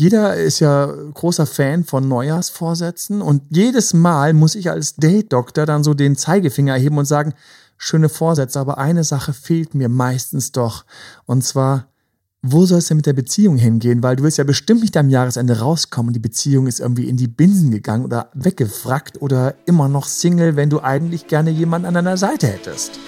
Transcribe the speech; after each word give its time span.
Jeder 0.00 0.36
ist 0.36 0.60
ja 0.60 0.86
großer 0.86 1.44
Fan 1.44 1.82
von 1.82 2.06
Neujahrsvorsätzen 2.06 3.20
und 3.20 3.42
jedes 3.50 3.94
Mal 3.94 4.32
muss 4.32 4.54
ich 4.54 4.70
als 4.70 4.94
Date-Doktor 4.94 5.66
dann 5.66 5.82
so 5.82 5.92
den 5.92 6.14
Zeigefinger 6.14 6.74
erheben 6.74 6.98
und 6.98 7.04
sagen, 7.04 7.34
schöne 7.78 8.08
Vorsätze, 8.08 8.60
aber 8.60 8.78
eine 8.78 9.02
Sache 9.02 9.32
fehlt 9.32 9.74
mir 9.74 9.88
meistens 9.88 10.52
doch. 10.52 10.84
Und 11.26 11.42
zwar, 11.42 11.88
wo 12.42 12.64
soll 12.64 12.78
es 12.78 12.86
denn 12.86 12.98
mit 12.98 13.06
der 13.06 13.12
Beziehung 13.12 13.56
hingehen? 13.56 14.00
Weil 14.00 14.14
du 14.14 14.22
wirst 14.22 14.38
ja 14.38 14.44
bestimmt 14.44 14.82
nicht 14.82 14.96
am 14.96 15.08
Jahresende 15.08 15.58
rauskommen 15.58 16.10
und 16.10 16.14
die 16.14 16.20
Beziehung 16.20 16.68
ist 16.68 16.78
irgendwie 16.78 17.08
in 17.08 17.16
die 17.16 17.26
Binsen 17.26 17.72
gegangen 17.72 18.04
oder 18.04 18.30
weggefrackt 18.34 19.20
oder 19.20 19.56
immer 19.66 19.88
noch 19.88 20.06
Single, 20.06 20.54
wenn 20.54 20.70
du 20.70 20.80
eigentlich 20.80 21.26
gerne 21.26 21.50
jemanden 21.50 21.88
an 21.88 21.94
deiner 21.94 22.16
Seite 22.16 22.46
hättest. 22.46 23.00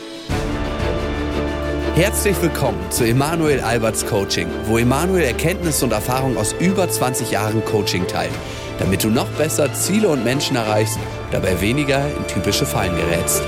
Herzlich 1.95 2.41
willkommen 2.41 2.79
zu 2.91 3.05
Emanuel 3.05 3.61
Alberts 3.61 4.07
Coaching, 4.07 4.47
wo 4.67 4.79
Emanuel 4.79 5.25
Erkenntnisse 5.25 5.85
und 5.85 5.93
Erfahrung 5.93 6.37
aus 6.37 6.55
über 6.61 6.89
20 6.89 7.33
Jahren 7.33 7.65
Coaching 7.65 8.07
teilt, 8.07 8.33
damit 8.79 9.03
du 9.03 9.09
noch 9.09 9.27
besser 9.31 9.73
Ziele 9.75 10.09
und 10.09 10.23
Menschen 10.25 10.57
erreichst, 10.57 10.99
dabei 11.33 11.61
weniger 11.61 12.07
in 12.07 12.27
typische 12.29 12.65
Fallen 12.65 12.95
gerätst. 12.97 13.43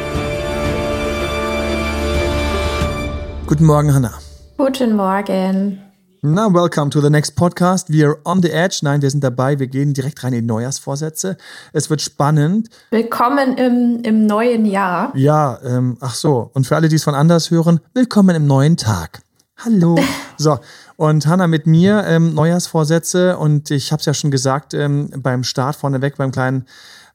Guten 3.47 3.65
Morgen, 3.65 3.95
Hannah. 3.95 4.19
Guten 4.59 4.97
Morgen. 4.97 5.92
Na, 6.25 6.47
welcome 6.55 6.89
to 6.91 7.01
the 7.01 7.11
next 7.11 7.35
podcast. 7.35 7.91
We 7.91 8.05
are 8.05 8.17
on 8.25 8.43
the 8.43 8.53
edge. 8.53 8.79
Nein, 8.85 9.03
wir 9.03 9.11
sind 9.11 9.25
dabei. 9.25 9.59
Wir 9.59 9.67
gehen 9.67 9.93
direkt 9.93 10.23
rein 10.23 10.33
in 10.33 10.43
die 10.43 10.47
Neujahrsvorsätze. 10.47 11.37
Es 11.73 11.91
wird 11.91 12.01
spannend. 12.01 12.69
Willkommen 12.93 13.57
im, 13.57 14.03
im 14.05 14.25
neuen 14.27 14.65
Jahr. 14.65 15.11
Ja, 15.17 15.59
ähm, 15.65 15.97
ach 15.99 16.15
so. 16.15 16.49
Und 16.55 16.65
für 16.65 16.77
alle, 16.77 16.89
die 16.89 16.95
es 16.95 17.03
von 17.03 17.17
anders 17.17 17.51
hören, 17.51 17.81
willkommen 17.93 18.37
im 18.37 18.47
neuen 18.47 18.77
Tag. 18.77 19.23
Hallo. 19.65 19.99
So, 20.39 20.59
und 20.97 21.27
Hanna 21.27 21.49
mit 21.49 21.67
mir 21.67 22.05
ähm, 22.07 22.35
Neujahrsvorsätze. 22.35 23.37
Und 23.37 23.73
ich 23.73 23.91
habe 23.91 23.99
es 23.99 24.07
ja 24.07 24.15
schon 24.15 24.31
gesagt 24.31 24.75
ähm, 24.75 25.11
beim 25.17 25.43
Start 25.43 25.75
vorneweg, 25.75 26.19
beim 26.19 26.31
kleinen 26.31 26.67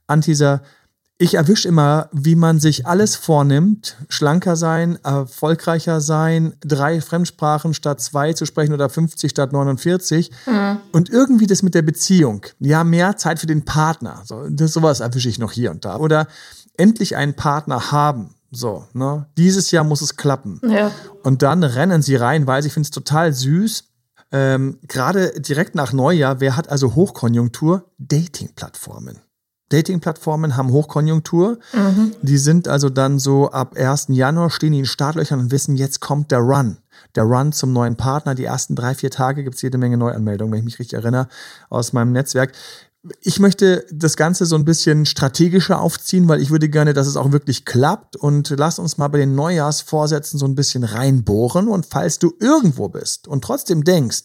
Anteaser. 0.08 0.64
Ich 1.20 1.34
erwische 1.34 1.68
immer, 1.68 2.10
wie 2.12 2.36
man 2.36 2.60
sich 2.60 2.86
alles 2.86 3.16
vornimmt, 3.16 3.98
schlanker 4.08 4.56
sein, 4.56 5.00
erfolgreicher 5.04 6.00
sein, 6.00 6.54
drei 6.59 7.02
Fremdsprachen 7.02 7.74
statt 7.74 8.00
zwei 8.02 8.34
zu 8.34 8.46
sprechen 8.46 8.74
oder 8.74 8.88
50 8.88 9.32
statt 9.32 9.52
49 9.52 10.30
mhm. 10.46 10.78
und 10.92 11.09
irgendwie 11.09 11.48
das 11.48 11.64
mit 11.64 11.74
der 11.74 11.82
Beziehung. 11.82 12.46
Ja, 12.59 12.84
mehr 12.84 13.18
Zeit 13.18 13.40
für 13.40 13.48
den 13.48 13.66
Partner. 13.66 14.22
So, 14.26 14.48
das, 14.48 14.74
sowas 14.74 15.00
erwische 15.00 15.28
ich 15.28 15.40
noch 15.40 15.52
hier 15.52 15.72
und 15.72 15.86
da. 15.86 15.98
Oder 15.98 16.28
endlich 16.78 17.16
einen 17.16 17.34
Partner 17.34 17.92
haben. 17.92 18.36
So, 18.52 18.86
ne? 18.94 19.26
Dieses 19.38 19.72
Jahr 19.72 19.84
muss 19.84 20.02
es 20.02 20.18
klappen. 20.18 20.62
Ja. 20.64 20.92
Und 21.24 21.42
dann 21.42 21.64
rennen 21.64 22.04
sie 22.04 22.16
rein, 22.16 22.46
weil 22.46 22.64
ich 22.64 22.74
finde 22.74 22.86
es 22.86 22.92
total 22.92 23.34
süß. 23.34 23.86
Ähm, 24.31 24.78
Gerade 24.84 25.34
direkt 25.42 25.74
nach 25.74 25.94
Neujahr, 25.94 26.42
wer 26.42 26.56
hat 26.56 26.70
also 26.70 26.94
Hochkonjunktur? 26.94 27.86
Dating-Plattformen. 27.98 29.22
Dating-Plattformen 29.70 30.56
haben 30.56 30.72
Hochkonjunktur. 30.72 31.60
Mhm. 31.73 32.14
Die 32.22 32.38
sind 32.38 32.68
also 32.68 32.90
dann 32.90 33.20
so 33.20 33.52
ab 33.52 33.76
1. 33.76 34.08
Januar 34.09 34.50
stehen 34.50 34.74
die 34.74 34.80
in 34.80 34.86
Startlöchern 34.86 35.40
und 35.40 35.52
wissen, 35.52 35.76
jetzt 35.76 36.00
kommt 36.00 36.32
der 36.32 36.40
Run. 36.40 36.78
Der 37.16 37.24
Run 37.24 37.52
zum 37.52 37.74
neuen 37.74 37.96
Partner. 37.96 38.36
Die 38.36 38.46
ersten 38.46 38.76
drei, 38.76 38.96
vier 38.96 39.12
Tage 39.12 39.44
gibt 39.44 39.56
es 39.56 39.62
jede 39.62 39.78
Menge 39.78 39.98
Neuanmeldungen, 39.98 40.52
wenn 40.52 40.59
ich 40.59 40.66
mich 40.66 40.80
richtig 40.80 40.98
erinnere, 40.98 41.28
aus 41.70 41.94
meinem 41.94 42.12
Netzwerk. 42.12 42.54
Ich 43.22 43.40
möchte 43.40 43.86
das 43.92 44.18
Ganze 44.18 44.46
so 44.46 44.56
ein 44.56 44.66
bisschen 44.66 45.06
strategischer 45.06 45.80
aufziehen, 45.80 46.28
weil 46.28 46.42
ich 46.42 46.50
würde 46.50 46.68
gerne, 46.68 46.94
dass 46.94 47.08
es 47.08 47.16
auch 47.16 47.31
wirklich 47.31 47.64
klappt. 47.66 48.16
Und 48.16 48.54
lass 48.58 48.80
uns 48.80 48.98
mal 48.98 49.08
bei 49.08 49.20
den 49.20 49.36
Neujahrsvorsätzen 49.36 50.40
so 50.40 50.46
ein 50.46 50.56
bisschen 50.56 50.84
reinbohren. 50.84 51.68
Und 51.68 51.86
falls 51.86 52.20
du 52.20 52.34
irgendwo 52.40 52.90
bist 52.90 53.28
und 53.28 53.44
trotzdem 53.44 53.84
denkst, 53.84 54.24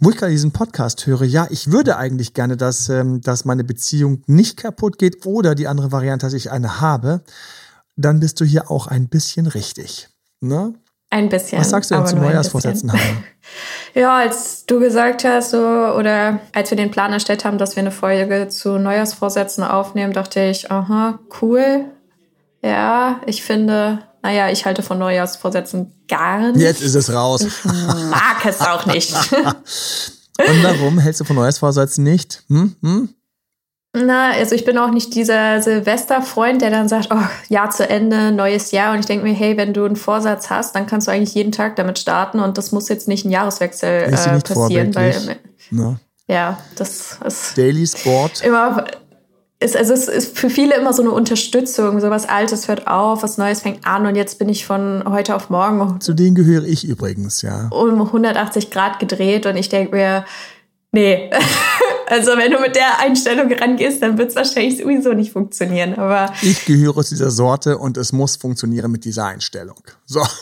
wo 0.00 0.10
ich 0.10 0.16
gerade 0.16 0.32
diesen 0.32 0.52
Podcast 0.52 1.06
höre, 1.06 1.24
ja, 1.24 1.46
ich 1.50 1.70
würde 1.72 1.96
eigentlich 1.96 2.34
gerne, 2.34 2.56
dass, 2.56 2.88
ähm, 2.88 3.20
dass 3.20 3.44
meine 3.44 3.64
Beziehung 3.64 4.22
nicht 4.26 4.56
kaputt 4.56 4.98
geht 4.98 5.26
oder 5.26 5.54
die 5.54 5.66
andere 5.66 5.92
Variante, 5.92 6.26
dass 6.26 6.34
ich 6.34 6.50
eine 6.50 6.80
habe, 6.80 7.22
dann 7.96 8.20
bist 8.20 8.40
du 8.40 8.44
hier 8.44 8.70
auch 8.70 8.86
ein 8.86 9.08
bisschen 9.08 9.46
richtig. 9.46 10.08
Ne? 10.40 10.74
Ein 11.10 11.28
bisschen. 11.30 11.58
Was 11.58 11.70
sagst 11.70 11.90
du 11.90 11.94
denn 11.94 12.06
zu 12.06 12.16
Neujahrsvorsätzen 12.16 12.92
ja, 13.94 14.18
als 14.18 14.66
du 14.66 14.78
gesagt 14.78 15.24
hast, 15.24 15.50
so, 15.50 15.58
oder 15.58 16.40
als 16.52 16.70
wir 16.70 16.76
den 16.76 16.90
Plan 16.90 17.12
erstellt 17.12 17.44
haben, 17.44 17.56
dass 17.56 17.76
wir 17.76 17.80
eine 17.80 17.90
Folge 17.90 18.48
zu 18.48 18.78
Neujahrsvorsätzen 18.78 19.64
aufnehmen, 19.64 20.12
dachte 20.12 20.40
ich, 20.40 20.70
aha, 20.70 21.18
cool. 21.40 21.86
Ja, 22.62 23.20
ich 23.24 23.42
finde, 23.42 24.00
naja, 24.22 24.50
ich 24.50 24.64
halte 24.64 24.82
von 24.82 24.98
Neujahrsvorsätzen 24.98 26.04
gar 26.08 26.52
nicht. 26.52 26.60
Jetzt 26.60 26.82
ist 26.82 26.94
es 26.94 27.12
raus. 27.12 27.42
Ich 27.42 27.64
mag 27.64 28.44
es 28.44 28.60
auch 28.60 28.86
nicht. 28.86 29.14
Und 29.34 30.62
warum 30.62 30.98
hältst 30.98 31.20
du 31.20 31.24
von 31.24 31.36
Neujahrsvorsätzen 31.36 32.04
nicht? 32.04 32.44
Hm? 32.48 32.76
Hm? 32.82 33.08
Na, 33.94 34.32
also 34.32 34.54
ich 34.54 34.64
bin 34.64 34.76
auch 34.78 34.90
nicht 34.90 35.14
dieser 35.14 35.62
Silvesterfreund, 35.62 36.60
der 36.60 36.70
dann 36.70 36.88
sagt, 36.88 37.08
oh, 37.10 37.22
Jahr 37.48 37.70
zu 37.70 37.88
Ende, 37.88 38.32
neues 38.32 38.70
Jahr. 38.70 38.92
Und 38.92 39.00
ich 39.00 39.06
denke 39.06 39.24
mir, 39.24 39.34
hey, 39.34 39.56
wenn 39.56 39.72
du 39.72 39.84
einen 39.84 39.96
Vorsatz 39.96 40.50
hast, 40.50 40.74
dann 40.74 40.86
kannst 40.86 41.08
du 41.08 41.10
eigentlich 41.10 41.34
jeden 41.34 41.52
Tag 41.52 41.76
damit 41.76 41.98
starten 41.98 42.38
und 42.38 42.58
das 42.58 42.70
muss 42.70 42.88
jetzt 42.88 43.08
nicht 43.08 43.24
ein 43.24 43.30
Jahreswechsel 43.30 44.04
äh, 44.04 44.40
passieren, 44.40 44.94
weil 44.94 45.38
no. 45.70 45.96
ja, 46.26 46.58
das 46.76 47.18
ist 47.24 47.56
Daily 47.56 47.86
Sport. 47.86 48.42
Immer 48.42 48.84
ist, 49.60 49.76
also 49.76 49.92
es 49.92 50.06
ist 50.06 50.38
für 50.38 50.50
viele 50.50 50.76
immer 50.76 50.92
so 50.92 51.02
eine 51.02 51.10
Unterstützung. 51.10 52.00
So 52.00 52.10
was 52.10 52.28
Altes 52.28 52.68
hört 52.68 52.86
auf, 52.86 53.22
was 53.22 53.38
Neues 53.38 53.62
fängt 53.62 53.86
an 53.86 54.06
und 54.06 54.14
jetzt 54.14 54.38
bin 54.38 54.48
ich 54.48 54.64
von 54.64 55.02
heute 55.06 55.34
auf 55.34 55.50
morgen. 55.50 56.00
Zu 56.00 56.14
denen 56.14 56.36
gehöre 56.36 56.64
ich 56.64 56.86
übrigens, 56.86 57.42
ja. 57.42 57.68
Um 57.70 58.00
180 58.00 58.70
Grad 58.70 59.00
gedreht 59.00 59.46
und 59.46 59.56
ich 59.56 59.68
denke 59.68 59.96
mir, 59.96 60.24
nee. 60.92 61.30
also 62.08 62.36
wenn 62.36 62.50
du 62.50 62.60
mit 62.60 62.76
der 62.76 62.98
Einstellung 63.00 63.52
rangehst, 63.52 64.02
dann 64.02 64.18
wird 64.18 64.30
es 64.30 64.36
wahrscheinlich 64.36 64.78
sowieso 64.78 65.12
nicht 65.12 65.32
funktionieren. 65.32 65.94
Aber 65.94 66.32
ich 66.42 66.64
gehöre 66.64 67.04
zu 67.04 67.14
dieser 67.14 67.30
Sorte 67.30 67.78
und 67.78 67.96
es 67.96 68.12
muss 68.12 68.36
funktionieren 68.36 68.90
mit 68.90 69.04
dieser 69.04 69.26
Einstellung. 69.26 69.82
So. 70.06 70.22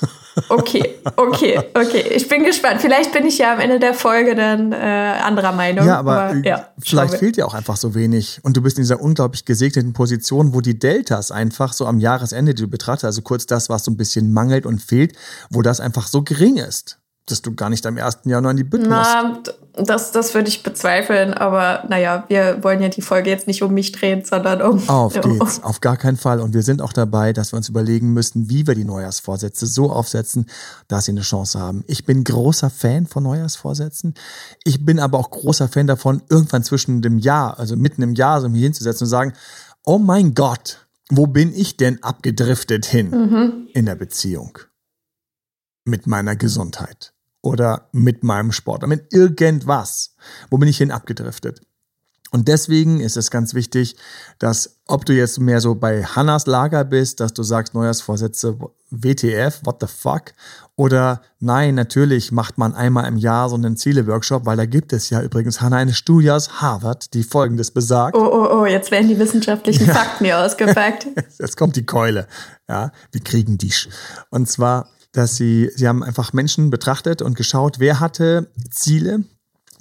Okay, 0.51 0.97
okay, 1.17 1.59
okay. 1.73 2.05
Ich 2.15 2.29
bin 2.29 2.45
gespannt. 2.45 2.83
Vielleicht 2.83 3.11
bin 3.11 3.25
ich 3.25 3.39
ja 3.39 3.55
am 3.55 3.59
Ende 3.59 3.81
der 3.81 3.95
Folge 3.95 4.35
dann 4.35 4.71
äh, 4.71 4.77
anderer 4.77 5.53
Meinung. 5.53 5.87
Ja, 5.87 5.99
aber, 5.99 6.25
aber 6.25 6.47
ja, 6.47 6.69
vielleicht 6.79 7.15
fehlt 7.15 7.39
dir 7.39 7.47
auch 7.47 7.55
einfach 7.55 7.79
so 7.79 7.95
wenig. 7.95 8.41
Und 8.43 8.55
du 8.55 8.61
bist 8.61 8.77
in 8.77 8.83
dieser 8.83 9.01
unglaublich 9.01 9.47
gesegneten 9.47 9.95
Position, 9.95 10.53
wo 10.53 10.61
die 10.61 10.79
Deltas 10.79 11.31
einfach 11.31 11.73
so 11.73 11.87
am 11.87 12.01
Jahresende, 12.01 12.53
die 12.53 12.61
du 12.61 12.69
betrachtest, 12.69 13.07
also 13.07 13.23
kurz 13.23 13.47
das, 13.47 13.71
was 13.71 13.85
so 13.85 13.91
ein 13.91 13.97
bisschen 13.97 14.31
mangelt 14.31 14.67
und 14.67 14.83
fehlt, 14.83 15.17
wo 15.49 15.63
das 15.63 15.81
einfach 15.81 16.07
so 16.07 16.21
gering 16.23 16.59
ist 16.59 16.99
dass 17.27 17.43
du 17.43 17.55
gar 17.55 17.71
nicht 17.71 17.85
am 17.87 17.99
1. 17.99 18.21
Januar 18.25 18.53
in 18.53 18.57
die 18.57 18.65
Bütten 18.65 18.89
Na. 18.89 19.43
Das, 19.79 20.11
das 20.11 20.33
würde 20.33 20.49
ich 20.49 20.63
bezweifeln, 20.63 21.35
aber 21.35 21.85
naja, 21.91 22.25
wir 22.29 22.65
wollen 22.65 22.81
ja 22.81 22.89
die 22.89 23.03
Folge 23.03 23.29
jetzt 23.29 23.47
nicht 23.47 23.63
um 23.63 23.75
mich 23.75 23.93
drehen, 23.93 24.25
sondern 24.25 24.63
um. 24.63 24.89
Auf 24.89 25.13
geht's, 25.21 25.63
auf 25.63 25.81
gar 25.81 25.99
keinen 25.99 26.17
Fall. 26.17 26.41
Und 26.41 26.55
wir 26.55 26.63
sind 26.63 26.81
auch 26.81 26.95
dabei, 26.95 27.35
dass 27.35 27.53
wir 27.53 27.59
uns 27.59 27.69
überlegen 27.69 28.15
müssen, 28.15 28.49
wie 28.49 28.67
wir 28.67 28.75
die 28.75 28.85
Neujahrsvorsätze 28.85 29.67
so 29.67 29.91
aufsetzen, 29.91 30.47
dass 30.89 31.05
sie 31.05 31.11
eine 31.11 31.21
Chance 31.21 31.59
haben. 31.59 31.85
Ich 31.89 32.07
bin 32.07 32.25
großer 32.25 32.71
Fan 32.71 33.07
von 33.07 33.25
Neujahrsvorsätzen. 33.25 34.15
Ich 34.65 34.87
bin 34.87 34.99
aber 34.99 35.19
auch 35.19 35.31
großer 35.31 35.69
Fan 35.69 35.87
davon, 35.87 36.23
irgendwann 36.31 36.63
zwischen 36.63 37.03
dem 37.03 37.19
Jahr, 37.19 37.59
also 37.59 37.77
mitten 37.77 38.01
im 38.01 38.15
Jahr, 38.15 38.41
so 38.41 38.49
mich 38.49 38.63
hinzusetzen 38.63 39.05
und 39.05 39.11
sagen, 39.11 39.35
oh 39.85 39.99
mein 39.99 40.33
Gott, 40.33 40.87
wo 41.11 41.27
bin 41.27 41.53
ich 41.55 41.77
denn 41.77 42.03
abgedriftet 42.03 42.87
hin 42.87 43.11
mhm. 43.11 43.69
in 43.75 43.85
der 43.85 43.97
Beziehung? 43.97 44.59
Mit 45.85 46.07
meiner 46.07 46.35
Gesundheit 46.35 47.13
oder 47.47 47.89
mit 47.93 48.25
meinem 48.25 48.51
Sport 48.51 48.85
mit 48.89 49.13
irgendwas. 49.13 50.17
Wo 50.51 50.59
bin 50.59 50.69
ich 50.69 50.79
hin 50.79 50.91
abgedriftet? 50.91 51.61
Und 52.33 52.49
deswegen 52.49 52.99
ist 52.99 53.17
es 53.17 53.31
ganz 53.31 53.55
wichtig, 53.55 53.97
dass 54.41 54.81
ob 54.89 55.05
du 55.05 55.15
jetzt 55.15 55.39
mehr 55.39 55.61
so 55.61 55.77
bei 55.77 56.03
Hannas 56.03 56.47
Lager 56.47 56.85
bist, 56.85 57.21
dass 57.21 57.33
du 57.33 57.45
sagst, 57.45 57.73
Neujahrsvorsätze 57.73 58.59
WTF, 58.91 59.61
what 59.65 59.77
the 59.81 59.87
fuck? 59.87 60.33
Oder 60.75 61.23
nein, 61.39 61.77
natürlich 61.77 62.33
macht 62.33 62.59
man 62.59 62.75
einmal 62.75 63.07
im 63.07 63.17
Jahr 63.17 63.49
so 63.49 63.55
einen 63.55 63.77
Ziele-Workshop, 63.77 64.45
weil 64.45 64.57
da 64.57 64.67
gibt 64.67 64.93
es 64.93 65.09
ja 65.09 65.23
übrigens, 65.23 65.61
Hanna, 65.61 65.77
eine 65.77 65.95
Studie 65.95 66.33
aus 66.33 66.61
Harvard, 66.61 67.15
die 67.15 67.23
Folgendes 67.23 67.71
besagt. 67.71 68.17
Oh, 68.17 68.27
oh, 68.27 68.61
oh, 68.61 68.67
jetzt 68.67 68.91
werden 68.91 69.09
die 69.09 69.19
wissenschaftlichen 69.19 69.87
Fakten 69.87 70.25
hier 70.25 70.39
ausgepackt. 70.39 71.07
jetzt 71.39 71.57
kommt 71.57 71.77
die 71.77 71.87
Keule. 71.87 72.27
Ja, 72.69 72.91
wir 73.13 73.23
kriegen 73.23 73.57
die. 73.57 73.73
Und 74.31 74.51
zwar 74.51 74.91
dass 75.17 75.37
sie, 75.37 75.71
sie 75.75 75.89
haben 75.89 76.03
einfach 76.03 76.35
Menschen 76.35 76.69
betrachtet 76.69 77.23
und 77.23 77.37
geschaut, 77.37 77.79
wer 77.79 78.01
hatte 78.01 78.51
Ziele 78.71 79.25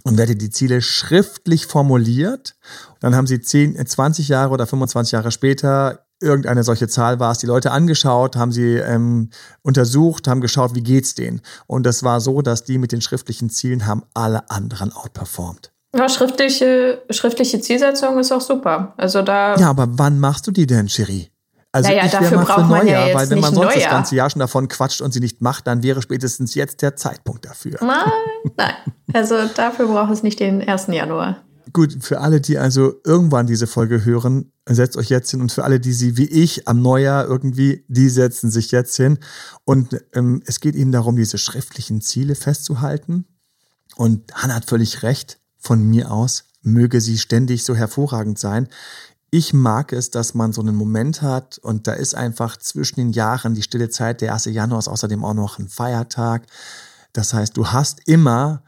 und 0.04 0.18
wer 0.18 0.26
hatte 0.26 0.38
die 0.38 0.50
Ziele 0.50 0.82
schriftlich 0.82 1.66
formuliert. 1.66 2.56
Dann 3.02 3.16
haben 3.16 3.28
sie 3.28 3.42
10, 3.42 3.86
20 3.86 4.30
Jahre 4.30 4.52
oder 4.54 4.66
25 4.66 5.12
Jahre 5.12 5.32
später 5.32 6.06
irgendeine 6.22 6.64
solche 6.64 6.88
Zahl 6.88 7.20
war 7.20 7.34
es, 7.34 7.40
die 7.40 7.48
Leute 7.48 7.72
angeschaut, 7.72 8.38
haben 8.38 8.54
sie 8.54 8.76
ähm, 8.76 9.30
untersucht, 9.62 10.30
haben 10.30 10.40
geschaut, 10.40 10.74
wie 10.74 10.84
geht's 10.84 11.16
denen. 11.16 11.42
Und 11.68 11.86
das 11.86 12.04
war 12.04 12.22
so, 12.22 12.42
dass 12.42 12.64
die 12.64 12.78
mit 12.78 12.94
den 12.94 13.02
schriftlichen 13.02 13.50
Zielen 13.50 13.86
haben 13.86 14.04
alle 14.14 14.50
anderen 14.50 14.94
outperformed. 14.94 15.74
Ja, 15.94 16.08
schriftliche, 16.08 17.04
schriftliche 17.10 17.60
Zielsetzung 17.60 18.18
ist 18.20 18.32
auch 18.32 18.42
super. 18.42 18.94
Also 18.96 19.22
da. 19.22 19.58
Ja, 19.58 19.70
aber 19.70 19.88
wann 19.92 20.18
machst 20.18 20.48
du 20.48 20.52
die 20.52 20.66
denn, 20.66 20.88
Cherie? 20.88 21.30
Also 21.76 21.90
naja, 21.90 22.06
ich 22.06 22.12
dafür 22.14 22.38
mal 22.38 22.46
braucht 22.46 22.62
für 22.62 22.66
man 22.68 22.88
ja 22.88 22.94
Neujahr, 22.94 23.08
jetzt 23.08 23.16
weil 23.18 23.30
wenn 23.32 23.40
man 23.42 23.54
sonst 23.54 23.68
das 23.68 23.76
Neujahr. 23.76 23.92
ganze 23.92 24.16
Jahr 24.16 24.30
schon 24.30 24.40
davon 24.40 24.70
quatscht 24.70 25.02
und 25.02 25.12
sie 25.12 25.20
nicht 25.20 25.42
macht, 25.42 25.68
dann 25.68 25.84
wäre 25.84 26.02
spätestens 26.02 26.56
jetzt 26.56 26.82
der 26.82 26.96
Zeitpunkt 26.96 27.44
dafür. 27.44 27.80
Nein, 27.82 28.12
nein. 28.56 28.76
Also 29.12 29.36
dafür 29.54 29.88
braucht 29.88 30.14
es 30.14 30.24
nicht 30.24 30.40
den 30.40 30.62
1. 30.62 30.88
Januar. 30.88 31.44
Gut, 31.74 31.98
für 32.00 32.22
alle, 32.22 32.40
die 32.40 32.58
also 32.58 32.94
irgendwann 33.04 33.46
diese 33.46 33.68
Folge 33.68 34.06
hören, 34.06 34.54
setzt 34.66 34.96
euch 34.96 35.10
jetzt 35.10 35.32
hin 35.32 35.42
und 35.42 35.52
für 35.52 35.66
alle, 35.66 35.82
die 35.82 35.92
sie 35.92 36.16
wie 36.16 36.28
ich 36.28 36.66
am 36.66 36.82
Neujahr 36.82 37.26
irgendwie, 37.26 37.84
die 37.90 38.08
setzen 38.08 38.50
sich 38.52 38.72
jetzt 38.72 38.96
hin. 38.96 39.20
Und 39.66 40.02
ähm, 40.14 40.42
es 40.46 40.62
geht 40.62 40.76
eben 40.76 40.94
darum, 40.94 41.18
diese 41.18 41.38
schriftlichen 41.38 42.00
Ziele 42.00 42.36
festzuhalten. 42.36 43.26
Und 43.98 44.34
Hannah 44.34 44.56
hat 44.56 44.66
völlig 44.66 45.04
recht, 45.04 45.40
von 45.60 45.84
mir 45.84 46.10
aus 46.10 46.46
möge 46.66 47.00
sie 47.00 47.18
ständig 47.18 47.64
so 47.64 47.76
hervorragend 47.76 48.40
sein. 48.40 48.68
Ich 49.38 49.54
mag 49.54 49.92
es, 49.92 50.12
dass 50.12 50.34
man 50.34 50.54
so 50.54 50.62
einen 50.62 50.78
Moment 50.78 51.22
hat 51.22 51.58
und 51.58 51.88
da 51.88 51.92
ist 51.92 52.16
einfach 52.16 52.56
zwischen 52.56 52.96
den 53.02 53.10
Jahren 53.10 53.54
die 53.54 53.64
stille 53.64 53.90
Zeit. 53.90 54.22
Der 54.22 54.32
1. 54.32 54.46
Januar 54.46 54.80
ist 54.80 54.88
außerdem 54.88 55.26
auch 55.26 55.34
noch 55.34 55.60
ein 55.60 55.68
Feiertag. 55.68 56.44
Das 57.12 57.34
heißt, 57.34 57.58
du 57.58 57.68
hast 57.68 58.00
immer 58.08 58.64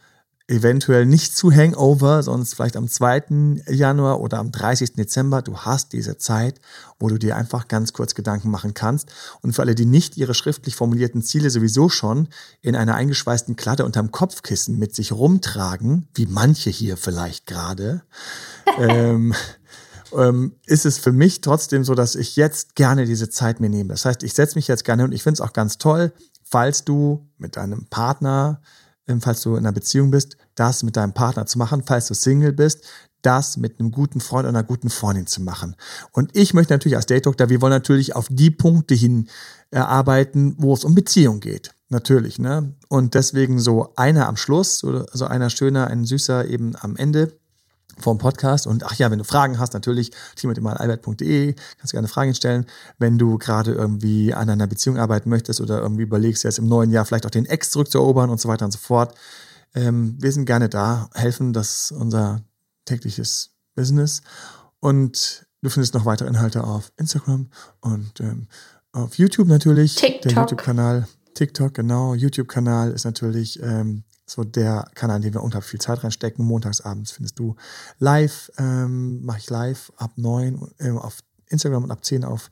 eventuell 0.50 1.06
nicht 1.06 1.38
zu 1.38 1.54
Hangover, 1.54 2.22
sonst 2.22 2.54
vielleicht 2.54 2.76
am 2.76 2.90
2. 2.90 3.64
Januar 3.70 4.20
oder 4.20 4.40
am 4.40 4.52
30. 4.52 4.96
Dezember. 4.96 5.42
Du 5.42 5.56
hast 5.60 5.94
diese 5.94 6.18
Zeit, 6.18 6.60
wo 7.00 7.08
du 7.08 7.18
dir 7.18 7.38
einfach 7.38 7.70
ganz 7.70 7.94
kurz 7.94 8.14
Gedanken 8.14 8.52
machen 8.52 8.74
kannst. 8.74 9.10
Und 9.42 9.54
für 9.54 9.62
alle, 9.62 9.74
die 9.74 9.86
nicht 9.86 10.18
ihre 10.18 10.34
schriftlich 10.34 10.76
formulierten 10.76 11.22
Ziele 11.22 11.50
sowieso 11.50 11.88
schon 11.88 12.28
in 12.62 12.76
einer 12.76 12.96
eingeschweißten 12.96 13.56
Kladde 13.56 13.86
unterm 13.86 14.12
Kopfkissen 14.12 14.78
mit 14.78 14.94
sich 14.94 15.14
rumtragen, 15.14 16.10
wie 16.14 16.26
manche 16.26 16.70
hier 16.70 16.98
vielleicht 16.98 17.46
gerade, 17.46 18.04
ähm, 18.78 19.34
ähm, 20.16 20.56
ist 20.66 20.86
es 20.86 20.98
für 20.98 21.12
mich 21.12 21.42
trotzdem 21.42 21.84
so, 21.84 21.96
dass 21.96 22.16
ich 22.16 22.36
jetzt 22.36 22.76
gerne 22.76 23.06
diese 23.06 23.30
Zeit 23.30 23.60
mir 23.60 23.70
nehme. 23.70 23.90
Das 23.90 24.06
heißt, 24.06 24.24
ich 24.24 24.34
setze 24.34 24.56
mich 24.56 24.68
jetzt 24.68 24.86
gerne 24.86 25.04
und 25.04 25.12
ich 25.12 25.24
finde 25.24 25.36
es 25.36 25.42
auch 25.42 25.54
ganz 25.54 25.78
toll, 25.78 26.14
falls 26.44 26.84
du 26.84 27.28
mit 27.38 27.58
deinem 27.58 27.88
Partner, 27.88 28.62
ähm, 29.08 29.22
falls 29.22 29.42
du 29.42 29.52
in 29.52 29.60
einer 29.60 29.72
Beziehung 29.72 30.12
bist, 30.12 30.38
das 30.56 30.84
mit 30.84 30.96
deinem 30.96 31.14
Partner 31.14 31.46
zu 31.46 31.58
machen, 31.58 31.84
falls 31.86 32.08
du 32.08 32.14
Single 32.14 32.54
bist, 32.54 32.86
das 33.22 33.58
mit 33.58 33.80
einem 33.80 33.92
guten 33.92 34.20
Freund 34.20 34.46
oder 34.48 34.58
einer 34.58 34.64
guten 34.64 34.90
Freundin 34.90 35.28
zu 35.28 35.42
machen. 35.42 35.76
Und 36.12 36.36
ich 36.36 36.54
möchte 36.54 36.74
natürlich 36.74 36.96
als 36.96 37.08
Date 37.08 37.26
Doctor, 37.26 37.50
wir 37.50 37.62
wollen 37.62 37.74
natürlich 37.74 38.16
auf 38.16 38.28
die 38.30 38.52
Punkte 38.52 38.94
hin 38.96 39.28
erarbeiten, 39.72 40.56
wo 40.60 40.74
es 40.74 40.84
um 40.84 40.96
Beziehung 40.96 41.40
geht. 41.40 41.72
Natürlich, 41.90 42.38
ne? 42.38 42.76
Und 42.90 43.14
deswegen 43.14 43.60
so 43.60 43.94
einer 43.96 44.28
am 44.28 44.38
Schluss, 44.38 44.80
so 44.80 45.26
einer 45.26 45.50
schöner, 45.50 45.88
ein 45.88 46.06
süßer 46.06 46.46
eben 46.46 46.76
am 46.76 46.96
Ende 46.98 47.38
vom 48.00 48.18
Podcast. 48.18 48.68
Und 48.68 48.84
ach 48.84 48.96
ja, 48.96 49.10
wenn 49.12 49.20
du 49.20 49.24
Fragen 49.24 49.60
hast, 49.60 49.74
natürlich 49.74 50.12
team.albert.de, 50.36 51.54
kannst 51.54 51.94
du 51.94 51.96
gerne 51.96 52.08
Fragen 52.08 52.34
stellen. 52.36 52.66
Wenn 52.98 53.18
du 53.18 53.38
gerade 53.38 53.74
irgendwie 53.74 54.34
an 54.34 54.50
einer 54.50 54.68
Beziehung 54.68 54.98
arbeiten 54.98 55.30
möchtest 55.30 55.62
oder 55.62 55.80
irgendwie 55.80 56.04
überlegst, 56.04 56.44
jetzt 56.44 56.60
im 56.60 56.68
neuen 56.68 56.92
Jahr 56.92 57.06
vielleicht 57.06 57.26
auch 57.26 57.32
den 57.32 57.46
Ex 57.46 57.70
zurückzuerobern 57.72 58.30
und 58.30 58.40
so 58.40 58.50
weiter 58.50 58.66
und 58.66 58.72
so 58.72 58.80
fort. 58.80 59.16
Ähm, 59.76 60.16
wir 60.20 60.32
sind 60.32 60.46
gerne 60.46 60.70
da, 60.70 61.10
helfen, 61.14 61.54
das 61.54 61.92
ist 61.92 61.92
unser 61.92 62.42
tägliches 62.86 63.52
Business. 63.76 64.22
Und 64.80 65.46
du 65.62 65.70
findest 65.70 65.94
noch 65.94 66.06
weitere 66.06 66.28
Inhalte 66.28 66.64
auf 66.64 66.92
Instagram 66.98 67.50
und 67.82 68.20
ähm, 68.20 68.48
auf 68.92 69.18
YouTube 69.18 69.48
natürlich. 69.48 69.96
TikTok. 69.96 70.22
Der 70.22 70.32
YouTube-Kanal. 70.32 71.08
TikTok, 71.34 71.74
genau. 71.74 72.16
YouTube-Kanal 72.16 72.92
ist 72.92 73.06
natürlich 73.06 73.62
ähm, 73.62 74.04
so 74.30 74.44
der 74.44 74.90
Kanal, 74.94 75.18
in 75.18 75.22
den 75.24 75.34
wir 75.34 75.44
unglaublich 75.44 75.72
viel 75.72 75.82
Zeit 75.82 76.04
reinstecken. 76.04 76.46
Montagsabends 76.46 77.12
findest 77.12 77.40
du 77.40 77.56
live, 78.00 78.52
ähm, 78.58 79.24
mache 79.26 79.40
ich 79.40 79.50
live 79.50 79.92
ab 79.98 80.12
neun 80.16 80.70
äh, 80.80 80.92
auf 80.92 81.20
Instagram 81.48 81.86
und 81.86 81.92
ab 81.92 82.04
zehn 82.04 82.24
auf 82.24 82.52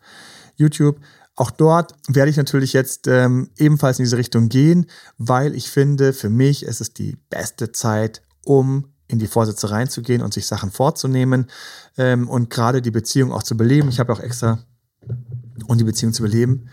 YouTube. 0.56 1.00
Auch 1.36 1.52
dort 1.52 1.94
werde 2.08 2.32
ich 2.32 2.38
natürlich 2.38 2.72
jetzt 2.72 3.08
ähm, 3.08 3.50
ebenfalls 3.58 4.00
in 4.00 4.06
diese 4.06 4.18
Richtung 4.18 4.48
gehen, 4.48 4.86
weil 5.18 5.54
ich 5.54 5.70
finde, 5.70 6.14
für 6.14 6.30
mich 6.30 6.64
ist 6.64 6.80
es 6.80 6.94
die 6.94 7.18
beste 7.30 7.74
Zeit, 7.74 8.22
um 8.46 8.86
in 9.08 9.20
die 9.20 9.28
Vorsätze 9.28 9.70
reinzugehen 9.70 10.22
und 10.22 10.34
sich 10.34 10.48
Sachen 10.48 10.72
vorzunehmen 10.72 11.48
ähm, 11.98 12.30
und 12.30 12.50
gerade 12.50 12.82
die 12.82 12.92
Beziehung 12.92 13.34
auch 13.34 13.44
zu 13.44 13.58
beleben. 13.58 13.90
Ich 13.90 14.00
habe 14.00 14.14
auch 14.14 14.22
extra, 14.22 14.60
und 15.68 15.80
die 15.80 15.84
Beziehung 15.84 16.14
zu 16.14 16.24
beleben, 16.24 16.70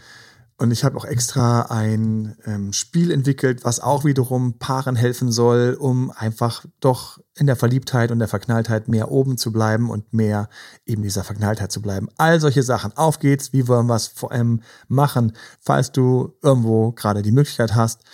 und 0.58 0.70
ich 0.70 0.84
habe 0.84 0.96
auch 0.96 1.04
extra 1.04 1.62
ein 1.62 2.37
ähm, 2.44 2.72
Spiel 2.72 3.10
entwickelt, 3.10 3.64
was 3.64 3.81
auch 3.81 4.04
wiederum 4.04 4.58
Paaren 4.58 4.96
helfen 4.96 5.32
soll, 5.32 5.76
um 5.78 6.10
einfach 6.10 6.64
doch 6.81 7.19
in 7.37 7.46
der 7.46 7.56
Verliebtheit 7.56 8.10
und 8.10 8.19
der 8.19 8.28
Verknalltheit 8.28 8.87
mehr 8.87 9.10
oben 9.10 9.38
zu 9.38 9.50
bleiben 9.50 9.90
und 9.90 10.12
mehr 10.12 10.49
eben 10.87 11.02
dieser 11.02 11.25
Verknalltheit 11.25 11.72
zu 11.72 11.82
bleiben. 11.82 12.08
All 12.16 12.40
solche 12.40 12.62
Sachen. 12.62 12.96
Auf 12.96 13.19
geht's, 13.19 13.52
wie 13.52 13.66
wollen 13.66 13.87
wir 13.87 13.96
es 13.96 14.06
vor 14.06 14.31
allem 14.31 14.60
machen, 14.88 15.32
falls 15.60 15.90
du 15.90 16.34
irgendwo 16.43 16.93
gerade 16.93 17.22
die 17.22 17.32
Möglichkeit 17.32 17.75
hast, 17.75 18.05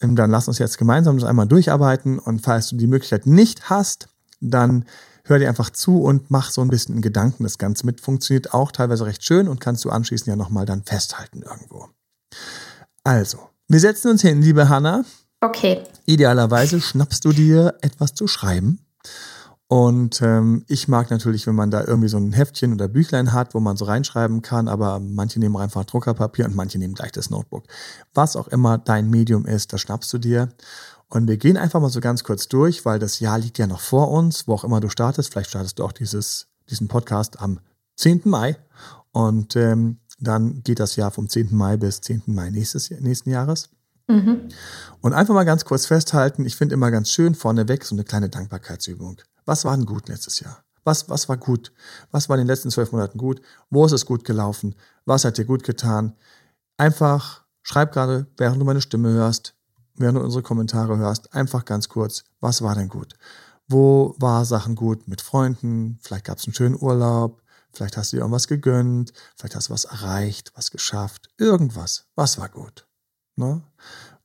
ähm, 0.00 0.14
dann 0.14 0.30
lass 0.30 0.48
uns 0.48 0.58
jetzt 0.58 0.78
gemeinsam 0.78 1.18
das 1.18 1.28
einmal 1.28 1.48
durcharbeiten. 1.48 2.18
Und 2.18 2.40
falls 2.42 2.68
du 2.68 2.76
die 2.76 2.86
Möglichkeit 2.86 3.26
nicht 3.26 3.70
hast, 3.70 4.08
dann 4.40 4.84
hör 5.28 5.38
dir 5.38 5.48
einfach 5.48 5.70
zu 5.70 6.02
und 6.02 6.30
mach 6.30 6.50
so 6.50 6.60
ein 6.60 6.68
bisschen 6.68 6.96
in 6.96 7.02
Gedanken 7.02 7.44
das 7.44 7.58
Ganze 7.58 7.86
mit. 7.86 8.00
Funktioniert 8.00 8.54
auch 8.54 8.72
teilweise 8.72 9.06
recht 9.06 9.24
schön 9.24 9.48
und 9.48 9.60
kannst 9.60 9.84
du 9.84 9.90
anschließend 9.90 10.28
ja 10.28 10.36
nochmal 10.36 10.66
dann 10.66 10.82
festhalten 10.82 11.42
irgendwo. 11.42 11.88
Also, 13.04 13.38
wir 13.68 13.80
setzen 13.80 14.10
uns 14.10 14.22
hin, 14.22 14.42
liebe 14.42 14.68
Hanna. 14.68 15.04
Okay. 15.40 15.82
Idealerweise 16.06 16.80
schnappst 16.80 17.24
du 17.24 17.32
dir 17.32 17.74
etwas 17.80 18.14
zu 18.14 18.26
schreiben. 18.26 18.80
Und 19.68 20.22
ähm, 20.22 20.64
ich 20.66 20.88
mag 20.88 21.10
natürlich, 21.10 21.46
wenn 21.46 21.54
man 21.54 21.70
da 21.70 21.84
irgendwie 21.84 22.08
so 22.08 22.16
ein 22.16 22.32
Heftchen 22.32 22.72
oder 22.72 22.88
Büchlein 22.88 23.34
hat, 23.34 23.54
wo 23.54 23.60
man 23.60 23.76
so 23.76 23.84
reinschreiben 23.84 24.40
kann, 24.40 24.66
aber 24.66 24.98
manche 24.98 25.38
nehmen 25.38 25.58
einfach 25.58 25.84
Druckerpapier 25.84 26.46
und 26.46 26.56
manche 26.56 26.78
nehmen 26.78 26.94
gleich 26.94 27.12
das 27.12 27.28
Notebook. 27.28 27.64
Was 28.14 28.34
auch 28.34 28.48
immer 28.48 28.78
dein 28.78 29.10
Medium 29.10 29.44
ist, 29.44 29.74
das 29.74 29.82
schnappst 29.82 30.10
du 30.14 30.18
dir. 30.18 30.48
Und 31.08 31.26
wir 31.26 31.38
gehen 31.38 31.56
einfach 31.56 31.80
mal 31.80 31.88
so 31.88 32.00
ganz 32.00 32.22
kurz 32.22 32.48
durch, 32.48 32.84
weil 32.84 32.98
das 32.98 33.20
Jahr 33.20 33.38
liegt 33.38 33.58
ja 33.58 33.66
noch 33.66 33.80
vor 33.80 34.10
uns, 34.10 34.46
wo 34.46 34.54
auch 34.54 34.64
immer 34.64 34.80
du 34.80 34.88
startest. 34.90 35.32
Vielleicht 35.32 35.50
startest 35.50 35.78
du 35.78 35.84
auch 35.84 35.92
dieses, 35.92 36.48
diesen 36.68 36.88
Podcast 36.88 37.40
am 37.40 37.60
10. 37.96 38.22
Mai. 38.24 38.56
Und 39.12 39.56
ähm, 39.56 39.98
dann 40.20 40.62
geht 40.62 40.80
das 40.80 40.96
Jahr 40.96 41.10
vom 41.10 41.28
10. 41.28 41.48
Mai 41.54 41.76
bis 41.76 42.02
10. 42.02 42.24
Mai 42.26 42.50
nächstes, 42.50 42.90
nächsten 42.90 43.30
Jahres. 43.30 43.70
Mhm. 44.06 44.48
Und 45.00 45.12
einfach 45.12 45.34
mal 45.34 45.44
ganz 45.44 45.64
kurz 45.64 45.86
festhalten, 45.86 46.44
ich 46.44 46.56
finde 46.56 46.74
immer 46.74 46.90
ganz 46.90 47.10
schön 47.10 47.34
vorneweg 47.34 47.84
so 47.84 47.94
eine 47.94 48.04
kleine 48.04 48.28
Dankbarkeitsübung. 48.28 49.18
Was 49.44 49.64
war 49.64 49.76
denn 49.76 49.86
gut 49.86 50.08
letztes 50.08 50.40
Jahr? 50.40 50.62
Was, 50.84 51.08
was 51.08 51.28
war 51.28 51.36
gut? 51.36 51.72
Was 52.10 52.28
war 52.28 52.36
in 52.36 52.40
den 52.40 52.48
letzten 52.48 52.70
zwölf 52.70 52.92
Monaten 52.92 53.18
gut? 53.18 53.42
Wo 53.70 53.84
ist 53.84 53.92
es 53.92 54.06
gut 54.06 54.24
gelaufen? 54.24 54.74
Was 55.04 55.24
hat 55.24 55.36
dir 55.36 55.44
gut 55.44 55.62
getan? 55.62 56.14
Einfach 56.78 57.44
schreib 57.62 57.92
gerade, 57.92 58.26
während 58.36 58.60
du 58.60 58.64
meine 58.64 58.80
Stimme 58.80 59.10
hörst, 59.10 59.54
während 60.00 60.18
du 60.18 60.22
unsere 60.22 60.42
Kommentare 60.42 60.98
hörst, 60.98 61.34
einfach 61.34 61.64
ganz 61.64 61.88
kurz, 61.88 62.24
was 62.40 62.62
war 62.62 62.74
denn 62.74 62.88
gut? 62.88 63.14
Wo 63.68 64.14
war 64.18 64.44
Sachen 64.44 64.74
gut 64.74 65.08
mit 65.08 65.20
Freunden? 65.20 65.98
Vielleicht 66.02 66.24
gab 66.24 66.38
es 66.38 66.46
einen 66.46 66.54
schönen 66.54 66.80
Urlaub, 66.80 67.42
vielleicht 67.72 67.96
hast 67.96 68.12
du 68.12 68.16
dir 68.16 68.22
irgendwas 68.22 68.48
gegönnt, 68.48 69.12
vielleicht 69.36 69.54
hast 69.54 69.68
du 69.68 69.72
was 69.72 69.84
erreicht, 69.84 70.52
was 70.54 70.70
geschafft, 70.70 71.28
irgendwas. 71.36 72.06
Was 72.14 72.38
war 72.38 72.48
gut? 72.48 72.86
Ne? 73.36 73.62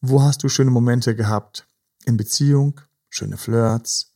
Wo 0.01 0.21
hast 0.21 0.43
du 0.43 0.50
schöne 0.50 0.71
Momente 0.71 1.15
gehabt 1.15 1.67
in 2.05 2.17
Beziehung, 2.17 2.79
schöne 3.09 3.38
Flirts? 3.38 4.13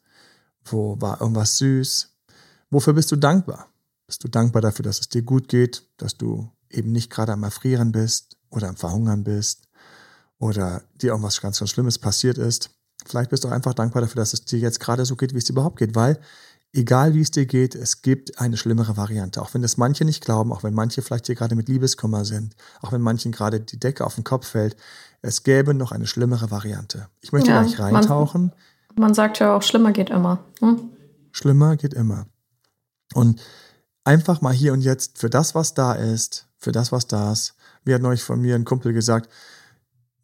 Wo 0.63 0.99
war 0.99 1.21
irgendwas 1.21 1.57
süß? 1.57 2.09
Wofür 2.69 2.93
bist 2.93 3.11
du 3.11 3.15
dankbar? 3.15 3.67
Bist 4.05 4.23
du 4.23 4.27
dankbar 4.27 4.61
dafür, 4.61 4.83
dass 4.83 4.99
es 4.99 5.09
dir 5.09 5.21
gut 5.21 5.49
geht, 5.49 5.89
dass 5.97 6.17
du 6.17 6.49
eben 6.69 6.91
nicht 6.91 7.09
gerade 7.09 7.33
am 7.33 7.43
Erfrieren 7.43 7.91
bist 7.91 8.37
oder 8.49 8.69
am 8.69 8.77
Verhungern 8.77 9.23
bist 9.23 9.66
oder 10.39 10.83
dir 10.95 11.11
irgendwas 11.11 11.41
ganz, 11.41 11.59
ganz 11.59 11.71
Schlimmes 11.71 11.97
passiert 11.97 12.37
ist? 12.37 12.69
Vielleicht 13.05 13.29
bist 13.29 13.43
du 13.43 13.47
auch 13.47 13.53
einfach 13.53 13.73
dankbar 13.73 14.01
dafür, 14.01 14.21
dass 14.21 14.33
es 14.33 14.45
dir 14.45 14.59
jetzt 14.59 14.79
gerade 14.79 15.05
so 15.05 15.15
geht, 15.15 15.33
wie 15.33 15.37
es 15.37 15.45
dir 15.45 15.53
überhaupt 15.53 15.77
geht, 15.77 15.95
weil 15.95 16.19
egal 16.73 17.13
wie 17.13 17.21
es 17.21 17.31
dir 17.31 17.45
geht, 17.45 17.75
es 17.75 18.01
gibt 18.01 18.39
eine 18.39 18.57
schlimmere 18.57 18.97
Variante. 18.97 19.41
Auch 19.41 19.53
wenn 19.53 19.61
das 19.61 19.77
manche 19.77 20.05
nicht 20.05 20.23
glauben, 20.23 20.51
auch 20.51 20.63
wenn 20.63 20.73
manche 20.73 21.01
vielleicht 21.01 21.27
hier 21.27 21.35
gerade 21.35 21.55
mit 21.55 21.69
Liebeskummer 21.69 22.25
sind, 22.25 22.55
auch 22.81 22.91
wenn 22.91 23.01
manchen 23.01 23.31
gerade 23.31 23.59
die 23.59 23.79
Decke 23.79 24.05
auf 24.05 24.15
den 24.15 24.23
Kopf 24.23 24.47
fällt, 24.47 24.75
es 25.21 25.43
gäbe 25.43 25.73
noch 25.73 25.91
eine 25.91 26.07
schlimmere 26.07 26.51
Variante. 26.51 27.07
Ich 27.21 27.31
möchte 27.31 27.49
Ja, 27.49 27.55
gar 27.55 27.63
nicht 27.63 27.79
reintauchen. 27.79 28.53
Man 28.95 29.13
sagt 29.13 29.39
ja 29.39 29.55
auch, 29.55 29.61
schlimmer 29.61 29.91
geht 29.91 30.09
immer. 30.09 30.39
Hm? 30.59 30.89
Schlimmer 31.31 31.77
geht 31.77 31.93
immer. 31.93 32.27
Und 33.13 33.41
einfach 34.03 34.41
mal 34.41 34.53
hier 34.53 34.73
und 34.73 34.81
jetzt 34.81 35.19
für 35.19 35.29
das, 35.29 35.55
was 35.55 35.73
da 35.73 35.93
ist, 35.93 36.47
für 36.57 36.71
das, 36.71 36.91
was 36.91 37.07
da 37.07 37.31
ist. 37.31 37.55
Wie 37.83 37.93
hat 37.93 38.01
neulich 38.01 38.23
von 38.23 38.41
mir 38.41 38.55
ein 38.55 38.65
Kumpel 38.65 38.93
gesagt, 38.93 39.29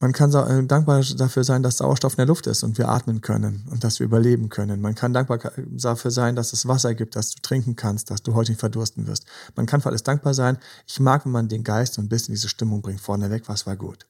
man 0.04 0.12
kann 0.12 0.34
äh, 0.34 0.66
dankbar 0.66 1.02
dafür 1.16 1.46
sein, 1.46 1.64
dass 1.64 1.78
Sauerstoff 1.78 2.16
in 2.16 2.18
der 2.18 2.26
Luft 2.26 2.46
ist 2.48 2.64
und 2.64 2.78
wir 2.78 2.90
atmen 2.90 3.22
können 3.22 3.66
und 3.72 3.86
dass 3.86 4.02
wir 4.02 4.06
überleben 4.06 4.50
können. 4.50 4.82
Man 4.82 4.96
kann 4.96 5.14
dankbar 5.14 5.40
dafür 5.56 6.12
sein, 6.12 6.36
dass 6.36 6.52
es 6.52 6.68
Wasser 6.68 6.94
gibt, 6.94 7.16
dass 7.16 7.30
du 7.30 7.42
trinken 7.42 7.78
kannst, 7.78 8.12
dass 8.12 8.22
du 8.22 8.34
heute 8.34 8.52
nicht 8.52 8.60
verdursten 8.60 9.08
wirst. 9.08 9.26
Man 9.56 9.66
kann 9.66 9.80
für 9.80 9.88
alles 9.88 10.04
dankbar 10.04 10.34
sein. 10.34 10.58
Ich 10.88 11.00
mag, 11.00 11.24
wenn 11.24 11.32
man 11.32 11.48
den 11.48 11.64
Geist 11.64 11.94
so 11.94 12.02
ein 12.02 12.10
bisschen 12.10 12.34
in 12.34 12.36
diese 12.36 12.50
Stimmung 12.50 12.82
bringt, 12.82 13.00
vorneweg, 13.00 13.48
was 13.48 13.66
war 13.66 13.78
gut. 13.78 14.06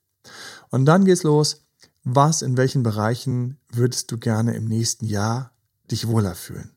Und 0.72 0.86
dann 0.86 1.06
geht's 1.06 1.22
los. 1.22 1.62
Was, 2.04 2.42
in 2.42 2.58
welchen 2.58 2.82
Bereichen 2.82 3.60
würdest 3.72 4.12
du 4.12 4.18
gerne 4.18 4.56
im 4.56 4.66
nächsten 4.66 5.06
Jahr 5.06 5.52
dich 5.92 6.08
wohler 6.08 6.34
fühlen? 6.34 6.72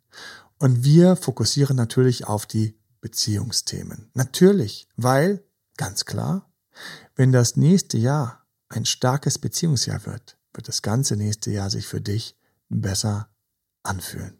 Und 0.58 0.84
wir 0.84 1.16
fokussieren 1.16 1.76
natürlich 1.76 2.26
auf 2.26 2.44
die 2.44 2.78
Beziehungsthemen. 3.00 4.10
Natürlich, 4.12 4.88
weil 4.98 5.42
ganz 5.78 6.04
klar, 6.04 6.50
wenn 7.14 7.32
das 7.32 7.56
nächste 7.56 7.96
Jahr 7.96 8.45
ein 8.68 8.84
starkes 8.84 9.38
Beziehungsjahr 9.38 10.04
wird, 10.06 10.38
wird 10.52 10.68
das 10.68 10.82
ganze 10.82 11.16
nächste 11.16 11.50
Jahr 11.50 11.70
sich 11.70 11.86
für 11.86 12.00
dich 12.00 12.36
besser 12.68 13.28
anfühlen. 13.82 14.38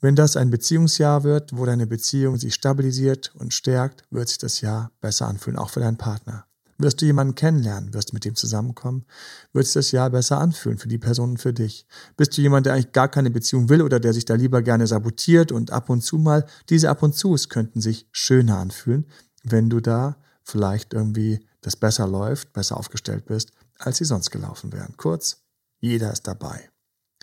Wenn 0.00 0.16
das 0.16 0.36
ein 0.36 0.50
Beziehungsjahr 0.50 1.24
wird, 1.24 1.56
wo 1.56 1.66
deine 1.66 1.86
Beziehung 1.86 2.36
sich 2.36 2.54
stabilisiert 2.54 3.34
und 3.34 3.52
stärkt, 3.52 4.04
wird 4.10 4.28
sich 4.28 4.38
das 4.38 4.60
Jahr 4.60 4.92
besser 5.00 5.26
anfühlen, 5.26 5.58
auch 5.58 5.70
für 5.70 5.80
deinen 5.80 5.98
Partner. 5.98 6.46
Wirst 6.78 7.02
du 7.02 7.04
jemanden 7.04 7.34
kennenlernen, 7.34 7.92
wirst 7.92 8.10
du 8.10 8.14
mit 8.14 8.24
dem 8.24 8.34
zusammenkommen, 8.34 9.04
wird 9.52 9.66
sich 9.66 9.74
das 9.74 9.90
Jahr 9.90 10.08
besser 10.08 10.38
anfühlen 10.38 10.78
für 10.78 10.88
die 10.88 10.96
Person 10.96 11.32
und 11.32 11.36
für 11.38 11.52
dich. 11.52 11.86
Bist 12.16 12.36
du 12.36 12.40
jemand, 12.40 12.64
der 12.64 12.72
eigentlich 12.72 12.92
gar 12.92 13.08
keine 13.08 13.30
Beziehung 13.30 13.68
will 13.68 13.82
oder 13.82 14.00
der 14.00 14.14
sich 14.14 14.24
da 14.24 14.34
lieber 14.34 14.62
gerne 14.62 14.86
sabotiert 14.86 15.52
und 15.52 15.72
ab 15.72 15.90
und 15.90 16.00
zu 16.00 16.16
mal, 16.16 16.46
diese 16.70 16.88
ab 16.88 17.02
und 17.02 17.14
zu 17.14 17.36
könnten 17.50 17.82
sich 17.82 18.08
schöner 18.12 18.58
anfühlen, 18.58 19.06
wenn 19.42 19.68
du 19.68 19.80
da 19.80 20.16
vielleicht 20.42 20.94
irgendwie 20.94 21.46
das 21.60 21.76
besser 21.76 22.06
läuft, 22.06 22.52
besser 22.52 22.76
aufgestellt 22.76 23.26
bist, 23.26 23.52
als 23.78 23.98
sie 23.98 24.04
sonst 24.04 24.30
gelaufen 24.30 24.72
wären. 24.72 24.96
Kurz, 24.96 25.42
jeder 25.78 26.12
ist 26.12 26.26
dabei. 26.26 26.70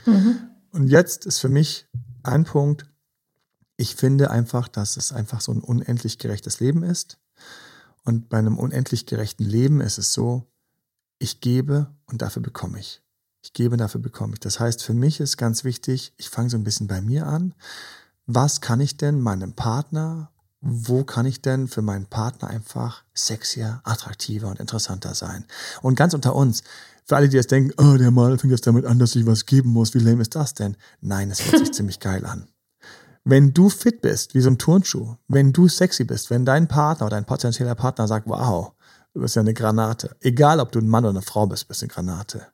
Mhm. 0.05 0.49
Und 0.71 0.87
jetzt 0.87 1.25
ist 1.25 1.39
für 1.39 1.49
mich 1.49 1.87
ein 2.23 2.43
Punkt, 2.43 2.85
ich 3.77 3.95
finde 3.95 4.31
einfach, 4.31 4.67
dass 4.67 4.97
es 4.97 5.11
einfach 5.11 5.41
so 5.41 5.51
ein 5.51 5.61
unendlich 5.61 6.17
gerechtes 6.17 6.59
Leben 6.59 6.83
ist. 6.83 7.19
Und 8.03 8.29
bei 8.29 8.37
einem 8.37 8.57
unendlich 8.57 9.05
gerechten 9.05 9.43
Leben 9.43 9.81
ist 9.81 9.97
es 9.97 10.13
so, 10.13 10.47
ich 11.19 11.41
gebe 11.41 11.93
und 12.05 12.21
dafür 12.21 12.41
bekomme 12.41 12.79
ich. 12.79 13.01
Ich 13.43 13.53
gebe, 13.53 13.77
dafür 13.77 14.01
bekomme 14.01 14.33
ich. 14.33 14.39
Das 14.39 14.59
heißt, 14.59 14.83
für 14.83 14.93
mich 14.93 15.19
ist 15.19 15.37
ganz 15.37 15.63
wichtig, 15.63 16.13
ich 16.17 16.29
fange 16.29 16.49
so 16.49 16.57
ein 16.57 16.63
bisschen 16.63 16.87
bei 16.87 17.01
mir 17.01 17.27
an. 17.27 17.53
Was 18.25 18.61
kann 18.61 18.81
ich 18.81 18.97
denn 18.97 19.21
meinem 19.21 19.53
Partner, 19.53 20.31
wo 20.69 21.05
kann 21.05 21.25
ich 21.25 21.41
denn 21.41 21.69
für 21.69 21.81
meinen 21.81 22.07
Partner 22.07 22.49
einfach 22.49 23.03
sexier, 23.13 23.79
attraktiver 23.85 24.49
und 24.49 24.59
interessanter 24.59 25.15
sein? 25.15 25.45
Und 25.81 25.95
ganz 25.95 26.13
unter 26.13 26.35
uns, 26.35 26.61
für 27.05 27.15
alle, 27.15 27.29
die 27.29 27.37
jetzt 27.37 27.51
denken, 27.51 27.71
oh, 27.77 27.95
der 27.95 28.11
Mann 28.11 28.37
fängt 28.37 28.51
jetzt 28.51 28.67
damit 28.67 28.85
an, 28.85 28.99
dass 28.99 29.15
ich 29.15 29.25
was 29.25 29.45
geben 29.45 29.69
muss, 29.69 29.93
wie 29.93 29.99
lame 29.99 30.21
ist 30.21 30.35
das 30.35 30.53
denn? 30.55 30.75
Nein, 30.99 31.31
es 31.31 31.45
hört 31.45 31.59
sich 31.59 31.73
ziemlich 31.73 32.01
geil 32.01 32.25
an. 32.25 32.49
Wenn 33.23 33.53
du 33.53 33.69
fit 33.69 34.01
bist, 34.01 34.35
wie 34.35 34.41
so 34.41 34.49
ein 34.49 34.57
Turnschuh, 34.57 35.15
wenn 35.29 35.53
du 35.53 35.69
sexy 35.69 36.03
bist, 36.03 36.29
wenn 36.29 36.43
dein 36.43 36.67
Partner 36.67 37.05
oder 37.05 37.15
dein 37.15 37.25
potenzieller 37.25 37.75
Partner 37.75 38.05
sagt, 38.07 38.27
wow, 38.27 38.73
du 39.13 39.21
bist 39.21 39.37
ja 39.37 39.41
eine 39.41 39.53
Granate, 39.53 40.17
egal 40.19 40.59
ob 40.59 40.73
du 40.73 40.79
ein 40.79 40.89
Mann 40.89 41.05
oder 41.05 41.11
eine 41.11 41.21
Frau 41.21 41.47
bist, 41.47 41.69
bist 41.69 41.81
eine 41.81 41.89
Granate, 41.89 42.47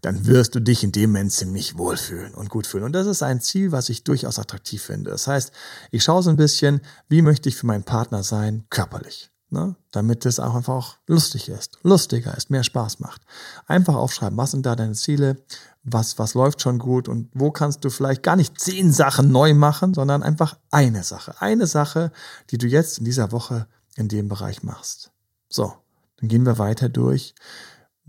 dann 0.00 0.26
wirst 0.26 0.54
du 0.54 0.60
dich 0.60 0.84
in 0.84 0.92
dem 0.92 1.10
Moment 1.10 1.32
ziemlich 1.32 1.78
wohlfühlen 1.78 2.34
und 2.34 2.50
gut 2.50 2.66
fühlen. 2.66 2.84
Und 2.84 2.92
das 2.92 3.06
ist 3.06 3.22
ein 3.22 3.40
Ziel, 3.40 3.72
was 3.72 3.88
ich 3.88 4.04
durchaus 4.04 4.38
attraktiv 4.38 4.82
finde. 4.82 5.10
Das 5.10 5.26
heißt, 5.26 5.52
ich 5.90 6.02
schaue 6.02 6.22
so 6.22 6.30
ein 6.30 6.36
bisschen, 6.36 6.80
wie 7.08 7.22
möchte 7.22 7.48
ich 7.48 7.56
für 7.56 7.66
meinen 7.66 7.84
Partner 7.84 8.22
sein, 8.22 8.64
körperlich 8.70 9.30
ne? 9.50 9.76
damit 9.90 10.24
es 10.26 10.40
auch 10.40 10.54
einfach 10.54 10.74
auch 10.74 10.96
lustig 11.06 11.48
ist, 11.48 11.78
lustiger 11.82 12.36
ist, 12.36 12.50
mehr 12.50 12.62
Spaß 12.62 13.00
macht. 13.00 13.22
Einfach 13.66 13.94
aufschreiben, 13.94 14.36
was 14.36 14.52
sind 14.52 14.66
da 14.66 14.76
deine 14.76 14.94
Ziele, 14.94 15.42
was, 15.82 16.18
was 16.18 16.34
läuft 16.34 16.62
schon 16.62 16.78
gut 16.78 17.08
und 17.08 17.30
wo 17.34 17.50
kannst 17.50 17.84
du 17.84 17.90
vielleicht 17.90 18.22
gar 18.22 18.36
nicht 18.36 18.60
zehn 18.60 18.92
Sachen 18.92 19.30
neu 19.30 19.54
machen, 19.54 19.94
sondern 19.94 20.22
einfach 20.22 20.58
eine 20.70 21.02
Sache. 21.02 21.40
Eine 21.40 21.66
Sache, 21.66 22.12
die 22.50 22.58
du 22.58 22.66
jetzt 22.66 22.98
in 22.98 23.04
dieser 23.04 23.32
Woche 23.32 23.66
in 23.96 24.08
dem 24.08 24.28
Bereich 24.28 24.62
machst. 24.62 25.10
So, 25.48 25.74
dann 26.18 26.28
gehen 26.28 26.46
wir 26.46 26.58
weiter 26.58 26.88
durch. 26.88 27.34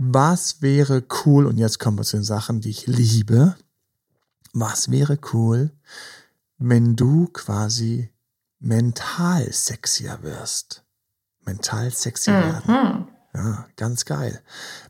Was 0.04 0.64
wäre 0.64 1.04
cool, 1.26 1.46
und 1.46 1.60
jetzt 1.60 1.78
kommen 1.78 2.00
wir 2.00 2.04
zu 2.04 2.18
den 2.18 2.24
Sachen, 2.24 2.60
die 2.60 2.72
ich 2.72 2.88
liebe. 2.88 3.56
Was 4.52 4.90
wäre 4.90 5.20
cool, 5.32 5.70
wenn 6.58 6.96
du 6.96 7.28
quasi 7.28 8.10
mental 8.58 9.54
sexier 9.54 10.24
wirst? 10.24 10.84
Mental 11.46 11.92
sexy 11.92 12.32
mhm. 12.32 12.36
werden. 12.36 13.08
Ja, 13.36 13.68
ganz 13.76 14.06
geil. 14.06 14.42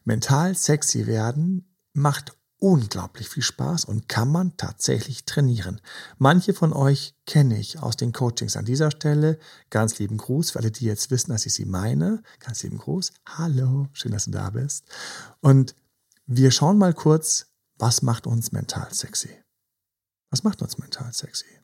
Mental 0.06 0.56
sexy 0.56 1.06
werden 1.08 1.75
macht 1.91 2.38
unglaublich 2.62 3.27
viel 3.27 3.41
Spaß 3.41 3.86
und 3.86 4.08
kann 4.08 4.32
man 4.32 4.56
tatsächlich 4.56 5.25
trainieren. 5.25 5.82
Manche 6.20 6.53
von 6.53 6.74
euch 6.74 7.15
kenne 7.25 7.60
ich 7.60 7.80
aus 7.80 7.98
den 7.98 8.13
Coachings 8.13 8.56
an 8.56 8.65
dieser 8.65 8.91
Stelle. 8.91 9.39
Ganz 9.72 9.98
lieben 9.98 10.18
Gruß 10.18 10.51
für 10.51 10.60
alle, 10.60 10.70
die 10.70 10.86
jetzt 10.86 11.10
wissen, 11.10 11.32
dass 11.32 11.48
ich 11.48 11.53
sie 11.56 11.65
meine. 11.65 12.22
Ganz 12.39 12.62
lieben 12.62 12.77
Gruß. 12.77 13.13
Hallo, 13.25 13.88
schön, 13.94 14.12
dass 14.12 14.25
du 14.25 14.32
da 14.32 14.51
bist. 14.51 14.86
Und 15.41 15.75
wir 16.27 16.51
schauen 16.51 16.77
mal 16.77 16.94
kurz, 16.94 17.48
was 17.80 18.03
macht 18.03 18.27
uns 18.27 18.51
mental 18.51 18.94
sexy? 18.94 19.32
Was 20.30 20.44
macht 20.44 20.62
uns 20.62 20.77
mental 20.77 21.12
sexy? 21.12 21.61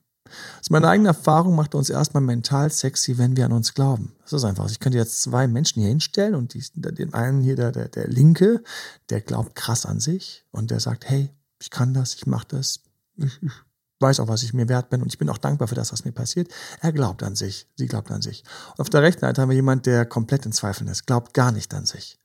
Also 0.58 0.70
meine 0.70 0.88
eigene 0.88 1.08
Erfahrung 1.08 1.54
macht 1.54 1.74
uns 1.74 1.90
erstmal 1.90 2.22
mental 2.22 2.70
sexy, 2.70 3.18
wenn 3.18 3.36
wir 3.36 3.46
an 3.46 3.52
uns 3.52 3.74
glauben. 3.74 4.14
Das 4.22 4.32
ist 4.32 4.44
einfach. 4.44 4.70
Ich 4.70 4.80
könnte 4.80 4.98
jetzt 4.98 5.22
zwei 5.22 5.48
Menschen 5.48 5.80
hier 5.80 5.88
hinstellen 5.88 6.34
und 6.34 6.54
die, 6.54 6.62
den 6.74 7.14
einen 7.14 7.40
hier, 7.40 7.56
der, 7.56 7.72
der, 7.72 7.88
der 7.88 8.08
Linke, 8.08 8.62
der 9.10 9.20
glaubt 9.20 9.54
krass 9.54 9.86
an 9.86 10.00
sich 10.00 10.44
und 10.50 10.70
der 10.70 10.80
sagt, 10.80 11.08
hey, 11.08 11.30
ich 11.60 11.70
kann 11.70 11.94
das, 11.94 12.14
ich 12.14 12.26
mache 12.26 12.46
das, 12.48 12.80
ich, 13.16 13.42
ich 13.42 13.52
weiß 14.00 14.20
auch, 14.20 14.28
was 14.28 14.42
ich 14.42 14.52
mir 14.52 14.68
wert 14.68 14.90
bin 14.90 15.02
und 15.02 15.08
ich 15.08 15.18
bin 15.18 15.28
auch 15.28 15.38
dankbar 15.38 15.66
für 15.66 15.74
das, 15.74 15.92
was 15.92 16.04
mir 16.04 16.12
passiert. 16.12 16.52
Er 16.80 16.92
glaubt 16.92 17.22
an 17.22 17.34
sich, 17.34 17.66
sie 17.76 17.86
glaubt 17.86 18.10
an 18.10 18.22
sich. 18.22 18.44
Und 18.72 18.80
auf 18.80 18.90
der 18.90 19.02
rechten 19.02 19.22
Seite 19.22 19.40
haben 19.40 19.48
wir 19.48 19.56
jemand, 19.56 19.86
der 19.86 20.04
komplett 20.04 20.46
in 20.46 20.52
Zweifeln 20.52 20.88
ist, 20.88 21.06
glaubt 21.06 21.34
gar 21.34 21.52
nicht 21.52 21.72
an 21.74 21.86
sich 21.86 22.18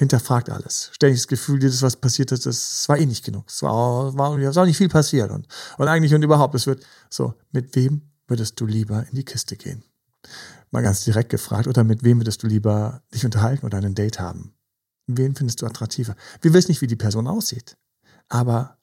hinterfragt 0.00 0.48
alles. 0.48 0.88
Ständig 0.94 1.20
das 1.20 1.28
Gefühl, 1.28 1.58
dieses, 1.58 1.82
was 1.82 1.96
passiert 1.96 2.32
ist, 2.32 2.46
das 2.46 2.88
war 2.88 2.96
eh 2.96 3.04
nicht 3.04 3.22
genug. 3.22 3.44
Es 3.48 3.62
war, 3.62 4.16
war, 4.16 4.38
es 4.38 4.56
war 4.56 4.64
nicht 4.64 4.78
viel 4.78 4.88
passiert. 4.88 5.30
Und, 5.30 5.46
und 5.76 5.88
eigentlich 5.88 6.14
und 6.14 6.22
überhaupt, 6.22 6.54
es 6.54 6.66
wird 6.66 6.82
so, 7.10 7.34
mit 7.52 7.76
wem 7.76 8.00
würdest 8.26 8.58
du 8.58 8.64
lieber 8.64 9.06
in 9.10 9.14
die 9.14 9.26
Kiste 9.26 9.56
gehen? 9.56 9.84
Mal 10.70 10.82
ganz 10.82 11.04
direkt 11.04 11.28
gefragt. 11.28 11.68
Oder 11.68 11.84
mit 11.84 12.02
wem 12.02 12.18
würdest 12.18 12.42
du 12.42 12.46
lieber 12.46 13.02
dich 13.12 13.26
unterhalten 13.26 13.66
oder 13.66 13.76
ein 13.76 13.94
Date 13.94 14.18
haben? 14.18 14.54
Wen 15.06 15.34
findest 15.34 15.60
du 15.60 15.66
attraktiver? 15.66 16.16
Wir 16.40 16.54
wissen 16.54 16.70
nicht, 16.70 16.80
wie 16.80 16.86
die 16.86 16.96
Person 16.96 17.26
aussieht. 17.26 17.76
Aber 18.30 18.78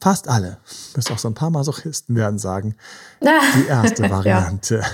fast 0.00 0.28
alle, 0.28 0.58
bis 0.94 1.10
auch 1.10 1.18
so 1.18 1.26
ein 1.26 1.34
paar 1.34 1.50
Masochisten 1.50 2.14
werden 2.14 2.38
sagen, 2.38 2.76
die 3.20 3.66
erste 3.66 4.08
Variante. 4.08 4.76
ja. 4.76 4.86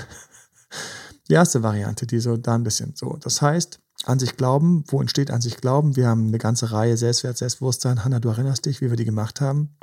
Die 1.29 1.33
erste 1.33 1.61
Variante, 1.61 2.07
die 2.07 2.19
so 2.19 2.37
da 2.37 2.55
ein 2.55 2.63
bisschen 2.63 2.95
so. 2.95 3.17
Das 3.17 3.41
heißt, 3.41 3.79
an 4.07 4.19
sich 4.19 4.37
glauben. 4.37 4.83
Wo 4.87 5.01
entsteht 5.01 5.31
an 5.31 5.41
sich 5.41 5.57
glauben? 5.57 5.95
Wir 5.95 6.07
haben 6.07 6.27
eine 6.27 6.37
ganze 6.37 6.71
Reihe 6.71 6.97
Selbstwert, 6.97 7.37
Selbstbewusstsein. 7.37 8.03
Hanna, 8.03 8.19
du 8.19 8.29
erinnerst 8.29 8.65
dich, 8.65 8.81
wie 8.81 8.89
wir 8.89 8.97
die 8.97 9.05
gemacht 9.05 9.41
haben? 9.41 9.75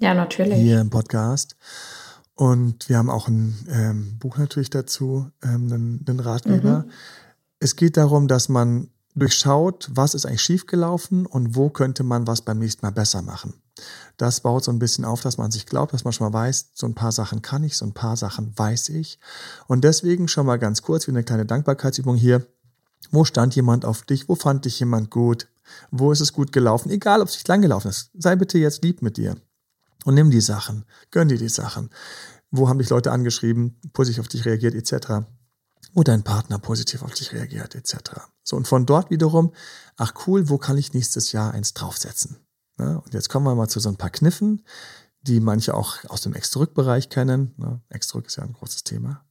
Ja, 0.00 0.14
natürlich. 0.14 0.58
Hier 0.58 0.80
im 0.80 0.90
Podcast. 0.90 1.56
Und 2.34 2.88
wir 2.88 2.98
haben 2.98 3.10
auch 3.10 3.28
ein 3.28 3.54
ähm, 3.70 4.18
Buch 4.18 4.38
natürlich 4.38 4.70
dazu, 4.70 5.30
ähm, 5.42 5.72
einen, 5.72 6.04
einen 6.08 6.20
Ratgeber. 6.20 6.78
Mhm. 6.80 6.90
Es 7.60 7.76
geht 7.76 7.96
darum, 7.96 8.26
dass 8.26 8.48
man 8.48 8.88
durchschaut, 9.14 9.90
was 9.92 10.14
ist 10.14 10.26
eigentlich 10.26 10.40
schiefgelaufen 10.40 11.26
und 11.26 11.54
wo 11.54 11.68
könnte 11.68 12.02
man 12.02 12.26
was 12.26 12.42
beim 12.42 12.58
nächsten 12.58 12.84
Mal 12.84 12.92
besser 12.92 13.22
machen. 13.22 13.54
Das 14.16 14.40
baut 14.40 14.64
so 14.64 14.72
ein 14.72 14.78
bisschen 14.78 15.04
auf, 15.04 15.20
dass 15.20 15.38
man 15.38 15.50
sich 15.50 15.66
glaubt, 15.66 15.92
dass 15.92 16.04
man 16.04 16.12
schon 16.12 16.30
mal 16.30 16.38
weiß, 16.38 16.70
so 16.74 16.86
ein 16.86 16.94
paar 16.94 17.12
Sachen 17.12 17.42
kann 17.42 17.62
ich, 17.62 17.76
so 17.76 17.84
ein 17.84 17.94
paar 17.94 18.16
Sachen 18.16 18.52
weiß 18.56 18.88
ich. 18.88 19.18
Und 19.66 19.84
deswegen 19.84 20.28
schon 20.28 20.46
mal 20.46 20.58
ganz 20.58 20.82
kurz, 20.82 21.06
wie 21.06 21.12
eine 21.12 21.24
kleine 21.24 21.46
Dankbarkeitsübung 21.46 22.16
hier. 22.16 22.46
Wo 23.10 23.24
stand 23.24 23.54
jemand 23.56 23.84
auf 23.84 24.02
dich? 24.02 24.28
Wo 24.28 24.34
fand 24.34 24.64
dich 24.64 24.78
jemand 24.80 25.10
gut? 25.10 25.48
Wo 25.90 26.12
ist 26.12 26.20
es 26.20 26.32
gut 26.32 26.52
gelaufen? 26.52 26.90
Egal, 26.90 27.20
ob 27.20 27.28
es 27.28 27.34
nicht 27.34 27.48
lang 27.48 27.62
gelaufen 27.62 27.88
ist. 27.88 28.10
Sei 28.14 28.36
bitte 28.36 28.58
jetzt 28.58 28.82
lieb 28.82 29.02
mit 29.02 29.16
dir. 29.16 29.36
Und 30.04 30.14
nimm 30.14 30.30
die 30.30 30.40
Sachen. 30.40 30.84
Gönn 31.10 31.28
dir 31.28 31.38
die 31.38 31.48
Sachen. 31.48 31.90
Wo 32.50 32.68
haben 32.68 32.78
dich 32.78 32.90
Leute 32.90 33.12
angeschrieben, 33.12 33.80
positiv 33.92 34.20
auf 34.20 34.28
dich 34.28 34.44
reagiert, 34.44 34.74
etc. 34.74 35.24
Wo 35.94 36.02
dein 36.02 36.22
Partner 36.22 36.58
positiv 36.58 37.02
auf 37.02 37.14
dich 37.14 37.32
reagiert, 37.32 37.74
etc. 37.74 37.96
So, 38.42 38.56
und 38.56 38.68
von 38.68 38.86
dort 38.86 39.10
wiederum, 39.10 39.52
ach 39.96 40.12
cool, 40.26 40.48
wo 40.48 40.58
kann 40.58 40.76
ich 40.76 40.92
nächstes 40.92 41.32
Jahr 41.32 41.52
eins 41.52 41.74
draufsetzen? 41.74 42.36
Ja, 42.78 42.96
und 42.96 43.14
jetzt 43.14 43.28
kommen 43.28 43.46
wir 43.46 43.54
mal 43.54 43.68
zu 43.68 43.80
so 43.80 43.88
ein 43.88 43.96
paar 43.96 44.10
Kniffen, 44.10 44.64
die 45.22 45.40
manche 45.40 45.74
auch 45.74 46.04
aus 46.08 46.22
dem 46.22 46.34
Ex-Zurück-Bereich 46.34 47.08
kennen. 47.08 47.54
Ja, 47.58 47.80
Ex-Zurück 47.88 48.26
ist 48.26 48.36
ja 48.36 48.42
ein 48.42 48.52
großes 48.52 48.84
Thema. 48.84 49.24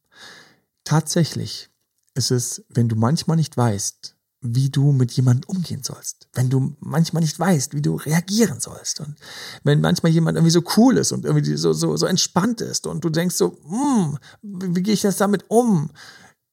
Tatsächlich 0.84 1.70
ist 2.16 2.32
es, 2.32 2.64
wenn 2.70 2.90
du 2.90 2.96
manchmal 2.96 3.38
nicht 3.38 3.56
weißt, 3.56 4.16
wie 4.42 4.70
du 4.70 4.92
mit 4.92 5.12
jemandem 5.12 5.50
umgehen 5.56 5.84
sollst. 5.84 6.28
Wenn 6.34 6.50
du 6.50 6.76
manchmal 6.80 7.22
nicht 7.22 7.40
weißt, 7.40 7.76
wie 7.76 7.82
du 7.82 7.96
reagieren 7.96 8.60
sollst. 8.60 9.00
Und 9.00 9.16
wenn 9.64 9.82
manchmal 9.82 10.12
jemand 10.12 10.36
irgendwie 10.36 10.52
so 10.52 10.64
cool 10.78 10.98
ist 10.98 11.12
und 11.12 11.26
irgendwie 11.26 11.56
so, 11.56 11.74
so, 11.74 11.96
so 11.96 12.08
entspannt 12.08 12.60
ist 12.60 12.88
und 12.88 13.04
du 13.04 13.10
denkst 13.10 13.36
so, 13.36 13.58
hm, 13.68 14.18
wie, 14.42 14.76
wie 14.76 14.84
gehe 14.84 14.94
ich 14.96 15.04
jetzt 15.04 15.22
damit 15.22 15.46
um? 15.50 15.92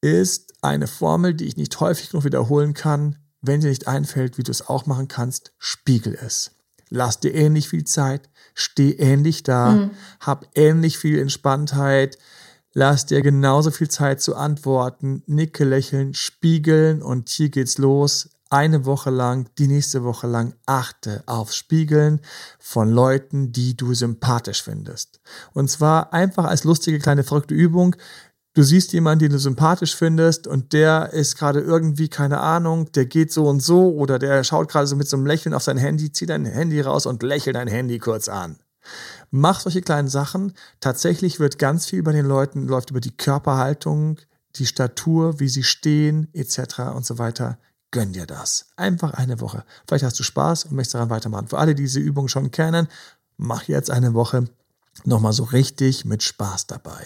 Ist 0.03 0.53
eine 0.61 0.87
Formel, 0.87 1.35
die 1.35 1.47
ich 1.47 1.57
nicht 1.57 1.81
häufig 1.81 2.11
genug 2.11 2.25
wiederholen 2.25 2.75
kann. 2.75 3.17
Wenn 3.41 3.61
dir 3.61 3.69
nicht 3.69 3.89
einfällt, 3.89 4.37
wie 4.37 4.43
du 4.43 4.51
es 4.51 4.69
auch 4.69 4.85
machen 4.87 5.09
kannst, 5.09 5.53
spiegel 5.59 6.15
es. 6.15 6.51
Lass 6.91 7.21
dir 7.21 7.35
ähnlich 7.35 7.69
viel 7.69 7.85
Zeit, 7.85 8.29
steh 8.55 8.93
ähnlich 8.93 9.43
da, 9.43 9.73
mhm. 9.73 9.91
hab 10.21 10.47
ähnlich 10.55 10.99
viel 10.99 11.19
Entspanntheit, 11.19 12.19
Lass 12.75 13.07
dir 13.07 13.23
genauso 13.23 13.71
viel 13.71 13.89
Zeit 13.89 14.21
zu 14.21 14.37
antworten, 14.37 15.23
nicke, 15.27 15.65
lächeln, 15.65 16.13
spiegeln 16.13 17.03
und 17.03 17.29
hier 17.31 17.49
geht's 17.49 17.79
los. 17.79 18.29
Eine 18.51 18.85
Woche 18.87 19.11
lang, 19.11 19.49
die 19.59 19.69
nächste 19.69 20.05
Woche 20.05 20.27
lang 20.27 20.55
achte 20.65 21.23
aufs 21.27 21.57
Spiegeln 21.57 22.21
von 22.59 22.91
Leuten, 22.91 23.53
die 23.53 23.77
du 23.77 23.93
sympathisch 23.95 24.63
findest. 24.63 25.21
Und 25.53 25.71
zwar 25.71 26.13
einfach 26.13 26.45
als 26.45 26.65
lustige 26.65 26.99
kleine 26.99 27.25
verrückte 27.25 27.55
Übung. 27.55 27.97
du 28.55 28.63
siehst 28.63 28.93
jemanden, 28.93 29.21
den 29.21 29.33
du 29.33 29.39
sympathisch 29.39 29.95
findest 29.95 30.47
und 30.47 30.73
der 30.73 31.13
ist 31.13 31.37
gerade 31.37 31.61
irgendwie, 31.61 32.09
keine 32.09 32.41
Ahnung, 32.41 32.91
der 32.93 33.07
geht 33.07 33.33
so 33.33 33.47
und 33.47 33.61
so 33.61 33.95
oder 33.95 34.19
der 34.19 34.43
schaut 34.45 34.69
gerade 34.69 34.87
so 34.87 34.97
mit 34.97 35.09
so 35.09 35.17
einem 35.17 35.27
Lächeln 35.27 35.55
auf 35.55 35.63
sein 35.63 35.79
Handy, 35.79 36.11
zieh 36.13 36.27
dein 36.27 36.45
Handy 36.45 36.81
raus 36.81 37.07
und 37.07 37.23
lächel 37.23 37.53
dein 37.53 37.69
Handy 37.69 37.99
kurz 37.99 38.29
an. 38.29 38.59
Mach 39.31 39.61
solche 39.61 39.83
kleinen 39.83 40.09
Sachen. 40.09 40.53
Tatsächlich 40.81 41.41
wird 41.41 41.59
ganz 41.59 41.87
viel 41.87 42.03
bei 42.03 42.13
den 42.13 42.27
Leuten, 42.27 42.67
läuft 42.67 42.91
über 42.91 43.01
die 43.01 43.17
Körperhaltung, 43.17 44.19
die 44.57 44.67
Statur, 44.67 45.41
wie 45.41 45.49
sie 45.49 45.63
stehen, 45.63 46.29
etc. 46.33 46.81
und 46.95 47.05
so 47.05 47.19
weiter. 47.19 47.59
Gönn 47.91 48.13
dir 48.13 48.27
das. 48.27 48.67
Einfach 48.77 49.15
eine 49.15 49.41
Woche. 49.41 49.65
Vielleicht 49.87 50.05
hast 50.05 50.19
du 50.19 50.23
Spaß 50.23 50.65
und 50.65 50.73
möchtest 50.73 50.95
daran 50.95 51.11
weitermachen. 51.11 51.49
Für 51.49 51.59
alle, 51.59 51.75
die 51.75 51.83
diese 51.83 52.01
Übung 52.01 52.29
schon 52.29 52.51
kennen, 52.51 52.89
mach 53.37 53.65
jetzt 53.65 53.91
eine 53.91 54.15
Woche 54.15 54.45
nochmal 55.05 55.33
so 55.33 55.45
richtig 55.45 56.05
mit 56.05 56.23
Spaß 56.23 56.67
dabei. 56.67 57.03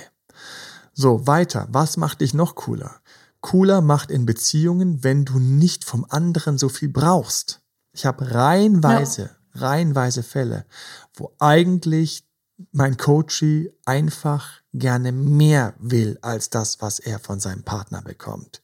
So, 0.95 1.27
weiter. 1.27 1.69
Was 1.71 1.97
macht 1.97 2.21
dich 2.21 2.35
noch 2.35 2.55
cooler? 2.55 3.01
Cooler 3.41 3.81
macht 3.81 4.11
in 4.11 4.27
Beziehungen, 4.27 5.03
wenn 5.05 5.25
du 5.25 5.39
nicht 5.39 5.85
vom 5.85 6.07
anderen 6.09 6.59
so 6.59 6.69
viel 6.69 6.89
brauchst. 6.89 7.61
Ich 7.93 8.07
habe 8.07 8.31
reihenweise, 8.33 9.31
ja. 9.55 9.61
reihenweise 9.61 10.23
Fälle, 10.23 10.65
wo 11.14 11.33
eigentlich 11.38 12.25
mein 12.73 12.97
Coachie 12.97 13.71
einfach 13.85 14.62
gerne 14.73 15.12
mehr 15.12 15.75
will 15.78 16.19
als 16.23 16.50
das, 16.50 16.81
was 16.81 16.99
er 16.99 17.19
von 17.19 17.40
seinem 17.40 17.62
Partner 17.62 18.02
bekommt. 18.02 18.62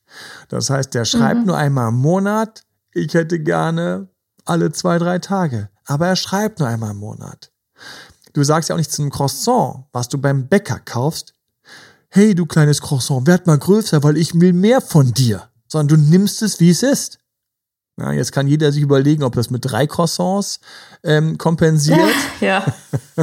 Das 0.49 0.71
heißt, 0.71 0.95
der 0.95 1.05
schreibt 1.05 1.41
mhm. 1.41 1.47
nur 1.47 1.57
einmal 1.57 1.89
im 1.89 1.97
Monat, 1.97 2.65
ich 2.93 3.15
hätte 3.15 3.41
gerne 3.41 4.09
alle 4.45 4.73
zwei, 4.73 4.99
drei 4.99 5.19
Tage. 5.19 5.69
Aber 5.85 6.07
er 6.07 6.17
schreibt 6.17 6.59
nur 6.61 6.69
einmal 6.69 6.93
im 6.93 6.99
Monat. 6.99 7.53
Du 8.33 8.43
sagst 8.43 8.69
ja 8.69 8.75
auch 8.75 8.79
nicht 8.79 8.93
zu 8.93 9.03
einem 9.03 9.11
Croissant, 9.11 9.85
was 9.93 10.09
du 10.09 10.19
beim 10.19 10.49
Bäcker 10.49 10.79
kaufst, 10.79 11.35
hey 12.09 12.35
du 12.35 12.47
kleines 12.47 12.81
Croissant, 12.81 13.27
werd 13.27 13.47
mal 13.47 13.59
größer, 13.59 14.03
weil 14.03 14.17
ich 14.17 14.39
will 14.39 14.53
mehr 14.53 14.81
von 14.81 15.13
dir. 15.13 15.49
Sondern 15.67 15.99
du 15.99 16.11
nimmst 16.11 16.43
es, 16.43 16.61
wie 16.61 16.71
es 16.71 16.83
ist. 16.83 17.19
Ja, 17.99 18.13
jetzt 18.13 18.31
kann 18.31 18.47
jeder 18.47 18.71
sich 18.71 18.83
überlegen, 18.83 19.25
ob 19.25 19.35
das 19.35 19.51
mit 19.51 19.65
drei 19.65 19.89
Croissants 19.89 20.61
ähm, 21.03 21.37
kompensiert 21.37 21.99
ja. 22.41 22.65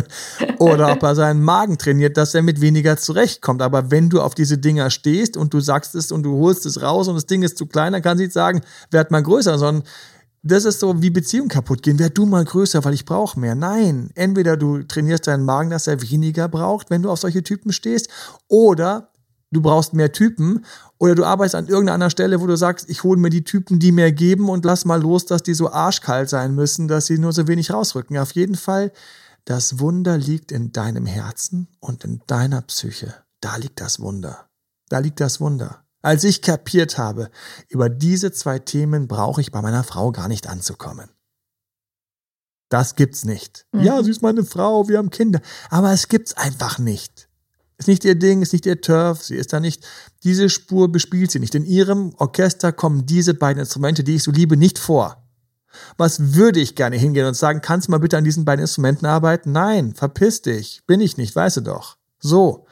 oder 0.60 0.92
ob 0.92 1.02
er 1.02 1.16
seinen 1.16 1.42
Magen 1.42 1.78
trainiert, 1.78 2.18
dass 2.18 2.36
er 2.36 2.42
mit 2.42 2.60
weniger 2.60 2.98
zurechtkommt. 2.98 3.62
Aber 3.62 3.90
wenn 3.90 4.10
du 4.10 4.22
auf 4.22 4.36
diese 4.36 4.58
Dinger 4.58 4.90
stehst 4.90 5.38
und 5.38 5.54
du 5.54 5.62
sagst 5.62 5.96
es 5.96 6.12
und 6.12 6.24
du 6.24 6.38
holst 6.40 6.66
es 6.66 6.82
raus 6.82 7.08
und 7.08 7.16
das 7.16 7.26
Ding 7.26 7.42
ist 7.42 7.58
zu 7.58 7.68
klein, 7.68 7.94
dann 7.94 8.02
kann 8.02 8.18
sie 8.18 8.26
nicht 8.26 8.34
sagen, 8.34 8.62
werd 8.92 9.12
mal 9.12 9.24
größer, 9.24 9.58
sondern 9.58 9.86
das 10.44 10.66
ist 10.66 10.80
so 10.80 11.02
wie 11.02 11.10
Beziehung 11.10 11.48
kaputt 11.48 11.82
gehen. 11.82 11.98
Werd 11.98 12.18
du 12.18 12.26
mal 12.26 12.44
größer, 12.44 12.84
weil 12.84 12.94
ich 12.94 13.06
brauche 13.06 13.40
mehr. 13.40 13.56
Nein, 13.56 14.12
entweder 14.14 14.58
du 14.58 14.84
trainierst 14.84 15.26
deinen 15.26 15.46
Magen, 15.46 15.70
dass 15.70 15.88
er 15.88 16.02
weniger 16.02 16.50
braucht, 16.50 16.90
wenn 16.90 17.02
du 17.02 17.10
auf 17.10 17.20
solche 17.20 17.44
Typen 17.44 17.72
stehst, 17.72 18.10
oder 18.48 19.10
du 19.56 19.62
brauchst 19.62 19.94
mehr 19.94 20.12
Typen 20.12 20.66
oder 20.98 21.16
du 21.16 21.24
arbeitest 21.24 21.56
an 21.56 21.68
irgendeiner 21.68 22.10
Stelle, 22.10 22.42
wo 22.42 22.48
du 22.48 22.58
sagst, 22.58 22.90
ich 22.90 23.04
hole 23.04 23.20
mir 23.20 23.30
die 23.30 23.44
Typen, 23.44 23.80
die 23.80 23.92
mehr 23.92 24.12
geben 24.12 24.50
und 24.50 24.66
lass 24.66 24.86
mal 24.86 25.02
los, 25.02 25.26
dass 25.26 25.44
die 25.44 25.54
so 25.54 25.72
arschkalt 25.72 26.30
sein 26.30 26.54
müssen, 26.54 26.88
dass 26.88 27.06
sie 27.06 27.18
nur 27.18 27.32
so 27.32 27.48
wenig 27.48 27.72
rausrücken. 27.72 28.18
Auf 28.18 28.34
jeden 28.34 28.56
Fall, 28.56 28.92
das 29.46 29.80
Wunder 29.80 30.18
liegt 30.18 30.52
in 30.52 30.72
deinem 30.72 31.06
Herzen 31.06 31.68
und 31.80 32.04
in 32.04 32.22
deiner 32.28 32.62
Psyche. 32.62 33.14
Da 33.40 33.56
liegt 33.56 33.80
das 33.80 34.00
Wunder. 34.00 34.50
Da 34.90 35.00
liegt 35.00 35.20
das 35.20 35.40
Wunder. 35.40 35.84
Als 36.02 36.24
ich 36.24 36.42
kapiert 36.42 36.98
habe, 36.98 37.30
über 37.70 37.90
diese 37.90 38.32
zwei 38.32 38.60
Themen 38.60 39.08
brauche 39.08 39.42
ich 39.42 39.52
bei 39.52 39.62
meiner 39.62 39.84
Frau 39.84 40.12
gar 40.12 40.28
nicht 40.28 40.48
anzukommen. 40.48 41.10
Das 42.70 42.96
gibt's 42.96 43.26
nicht. 43.26 43.66
Mhm. 43.72 43.82
Ja, 43.82 44.04
sie 44.04 44.12
ist 44.12 44.22
meine 44.22 44.44
Frau, 44.44 44.88
wir 44.88 44.98
haben 44.98 45.10
Kinder. 45.10 45.40
Aber 45.70 45.92
es 45.92 46.08
gibt's 46.08 46.36
einfach 46.36 46.78
nicht. 46.78 47.25
Ist 47.78 47.88
nicht 47.88 48.06
ihr 48.06 48.16
Ding, 48.16 48.42
ist 48.42 48.54
nicht 48.54 48.66
ihr 48.66 48.80
Turf, 48.80 49.24
sie 49.24 49.36
ist 49.36 49.52
da 49.52 49.60
nicht, 49.60 49.86
diese 50.24 50.50
Spur 50.50 50.92
bespielt 50.92 51.32
sie 51.32 51.40
nicht. 51.40 51.56
In 51.56 51.66
ihrem 51.66 52.14
Orchester 52.18 52.72
kommen 52.72 53.06
diese 53.06 53.34
beiden 53.34 53.60
Instrumente, 53.60 54.04
die 54.04 54.16
ich 54.16 54.24
so 54.24 54.32
liebe, 54.32 54.56
nicht 54.56 54.80
vor. 54.80 55.22
Was 55.98 56.34
würde 56.36 56.62
ich 56.62 56.76
gerne 56.76 56.96
hingehen 56.96 57.26
und 57.26 57.36
sagen, 57.36 57.62
kannst 57.62 57.88
du 57.88 57.92
mal 57.92 57.98
bitte 57.98 58.18
an 58.18 58.24
diesen 58.24 58.46
beiden 58.46 58.62
Instrumenten 58.62 59.06
arbeiten? 59.06 59.52
Nein, 59.52 59.94
verpiss 59.94 60.42
dich, 60.42 60.84
bin 60.88 61.02
ich 61.02 61.18
nicht, 61.18 61.36
weißt 61.36 61.58
du 61.58 61.62
doch. 61.62 61.98
So. 62.20 62.66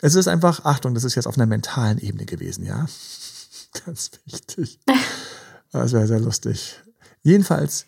Es 0.00 0.14
ist 0.14 0.28
einfach, 0.28 0.64
Achtung, 0.64 0.94
das 0.94 1.04
ist 1.04 1.16
jetzt 1.16 1.26
auf 1.26 1.36
einer 1.36 1.46
mentalen 1.46 1.98
Ebene 1.98 2.24
gewesen, 2.24 2.64
ja? 2.64 2.86
Ganz 3.84 4.12
wichtig. 4.24 4.80
Das 5.72 5.92
wäre 5.92 6.06
sehr 6.06 6.20
lustig. 6.20 6.80
Jedenfalls, 7.22 7.86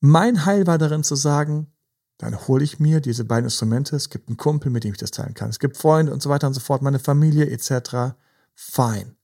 mein 0.00 0.44
Heil 0.44 0.66
war 0.66 0.78
darin 0.78 1.02
zu 1.02 1.16
sagen, 1.16 1.72
dann 2.18 2.48
hole 2.48 2.64
ich 2.64 2.80
mir 2.80 3.00
diese 3.00 3.24
beiden 3.24 3.44
Instrumente. 3.44 3.94
Es 3.96 4.10
gibt 4.10 4.28
einen 4.28 4.36
Kumpel, 4.36 4.70
mit 4.70 4.84
dem 4.84 4.92
ich 4.92 4.98
das 4.98 5.12
teilen 5.12 5.34
kann. 5.34 5.50
Es 5.50 5.60
gibt 5.60 5.76
Freunde 5.76 6.12
und 6.12 6.20
so 6.20 6.28
weiter 6.28 6.48
und 6.48 6.54
so 6.54 6.60
fort, 6.60 6.82
meine 6.82 6.98
Familie 6.98 7.46
etc. 7.46 8.16
Fein. 8.54 9.14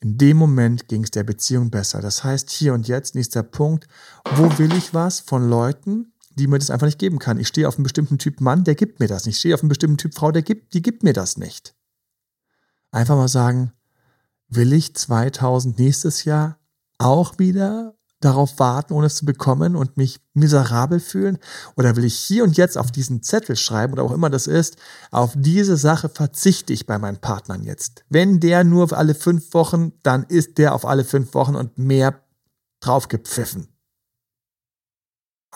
In 0.00 0.18
dem 0.18 0.36
Moment 0.36 0.88
ging 0.88 1.04
es 1.04 1.12
der 1.12 1.22
Beziehung 1.22 1.70
besser. 1.70 2.00
Das 2.00 2.24
heißt, 2.24 2.50
hier 2.50 2.74
und 2.74 2.88
jetzt, 2.88 3.14
nächster 3.14 3.42
Punkt, 3.42 3.86
wo 4.34 4.58
will 4.58 4.74
ich 4.74 4.92
was 4.92 5.20
von 5.20 5.48
Leuten, 5.48 6.12
die 6.34 6.48
mir 6.48 6.58
das 6.58 6.70
einfach 6.70 6.86
nicht 6.86 6.98
geben 6.98 7.18
kann? 7.18 7.38
Ich 7.38 7.48
stehe 7.48 7.66
auf 7.66 7.76
einen 7.76 7.84
bestimmten 7.84 8.18
Typ 8.18 8.40
Mann, 8.40 8.64
der 8.64 8.74
gibt 8.74 9.00
mir 9.00 9.08
das 9.08 9.24
nicht. 9.24 9.36
Ich 9.36 9.40
stehe 9.40 9.54
auf 9.54 9.62
einen 9.62 9.68
bestimmten 9.68 9.96
Typ 9.96 10.14
Frau, 10.14 10.32
der 10.32 10.42
gibt, 10.42 10.74
die 10.74 10.82
gibt 10.82 11.02
mir 11.04 11.12
das 11.12 11.38
nicht. 11.38 11.74
Einfach 12.90 13.16
mal 13.16 13.28
sagen, 13.28 13.72
will 14.48 14.72
ich 14.72 14.94
2000 14.94 15.78
nächstes 15.78 16.24
Jahr 16.24 16.58
auch 16.98 17.38
wieder 17.38 17.94
darauf 18.26 18.58
warten, 18.58 18.92
ohne 18.92 19.06
es 19.06 19.16
zu 19.16 19.24
bekommen 19.24 19.76
und 19.76 19.96
mich 19.96 20.20
miserabel 20.34 21.00
fühlen? 21.00 21.38
Oder 21.76 21.96
will 21.96 22.04
ich 22.04 22.16
hier 22.16 22.44
und 22.44 22.56
jetzt 22.56 22.76
auf 22.76 22.90
diesen 22.90 23.22
Zettel 23.22 23.56
schreiben 23.56 23.92
oder 23.94 24.02
auch 24.02 24.12
immer 24.12 24.28
das 24.28 24.46
ist, 24.46 24.76
auf 25.10 25.32
diese 25.36 25.76
Sache 25.76 26.08
verzichte 26.08 26.72
ich 26.72 26.86
bei 26.86 26.98
meinen 26.98 27.18
Partnern 27.18 27.62
jetzt. 27.62 28.04
Wenn 28.08 28.40
der 28.40 28.64
nur 28.64 28.92
alle 28.92 29.14
fünf 29.14 29.54
Wochen, 29.54 29.92
dann 30.02 30.24
ist 30.24 30.58
der 30.58 30.74
auf 30.74 30.84
alle 30.84 31.04
fünf 31.04 31.32
Wochen 31.34 31.54
und 31.54 31.78
mehr 31.78 32.20
draufgepfiffen. 32.80 33.68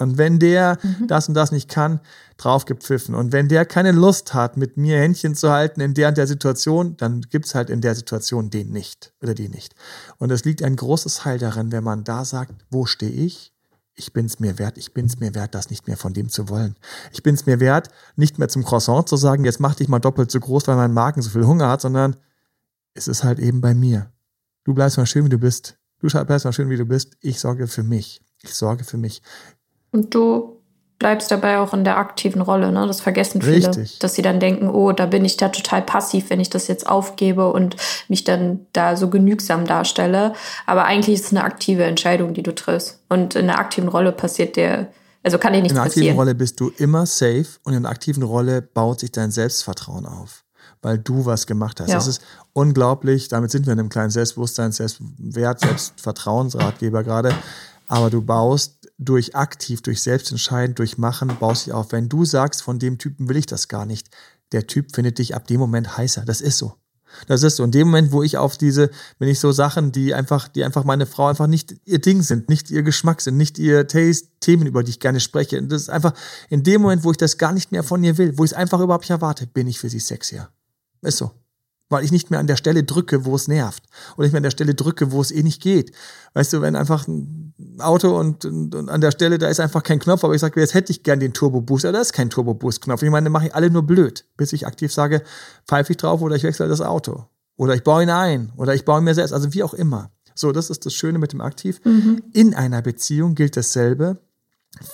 Und 0.01 0.19
wenn 0.19 0.39
der 0.39 0.79
mhm. 0.83 1.07
das 1.07 1.29
und 1.29 1.35
das 1.35 1.53
nicht 1.53 1.69
kann, 1.69 2.01
draufgepfiffen. 2.39 3.15
Und 3.15 3.33
wenn 3.33 3.49
der 3.49 3.67
keine 3.67 3.93
Lust 3.93 4.35
hat, 4.35 4.57
mit 4.57 4.77
mir 4.77 4.99
Händchen 4.99 5.35
zu 5.35 5.51
halten 5.51 5.81
in 5.81 5.95
der 5.95 6.09
und 6.09 6.19
der 6.19 6.27
Situation, 6.27 6.97
dann 6.97 7.21
gibt's 7.23 7.55
halt 7.55 7.71
in 7.71 7.81
der 7.81 7.95
Situation 7.95 8.51
den 8.51 8.71
nicht 8.71 9.13
oder 9.23 9.35
die 9.35 9.49
nicht. 9.49 9.75
Und 10.19 10.31
es 10.33 10.45
liegt 10.45 10.63
ein 10.63 10.77
großes 10.77 11.25
Heil 11.25 11.39
darin, 11.39 11.71
wenn 11.71 11.85
man 11.85 12.05
da 12.05 12.25
sagt, 12.25 12.55
wo 12.71 12.87
stehe 12.87 13.13
ich? 13.13 13.53
Ich 13.95 14.15
bin's 14.15 14.41
mir 14.41 14.59
wert, 14.59 14.79
ich 14.79 14.95
bin's 14.95 15.21
mir 15.21 15.35
wert, 15.35 15.55
das 15.55 15.69
nicht 15.69 15.87
mehr 15.87 15.99
von 15.99 16.15
dem 16.15 16.31
zu 16.31 16.49
wollen. 16.49 16.77
Ich 17.13 17.23
bin's 17.23 17.45
mir 17.45 17.61
wert, 17.61 17.89
nicht 18.17 18.39
mehr 18.39 18.49
zum 18.49 18.65
Croissant 18.65 19.07
zu 19.07 19.17
sagen, 19.17 19.45
jetzt 19.45 19.61
mach 19.61 19.75
dich 19.75 19.89
mal 19.89 19.99
doppelt 19.99 20.31
so 20.31 20.41
groß, 20.41 20.67
weil 20.69 20.77
mein 20.77 20.95
Magen 20.95 21.21
so 21.21 21.29
viel 21.29 21.47
Hunger 21.47 21.69
hat, 21.69 21.83
sondern 21.83 22.17
es 22.95 23.09
ist 23.09 23.25
halt 23.25 23.39
eben 23.39 23.61
bei 23.61 23.75
mir. 23.75 24.11
Du 24.65 24.73
bleibst 24.73 24.97
mal 24.97 25.05
schön, 25.05 25.27
wie 25.27 25.31
du 25.31 25.39
bist. 25.39 25.77
Du 25.99 26.09
bleibst 26.09 26.47
mal 26.47 26.53
schön, 26.53 26.71
wie 26.71 26.77
du 26.77 26.87
bist. 26.87 27.17
Ich 27.21 27.41
sorge 27.41 27.67
für 27.67 27.83
mich. 27.83 28.23
Ich 28.43 28.55
sorge 28.55 28.85
für 28.85 28.97
mich. 28.97 29.23
Und 29.93 30.15
du 30.15 30.61
bleibst 31.01 31.31
dabei 31.31 31.59
auch 31.59 31.73
in 31.75 31.83
der 31.83 31.97
aktiven 31.97 32.43
Rolle. 32.43 32.71
Ne? 32.71 32.87
Das 32.87 33.01
vergessen 33.01 33.43
viele, 33.43 33.69
Richtig. 33.69 33.99
dass 33.99 34.15
sie 34.15 34.23
dann 34.23 34.39
denken, 34.39 34.69
oh, 34.69 34.93
da 34.93 35.07
bin 35.07 35.25
ich 35.25 35.39
da 35.39 35.49
total 35.49 35.83
passiv, 35.83 36.29
wenn 36.29 36.41
ich 36.41 36.51
das 36.51 36.69
jetzt 36.69 36.87
aufgebe 36.87 37.51
und 37.51 37.75
mich 38.09 38.23
dann 38.23 38.67
da 38.75 38.97
so 38.97 39.09
genügsam 39.09 39.67
darstelle. 39.67 40.35
Aber 40.67 40.85
eigentlich 40.85 41.15
ist 41.17 41.27
es 41.27 41.31
eine 41.33 41.43
aktive 41.43 41.85
Entscheidung, 41.85 42.35
die 42.35 42.43
du 42.43 42.55
triffst. 42.55 43.01
Und 43.09 43.35
in 43.35 43.47
der 43.47 43.59
aktiven 43.59 43.89
Rolle 43.89 44.13
passiert 44.13 44.57
dir, 44.57 44.89
also 45.23 45.39
kann 45.39 45.55
dir 45.55 45.63
nichts 45.63 45.77
passieren. 45.77 46.03
In 46.03 46.03
der 46.03 46.11
aktiven 46.11 46.17
Rolle 46.19 46.35
bist 46.35 46.61
du 46.61 46.71
immer 46.77 47.07
safe 47.07 47.47
und 47.65 47.73
in 47.73 47.83
der 47.83 47.91
aktiven 47.91 48.23
Rolle 48.23 48.61
baut 48.61 49.01
sich 49.01 49.11
dein 49.11 49.31
Selbstvertrauen 49.31 50.05
auf. 50.05 50.45
Weil 50.83 50.99
du 50.99 51.25
was 51.25 51.47
gemacht 51.47 51.81
hast. 51.81 51.89
Ja. 51.89 51.95
Das 51.95 52.07
ist 52.07 52.23
unglaublich. 52.53 53.29
Damit 53.29 53.51
sind 53.51 53.67
wir 53.67 53.73
in 53.73 53.79
einem 53.79 53.89
kleinen 53.89 54.11
Selbstbewusstsein, 54.11 54.73
Selbstwert, 54.73 55.61
Selbstvertrauensratgeber 55.61 57.05
gerade. 57.05 57.35
Aber 57.91 58.09
du 58.09 58.23
baust 58.23 58.89
durch 58.99 59.35
aktiv, 59.35 59.83
durch 59.83 60.01
Selbstentscheiden, 60.01 60.77
durch 60.77 60.97
Machen, 60.97 61.37
baust 61.41 61.67
dich 61.67 61.73
auf. 61.73 61.91
Wenn 61.91 62.09
du 62.09 62.25
sagst, 62.25 62.63
von 62.63 62.79
dem 62.79 62.99
Typen 62.99 63.29
will 63.29 63.37
ich 63.37 63.47
das 63.47 63.67
gar 63.67 63.85
nicht, 63.85 64.11
der 64.53 64.69
Typ 64.69 64.95
findet 64.95 65.19
dich 65.19 65.35
ab 65.35 65.49
dem 65.49 65.59
Moment 65.59 65.97
heißer. 65.97 66.25
Das 66.25 66.41
ist 66.41 66.57
so. 66.57 66.75
Das 67.27 67.43
ist 67.43 67.57
so. 67.57 67.65
In 67.65 67.73
dem 67.73 67.89
Moment, 67.89 68.13
wo 68.13 68.23
ich 68.23 68.39
auf 68.39 68.57
diese, 68.57 68.91
wenn 69.19 69.29
ich 69.29 69.41
so 69.41 69.51
Sachen, 69.51 69.91
die 69.91 70.15
einfach, 70.15 70.47
die 70.47 70.63
einfach 70.63 70.85
meine 70.85 71.05
Frau 71.05 71.27
einfach 71.27 71.49
nicht 71.49 71.81
ihr 71.85 71.99
Ding 72.01 72.23
sind, 72.23 72.49
nicht 72.49 72.71
ihr 72.71 72.85
Geschmack 72.85 73.23
sind, 73.23 73.37
nicht 73.37 73.59
ihr 73.59 73.89
Taste, 73.89 74.29
Themen, 74.39 74.67
über 74.67 74.85
die 74.85 74.91
ich 74.91 75.01
gerne 75.01 75.19
spreche. 75.19 75.61
Das 75.61 75.83
ist 75.83 75.91
einfach 75.91 76.15
in 76.49 76.63
dem 76.63 76.83
Moment, 76.83 77.03
wo 77.03 77.11
ich 77.11 77.17
das 77.17 77.39
gar 77.39 77.53
nicht 77.53 77.73
mehr 77.73 77.83
von 77.83 78.05
ihr 78.05 78.17
will, 78.19 78.39
wo 78.39 78.45
ich 78.45 78.53
es 78.53 78.57
einfach 78.57 78.79
überhaupt 78.79 79.03
nicht 79.03 79.11
erwarte, 79.11 79.49
bin 79.49 79.67
ich 79.67 79.81
für 79.81 79.91
sie 79.91 79.99
sexier. 79.99 80.49
Ist 81.03 81.17
so 81.17 81.33
weil 81.91 82.05
ich 82.05 82.13
nicht 82.13 82.31
mehr 82.31 82.41
an 82.41 82.47
der 82.47 82.57
Stelle 82.57 82.85
drücke, 82.85 83.27
wo 83.27 83.35
es 83.35 83.49
nervt. 83.49 83.83
Oder 84.17 84.25
nicht 84.25 84.33
mehr 84.33 84.39
an 84.39 84.45
der 84.45 84.51
Stelle 84.51 84.75
drücke, 84.75 85.13
wo 85.13 85.21
es 85.21 85.31
eh 85.31 85.43
nicht 85.43 85.61
geht. 85.61 85.93
Weißt 86.33 86.53
du, 86.53 86.63
wenn 86.63 86.77
einfach 86.77 87.07
ein 87.07 87.53
Auto 87.79 88.19
und, 88.19 88.45
und, 88.47 88.75
und 88.75 88.89
an 88.89 89.01
der 89.01 89.11
Stelle, 89.11 89.37
da 89.37 89.49
ist 89.49 89.61
einfach 89.61 89.83
kein 89.83 89.99
Knopf, 89.99 90.25
aber 90.25 90.35
ich 90.35 90.41
sage, 90.41 90.59
jetzt 90.61 90.73
hätte 90.73 90.93
ich 90.93 91.03
gern 91.03 91.21
den 91.21 91.35
Turbo 91.35 91.61
Boost, 91.61 91.85
aber 91.85 91.93
da 91.93 92.01
ist 92.01 92.13
kein 92.13 92.31
Turbo 92.31 92.55
Boost 92.55 92.81
Knopf. 92.81 93.03
Ich 93.03 93.11
meine, 93.11 93.29
mache 93.29 93.49
ich 93.49 93.55
alle 93.55 93.71
nur 93.71 93.83
blöd, 93.83 94.25
bis 94.37 94.53
ich 94.53 94.67
aktiv 94.67 94.93
sage, 94.93 95.23
pfeife 95.67 95.93
ich 95.93 95.97
drauf 95.99 96.23
oder 96.23 96.37
ich 96.37 96.45
wechsle 96.45 96.69
das 96.69 96.81
Auto. 96.81 97.27
Oder 97.57 97.75
ich 97.75 97.85
baue 97.85 98.03
ihn 98.03 98.11
ein. 98.11 98.53
Oder 98.57 98.75
ich 98.75 98.87
baue 98.87 99.01
ihn 99.01 99.05
mir 99.05 99.15
selbst. 99.15 99.33
Also 99.33 99.53
wie 99.53 99.63
auch 99.63 99.75
immer. 99.75 100.11
So, 100.35 100.53
das 100.53 100.71
ist 100.71 100.87
das 100.87 100.95
Schöne 100.95 101.19
mit 101.19 101.33
dem 101.33 101.43
Aktiv. 101.43 101.81
Mhm. 101.85 102.23
In 102.33 102.55
einer 102.55 102.81
Beziehung 102.81 103.35
gilt 103.35 103.57
dasselbe. 103.57 104.19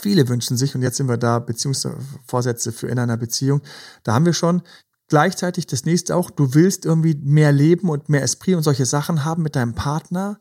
Viele 0.01 0.29
wünschen 0.29 0.57
sich, 0.57 0.75
und 0.75 0.83
jetzt 0.83 0.97
sind 0.97 1.09
wir 1.09 1.19
da, 1.19 1.39
Beziehungsvorsätze 1.39 2.73
für 2.73 2.89
in 2.89 2.99
einer 2.99 3.17
Beziehung. 3.17 3.61
Da 4.03 4.15
haben 4.15 4.25
wir 4.25 4.33
schon, 4.33 4.63
gleichzeitig 5.09 5.67
das 5.67 5.85
nächste 5.85 6.17
auch, 6.17 6.31
du 6.31 6.55
willst 6.55 6.85
irgendwie 6.85 7.15
mehr 7.15 7.53
Leben 7.53 7.89
und 7.89 8.09
mehr 8.09 8.23
Esprit 8.23 8.57
und 8.57 8.63
solche 8.63 8.87
Sachen 8.87 9.25
haben 9.25 9.43
mit 9.43 9.57
deinem 9.57 9.75
Partner. 9.75 10.41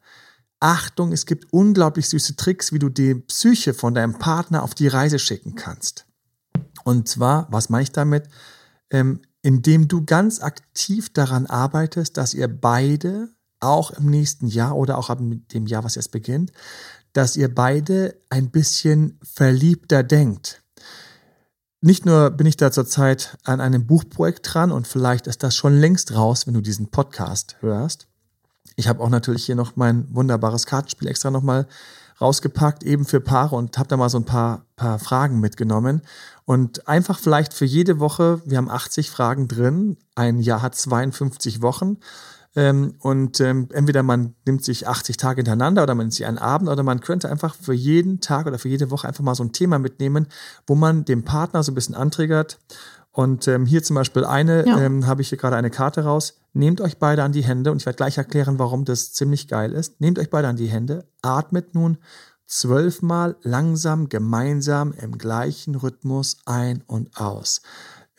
Achtung, 0.59 1.11
es 1.11 1.25
gibt 1.25 1.51
unglaublich 1.51 2.09
süße 2.09 2.35
Tricks, 2.35 2.71
wie 2.71 2.79
du 2.79 2.89
die 2.89 3.15
Psyche 3.15 3.73
von 3.73 3.93
deinem 3.93 4.17
Partner 4.17 4.63
auf 4.63 4.73
die 4.73 4.87
Reise 4.87 5.19
schicken 5.19 5.55
kannst. 5.55 6.05
Und 6.83 7.07
zwar, 7.07 7.47
was 7.51 7.69
meine 7.69 7.83
ich 7.83 7.91
damit? 7.91 8.27
Ähm, 8.89 9.21
indem 9.41 9.87
du 9.87 10.03
ganz 10.05 10.41
aktiv 10.41 11.13
daran 11.13 11.45
arbeitest, 11.45 12.17
dass 12.17 12.33
ihr 12.33 12.47
beide 12.47 13.29
auch 13.59 13.91
im 13.91 14.09
nächsten 14.09 14.47
Jahr 14.47 14.75
oder 14.75 14.97
auch 14.97 15.09
ab 15.09 15.19
dem 15.21 15.67
Jahr, 15.67 15.83
was 15.83 15.95
jetzt 15.95 16.11
beginnt, 16.11 16.51
dass 17.13 17.37
ihr 17.37 17.53
beide 17.53 18.19
ein 18.29 18.51
bisschen 18.51 19.19
verliebter 19.23 20.03
denkt. 20.03 20.63
Nicht 21.85 22.03
nur 22.03 22.31
bin 22.31 22.47
ich 22.47 22.57
da 22.57 22.71
zurzeit 22.71 23.37
an 23.43 23.61
einem 23.61 23.85
Buchprojekt 23.85 24.51
dran 24.51 24.71
und 24.71 24.87
vielleicht 24.87 25.27
ist 25.27 25.43
das 25.43 25.55
schon 25.55 25.77
längst 25.77 26.15
raus, 26.15 26.47
wenn 26.47 26.55
du 26.55 26.61
diesen 26.61 26.87
Podcast 26.87 27.57
hörst. 27.59 28.07
Ich 28.75 28.87
habe 28.87 29.03
auch 29.03 29.09
natürlich 29.09 29.45
hier 29.45 29.53
noch 29.53 29.75
mein 29.75 30.07
wunderbares 30.09 30.65
Kartenspiel 30.65 31.07
extra 31.07 31.29
nochmal 31.29 31.67
rausgepackt, 32.19 32.81
eben 32.81 33.05
für 33.05 33.21
Paare 33.21 33.55
und 33.55 33.77
habe 33.77 33.87
da 33.87 33.97
mal 33.97 34.09
so 34.09 34.17
ein 34.17 34.25
paar, 34.25 34.65
paar 34.75 34.97
Fragen 34.97 35.39
mitgenommen. 35.39 36.01
Und 36.45 36.87
einfach 36.87 37.19
vielleicht 37.19 37.53
für 37.53 37.65
jede 37.65 37.99
Woche, 37.99 38.41
wir 38.45 38.57
haben 38.57 38.71
80 38.71 39.11
Fragen 39.11 39.47
drin, 39.47 39.97
ein 40.15 40.39
Jahr 40.39 40.63
hat 40.63 40.73
52 40.73 41.61
Wochen. 41.61 41.97
Ähm, 42.55 42.95
und 42.99 43.41
ähm, 43.41 43.67
entweder 43.73 44.01
man 44.01 44.35
nimmt 44.45 44.63
sich 44.63 44.87
80 44.87 45.17
Tage 45.17 45.39
hintereinander 45.39 45.83
oder 45.83 45.93
man 45.93 46.05
nimmt 46.05 46.13
sich 46.13 46.25
einen 46.25 46.37
Abend 46.37 46.69
oder 46.69 46.83
man 46.83 47.01
könnte 47.01 47.29
einfach 47.29 47.53
für 47.53 47.73
jeden 47.73 48.21
Tag 48.21 48.47
oder 48.47 48.57
für 48.57 48.69
jede 48.69 48.91
Woche 48.91 49.07
einfach 49.07 49.23
mal 49.23 49.35
so 49.35 49.43
ein 49.43 49.51
Thema 49.51 49.77
mitnehmen, 49.77 50.27
wo 50.65 50.75
man 50.75 51.03
dem 51.03 51.23
Partner 51.23 51.63
so 51.63 51.71
ein 51.71 51.75
bisschen 51.75 51.95
antriggert. 51.95 52.59
Und 53.11 53.47
ähm, 53.47 53.65
hier 53.65 53.83
zum 53.83 53.95
Beispiel 53.95 54.25
eine, 54.25 54.67
ja. 54.67 54.79
ähm, 54.79 55.05
habe 55.05 55.21
ich 55.21 55.29
hier 55.29 55.37
gerade 55.37 55.55
eine 55.55 55.69
Karte 55.69 56.03
raus. 56.03 56.41
Nehmt 56.53 56.81
euch 56.81 56.97
beide 56.97 57.23
an 57.23 57.31
die 57.31 57.43
Hände 57.43 57.71
und 57.71 57.77
ich 57.77 57.85
werde 57.85 57.97
gleich 57.97 58.17
erklären, 58.17 58.59
warum 58.59 58.85
das 58.85 59.13
ziemlich 59.13 59.47
geil 59.47 59.71
ist. 59.73 60.01
Nehmt 60.01 60.19
euch 60.19 60.29
beide 60.29 60.47
an 60.47 60.57
die 60.57 60.67
Hände, 60.67 61.05
atmet 61.21 61.75
nun 61.75 61.97
zwölfmal 62.45 63.37
langsam 63.41 64.09
gemeinsam 64.09 64.93
im 64.93 65.17
gleichen 65.17 65.75
Rhythmus 65.75 66.37
ein 66.45 66.83
und 66.87 67.17
aus. 67.17 67.61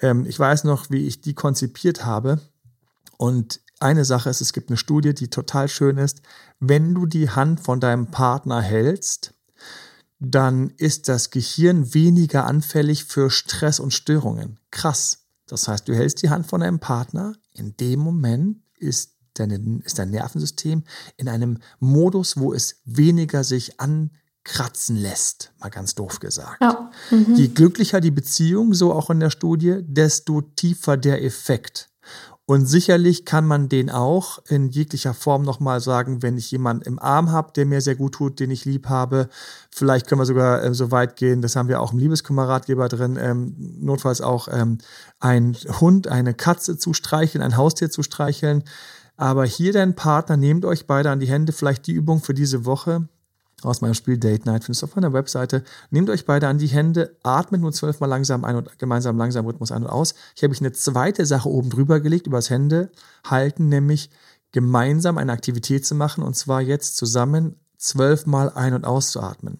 Ähm, 0.01 0.25
ich 0.27 0.39
weiß 0.39 0.65
noch, 0.65 0.91
wie 0.91 1.07
ich 1.07 1.21
die 1.21 1.35
konzipiert 1.35 2.05
habe 2.05 2.41
und 3.19 3.61
eine 3.81 4.05
Sache 4.05 4.31
ist, 4.31 4.41
es 4.41 4.53
gibt 4.53 4.71
eine 4.71 4.77
Studie, 4.77 5.15
die 5.15 5.29
total 5.29 5.69
schön 5.69 5.99
ist. 5.99 6.23
Wenn 6.61 6.95
du 6.95 7.07
die 7.07 7.31
Hand 7.31 7.61
von 7.61 7.81
deinem 7.81 8.11
Partner 8.11 8.61
hältst, 8.61 9.35
dann 10.19 10.71
ist 10.79 11.09
das 11.09 11.31
Gehirn 11.31 11.93
weniger 11.93 12.47
anfällig 12.47 13.05
für 13.05 13.31
Stress 13.31 13.81
und 13.81 13.93
Störungen. 13.93 14.59
Krass. 14.71 15.27
Das 15.47 15.69
heißt, 15.69 15.87
du 15.89 15.95
hältst 15.95 16.23
die 16.23 16.31
Hand 16.31 16.47
von 16.47 16.61
deinem 16.61 16.81
Partner, 16.81 17.35
in 17.53 17.77
dem 17.77 18.01
Moment 18.01 18.59
ist, 18.79 19.13
deine, 19.35 19.81
ist 19.85 19.99
dein 19.99 20.11
Nervensystem 20.11 20.85
in 21.17 21.29
einem 21.29 21.59
Modus, 21.79 22.39
wo 22.39 22.53
es 22.53 22.81
weniger 22.85 23.45
sich 23.45 23.79
ankratzen 23.79 24.97
lässt, 24.97 25.53
mal 25.61 25.69
ganz 25.69 25.95
doof 25.95 26.19
gesagt. 26.19 26.61
Ja. 26.61 26.91
Mhm. 27.11 27.35
Je 27.37 27.49
glücklicher 27.49 28.01
die 28.01 28.11
Beziehung, 28.11 28.75
so 28.75 28.93
auch 28.93 29.11
in 29.11 29.21
der 29.21 29.31
Studie, 29.31 29.81
desto 29.83 30.41
tiefer 30.41 30.97
der 30.97 31.23
Effekt. 31.23 31.91
Und 32.49 32.67
sicherlich 32.67 33.25
kann 33.25 33.45
man 33.45 33.69
den 33.69 33.91
auch 33.91 34.39
in 34.49 34.69
jeglicher 34.69 35.15
Form 35.15 35.43
nochmal 35.43 35.81
sagen, 35.81 36.23
wenn 36.23 36.39
ich 36.39 36.53
jemanden 36.53 36.85
im 36.85 37.01
Arm 37.01 37.33
habe, 37.33 37.53
der 37.53 37.67
mir 37.67 37.81
sehr 37.81 37.97
gut 37.97 38.15
tut, 38.15 38.39
den 38.39 38.53
ich 38.53 38.65
lieb 38.65 38.89
habe. 38.89 39.29
Vielleicht 39.73 40.07
können 40.07 40.21
wir 40.21 40.27
sogar 40.27 40.63
äh, 40.63 40.73
so 40.73 40.93
weit 40.93 41.17
gehen, 41.17 41.43
das 41.43 41.57
haben 41.57 41.69
wir 41.69 41.81
auch 41.81 41.93
im 41.93 41.99
Liebeskummerratgeber 41.99 42.89
drin, 42.89 43.19
ähm, 43.21 43.57
notfalls 43.81 44.21
auch 44.21 44.47
ähm, 44.49 44.79
ein 45.19 45.57
Hund, 45.81 46.07
eine 46.07 46.35
Katze 46.35 46.79
zu 46.79 46.95
streicheln, 46.95 47.43
ein 47.43 47.57
Haustier 47.57 47.91
zu 47.91 48.05
streicheln. 48.05 48.63
Aber 49.17 49.45
hier 49.45 49.73
dein 49.73 49.97
Partner, 49.97 50.37
nehmt 50.37 50.65
euch 50.65 50.87
beide 50.87 51.11
an 51.11 51.19
die 51.19 51.29
Hände, 51.29 51.53
vielleicht 51.53 51.89
die 51.89 51.95
Übung 51.95 52.23
für 52.23 52.35
diese 52.35 52.65
Woche 52.65 53.09
aus 53.67 53.81
meinem 53.81 53.95
Spiel 53.95 54.19
Date 54.19 54.47
Night 54.47 54.65
findest 54.65 54.83
du 54.83 54.87
auf 54.87 54.97
meiner 54.97 55.13
Webseite. 55.13 55.65
Nehmt 55.91 56.11
euch 56.11 56.25
beide 56.25 56.49
an 56.49 56.59
die 56.59 56.67
Hände, 56.67 57.17
atmet 57.23 57.61
nur 57.61 57.73
zwölfmal 57.73 58.09
langsam 58.09 58.45
ein 58.45 58.57
und 58.57 58.79
gemeinsam 58.79 59.17
langsam 59.17 59.47
Rhythmus 59.47 59.73
ein 59.73 59.83
und 59.85 59.91
aus. 59.91 60.15
Ich 60.35 60.43
habe 60.43 60.53
euch 60.53 60.61
eine 60.61 60.73
zweite 60.73 61.27
Sache 61.27 61.49
oben 61.49 61.71
drüber 61.71 62.01
gelegt, 62.01 62.27
übers 62.27 62.51
Hände 62.51 62.91
halten, 63.25 63.69
nämlich 63.69 64.11
gemeinsam 64.53 65.19
eine 65.19 65.33
Aktivität 65.33 65.85
zu 65.85 65.95
machen 65.95 66.23
und 66.23 66.37
zwar 66.37 66.61
jetzt 66.61 66.97
zusammen 66.97 67.57
zwölfmal 67.79 68.51
ein- 68.55 68.75
und 68.75 68.85
auszuatmen. 68.85 69.59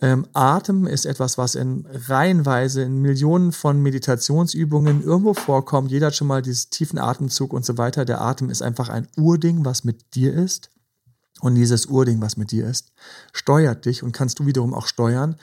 Ähm, 0.00 0.26
Atem 0.32 0.86
ist 0.86 1.06
etwas, 1.06 1.38
was 1.38 1.56
in 1.56 1.84
reihenweise 1.90 2.82
in 2.82 2.98
Millionen 2.98 3.50
von 3.50 3.82
Meditationsübungen 3.82 5.02
irgendwo 5.02 5.34
vorkommt. 5.34 5.90
Jeder 5.90 6.06
hat 6.06 6.14
schon 6.14 6.28
mal 6.28 6.40
diesen 6.40 6.70
tiefen 6.70 6.98
Atemzug 7.00 7.52
und 7.52 7.64
so 7.64 7.78
weiter. 7.78 8.04
Der 8.04 8.20
Atem 8.20 8.48
ist 8.48 8.62
einfach 8.62 8.90
ein 8.90 9.08
Urding, 9.16 9.64
was 9.64 9.82
mit 9.82 10.14
dir 10.14 10.34
ist. 10.34 10.70
Und 11.40 11.54
dieses 11.54 11.86
Urding, 11.86 12.20
was 12.20 12.36
mit 12.36 12.50
dir 12.50 12.66
ist, 12.66 12.92
steuert 13.32 13.84
dich 13.84 14.02
und 14.02 14.12
kannst 14.12 14.38
du 14.38 14.46
wiederum 14.46 14.74
auch 14.74 14.86
steuern. 14.86 15.36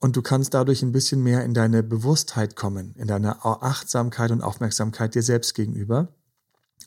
Und 0.00 0.16
du 0.16 0.22
kannst 0.22 0.54
dadurch 0.54 0.82
ein 0.82 0.92
bisschen 0.92 1.22
mehr 1.22 1.44
in 1.44 1.54
deine 1.54 1.82
Bewusstheit 1.82 2.54
kommen, 2.54 2.94
in 2.96 3.08
deine 3.08 3.44
Achtsamkeit 3.44 4.30
und 4.30 4.42
Aufmerksamkeit 4.42 5.14
dir 5.14 5.22
selbst 5.22 5.54
gegenüber. 5.54 6.08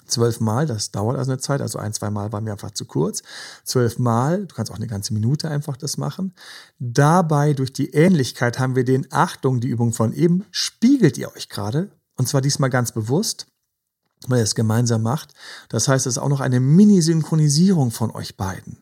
Zwölfmal, 0.07 0.65
das 0.65 0.91
dauert 0.91 1.17
also 1.17 1.31
eine 1.31 1.39
Zeit, 1.39 1.61
also 1.61 1.77
ein, 1.77 1.93
zwei 1.93 2.09
Mal 2.09 2.31
war 2.31 2.41
mir 2.41 2.53
einfach 2.53 2.71
zu 2.71 2.85
kurz. 2.85 3.21
Zwölfmal, 3.63 4.45
du 4.45 4.55
kannst 4.55 4.71
auch 4.71 4.77
eine 4.77 4.87
ganze 4.87 5.13
Minute 5.13 5.49
einfach 5.49 5.77
das 5.77 5.97
machen. 5.97 6.33
Dabei, 6.79 7.53
durch 7.53 7.73
die 7.73 7.91
Ähnlichkeit, 7.91 8.59
haben 8.59 8.75
wir 8.75 8.85
den 8.85 9.07
Achtung, 9.11 9.59
die 9.59 9.69
Übung 9.69 9.93
von 9.93 10.13
eben, 10.13 10.45
spiegelt 10.51 11.17
ihr 11.17 11.33
euch 11.35 11.49
gerade. 11.49 11.91
Und 12.15 12.27
zwar 12.27 12.41
diesmal 12.41 12.69
ganz 12.69 12.91
bewusst 12.91 13.47
weil 14.27 14.39
ihr 14.39 14.43
es 14.43 14.55
gemeinsam 14.55 15.01
macht. 15.01 15.33
Das 15.69 15.87
heißt, 15.87 16.05
es 16.05 16.13
ist 16.13 16.17
auch 16.17 16.29
noch 16.29 16.41
eine 16.41 16.59
Mini-Synchronisierung 16.59 17.91
von 17.91 18.11
euch 18.11 18.37
beiden 18.37 18.77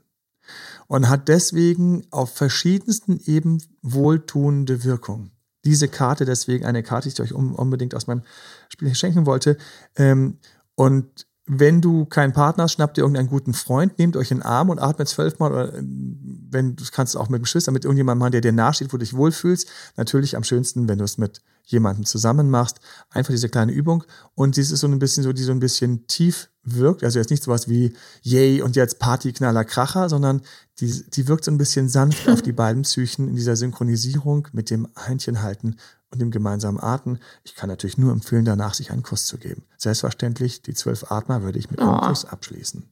und 0.87 1.07
hat 1.07 1.27
deswegen 1.27 2.05
auf 2.09 2.33
verschiedensten 2.33 3.19
Ebenen 3.25 3.61
wohltuende 3.81 4.83
Wirkung. 4.83 5.31
Diese 5.65 5.87
Karte, 5.87 6.25
deswegen 6.25 6.65
eine 6.65 6.83
Karte, 6.83 7.09
die 7.09 7.13
ich 7.13 7.21
euch 7.21 7.33
unbedingt 7.33 7.93
aus 7.93 8.07
meinem 8.07 8.23
Spiel 8.69 8.95
schenken 8.95 9.25
wollte. 9.25 9.57
Ähm, 9.95 10.39
und 10.75 11.27
wenn 11.51 11.81
du 11.81 12.05
keinen 12.05 12.31
Partner 12.31 12.65
hast, 12.65 12.73
schnappt 12.73 12.99
ihr 12.99 13.01
irgendeinen 13.01 13.27
guten 13.27 13.55
Freund, 13.55 13.97
nehmt 13.97 14.15
euch 14.15 14.29
in 14.29 14.37
den 14.37 14.45
Arm 14.45 14.69
und 14.69 14.77
atmet 14.77 15.07
zwölfmal 15.07 15.51
oder 15.51 15.73
äh, 15.73 15.81
wenn 15.81 16.75
du 16.75 16.83
kannst 16.91 17.17
auch 17.17 17.27
mit 17.27 17.39
dem 17.39 17.43
Geschwister, 17.43 17.71
mit 17.71 17.85
irgendjemandem 17.85 18.19
machen, 18.19 18.31
der 18.33 18.41
dir 18.41 18.51
nahesteht, 18.51 18.93
wo 18.93 18.97
du 18.97 19.03
dich 19.03 19.15
wohlfühlst. 19.15 19.67
Natürlich 19.97 20.37
am 20.37 20.43
schönsten, 20.43 20.87
wenn 20.87 20.99
du 20.99 21.05
es 21.05 21.17
mit 21.17 21.41
jemandem 21.63 22.05
zusammen 22.05 22.51
machst. 22.51 22.79
Einfach 23.09 23.31
diese 23.31 23.49
kleine 23.49 23.71
Übung. 23.71 24.03
Und 24.35 24.57
dies 24.57 24.69
ist 24.69 24.81
so 24.81 24.87
ein 24.87 24.99
bisschen 24.99 25.23
so, 25.23 25.33
die 25.33 25.43
so 25.43 25.51
ein 25.51 25.59
bisschen 25.59 26.05
tief 26.05 26.49
wirkt. 26.63 27.03
Also 27.03 27.17
jetzt 27.17 27.31
nicht 27.31 27.43
sowas 27.43 27.67
wie 27.67 27.93
Yay 28.21 28.61
und 28.61 28.75
jetzt 28.75 28.99
Party, 28.99 29.33
Knaller, 29.33 29.65
Kracher, 29.65 30.07
sondern 30.07 30.41
die, 30.79 31.03
die 31.09 31.27
wirkt 31.27 31.45
so 31.45 31.51
ein 31.51 31.57
bisschen 31.57 31.89
sanft 31.89 32.29
auf 32.29 32.43
die 32.43 32.51
beiden 32.53 32.83
Psychen 32.83 33.27
in 33.27 33.35
dieser 33.35 33.55
Synchronisierung 33.55 34.47
mit 34.51 34.69
dem 34.69 34.87
Händchen 34.95 35.41
halten 35.41 35.77
und 36.11 36.19
dem 36.19 36.31
gemeinsamen 36.31 36.79
Atmen. 36.79 37.19
Ich 37.43 37.55
kann 37.55 37.69
natürlich 37.69 37.97
nur 37.97 38.11
empfehlen, 38.11 38.45
danach 38.45 38.73
sich 38.73 38.91
einen 38.91 39.03
Kuss 39.03 39.25
zu 39.25 39.37
geben. 39.37 39.63
Selbstverständlich, 39.77 40.61
die 40.61 40.73
zwölf 40.73 41.11
Atmer 41.11 41.43
würde 41.43 41.59
ich 41.59 41.69
mit 41.69 41.79
einem 41.79 41.99
oh. 42.01 42.07
Kuss 42.07 42.25
abschließen. 42.25 42.89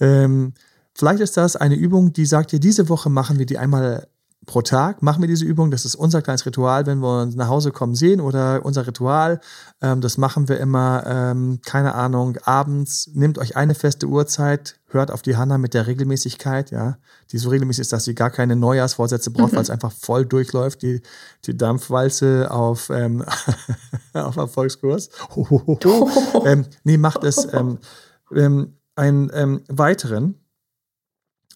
Ähm, 0.00 0.54
vielleicht 0.94 1.20
ist 1.20 1.36
das 1.36 1.56
eine 1.56 1.74
Übung, 1.74 2.12
die 2.12 2.26
sagt 2.26 2.52
dir, 2.52 2.60
diese 2.60 2.88
Woche 2.88 3.10
machen 3.10 3.38
wir 3.38 3.46
die 3.46 3.58
einmal 3.58 4.08
pro 4.46 4.62
Tag 4.62 5.02
machen 5.02 5.20
wir 5.20 5.28
diese 5.28 5.44
Übung. 5.44 5.70
Das 5.70 5.84
ist 5.84 5.96
unser 5.96 6.22
kleines 6.22 6.46
Ritual, 6.46 6.86
wenn 6.86 7.00
wir 7.00 7.22
uns 7.22 7.34
nach 7.34 7.48
Hause 7.48 7.72
kommen 7.72 7.94
sehen 7.94 8.20
oder 8.20 8.64
unser 8.64 8.86
Ritual. 8.86 9.40
Ähm, 9.82 10.00
das 10.00 10.16
machen 10.16 10.48
wir 10.48 10.58
immer, 10.58 11.04
ähm, 11.06 11.60
keine 11.64 11.94
Ahnung, 11.94 12.38
abends. 12.44 13.10
Nehmt 13.12 13.38
euch 13.38 13.56
eine 13.56 13.74
feste 13.74 14.06
Uhrzeit, 14.06 14.78
hört 14.88 15.10
auf 15.10 15.22
die 15.22 15.36
Hanna 15.36 15.58
mit 15.58 15.74
der 15.74 15.86
Regelmäßigkeit, 15.88 16.70
ja, 16.70 16.96
die 17.32 17.38
so 17.38 17.50
regelmäßig 17.50 17.82
ist, 17.82 17.92
dass 17.92 18.04
sie 18.04 18.14
gar 18.14 18.30
keine 18.30 18.54
Neujahrsvorsätze 18.56 19.32
braucht, 19.32 19.52
mhm. 19.52 19.56
weil 19.56 19.62
es 19.62 19.70
einfach 19.70 19.92
voll 19.92 20.24
durchläuft, 20.24 20.82
die, 20.82 21.02
die 21.44 21.56
Dampfwalze 21.56 22.50
auf, 22.50 22.88
ähm, 22.90 23.24
auf 24.14 24.36
Erfolgskurs. 24.36 25.10
ähm, 26.44 26.66
nee, 26.84 26.96
macht 26.96 27.24
es 27.24 27.52
ähm, 27.52 27.78
ähm, 28.32 28.76
einen 28.94 29.30
ähm, 29.34 29.62
weiteren 29.68 30.40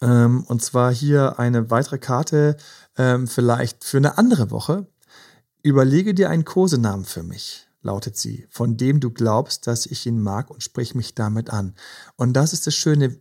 ähm, 0.02 0.44
und 0.46 0.62
zwar 0.62 0.92
hier 0.92 1.38
eine 1.38 1.70
weitere 1.70 1.98
Karte, 1.98 2.56
ähm, 2.96 3.26
vielleicht 3.26 3.84
für 3.84 3.98
eine 3.98 4.18
andere 4.18 4.50
Woche. 4.50 4.86
Überlege 5.62 6.14
dir 6.14 6.30
einen 6.30 6.44
Kosenamen 6.44 7.04
für 7.04 7.22
mich, 7.22 7.68
lautet 7.82 8.16
sie, 8.16 8.46
von 8.50 8.76
dem 8.76 9.00
du 9.00 9.10
glaubst, 9.10 9.66
dass 9.66 9.84
ich 9.84 10.06
ihn 10.06 10.20
mag 10.20 10.50
und 10.50 10.62
sprich 10.62 10.94
mich 10.94 11.14
damit 11.14 11.50
an. 11.50 11.74
Und 12.16 12.32
das 12.32 12.52
ist 12.52 12.66
das 12.66 12.74
Schöne. 12.74 13.20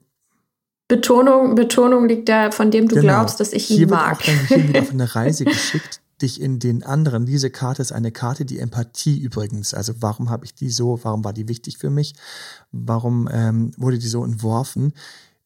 Betonung, 0.88 1.56
Betonung 1.56 2.08
liegt 2.08 2.30
da, 2.30 2.52
von 2.52 2.72
dem 2.72 2.88
du 2.88 2.96
genau. 2.96 3.08
glaubst, 3.08 3.39
dass 3.39 3.54
ich 3.54 3.70
ihn 3.70 3.78
hier 3.78 3.88
mag. 3.89 4.26
Wird 4.26 4.30
auch 4.30 4.48
Gehirn 4.48 4.68
wieder 4.70 4.82
auf 4.82 4.92
eine 4.92 5.15
Reise 5.15 5.46
geschickt, 5.46 6.02
dich 6.22 6.42
in 6.42 6.60
den 6.60 6.84
anderen. 6.84 7.26
Diese 7.26 7.50
Karte 7.50 7.82
ist 7.82 7.92
eine 7.92 8.12
Karte, 8.12 8.46
die 8.46 8.60
Empathie 8.60 9.20
übrigens. 9.20 9.74
Also 9.74 9.94
warum 10.00 10.30
habe 10.30 10.46
ich 10.46 10.56
die 10.56 10.70
so? 10.70 11.00
Warum 11.04 11.24
war 11.26 11.34
die 11.34 11.50
wichtig 11.50 11.78
für 11.78 11.89
mich? 11.89 12.15
Warum 12.72 13.30
ähm, 13.32 13.72
wurde 13.78 14.00
die 14.00 14.08
so 14.08 14.24
entworfen? 14.24 14.94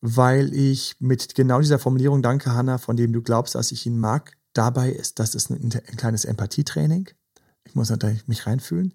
Weil 0.06 0.54
ich 0.54 0.98
mit 1.00 1.34
genau 1.34 1.62
dieser 1.62 1.80
Formulierung, 1.80 2.22
danke 2.22 2.54
Hanna, 2.54 2.78
von 2.78 2.98
dem 2.98 3.14
du 3.14 3.22
glaubst, 3.22 3.56
dass 3.56 3.72
ich 3.72 3.86
ihn 3.86 3.98
mag, 3.98 4.34
dabei 4.52 4.90
ist, 4.90 5.18
das 5.18 5.34
ist 5.34 5.50
ein, 5.50 5.64
ein 5.64 5.96
kleines 5.96 6.26
Empathietraining. 6.26 7.10
Ich 7.64 7.74
muss 7.74 7.90
natürlich 7.90 8.28
mich 8.28 8.46
reinfühlen. 8.46 8.94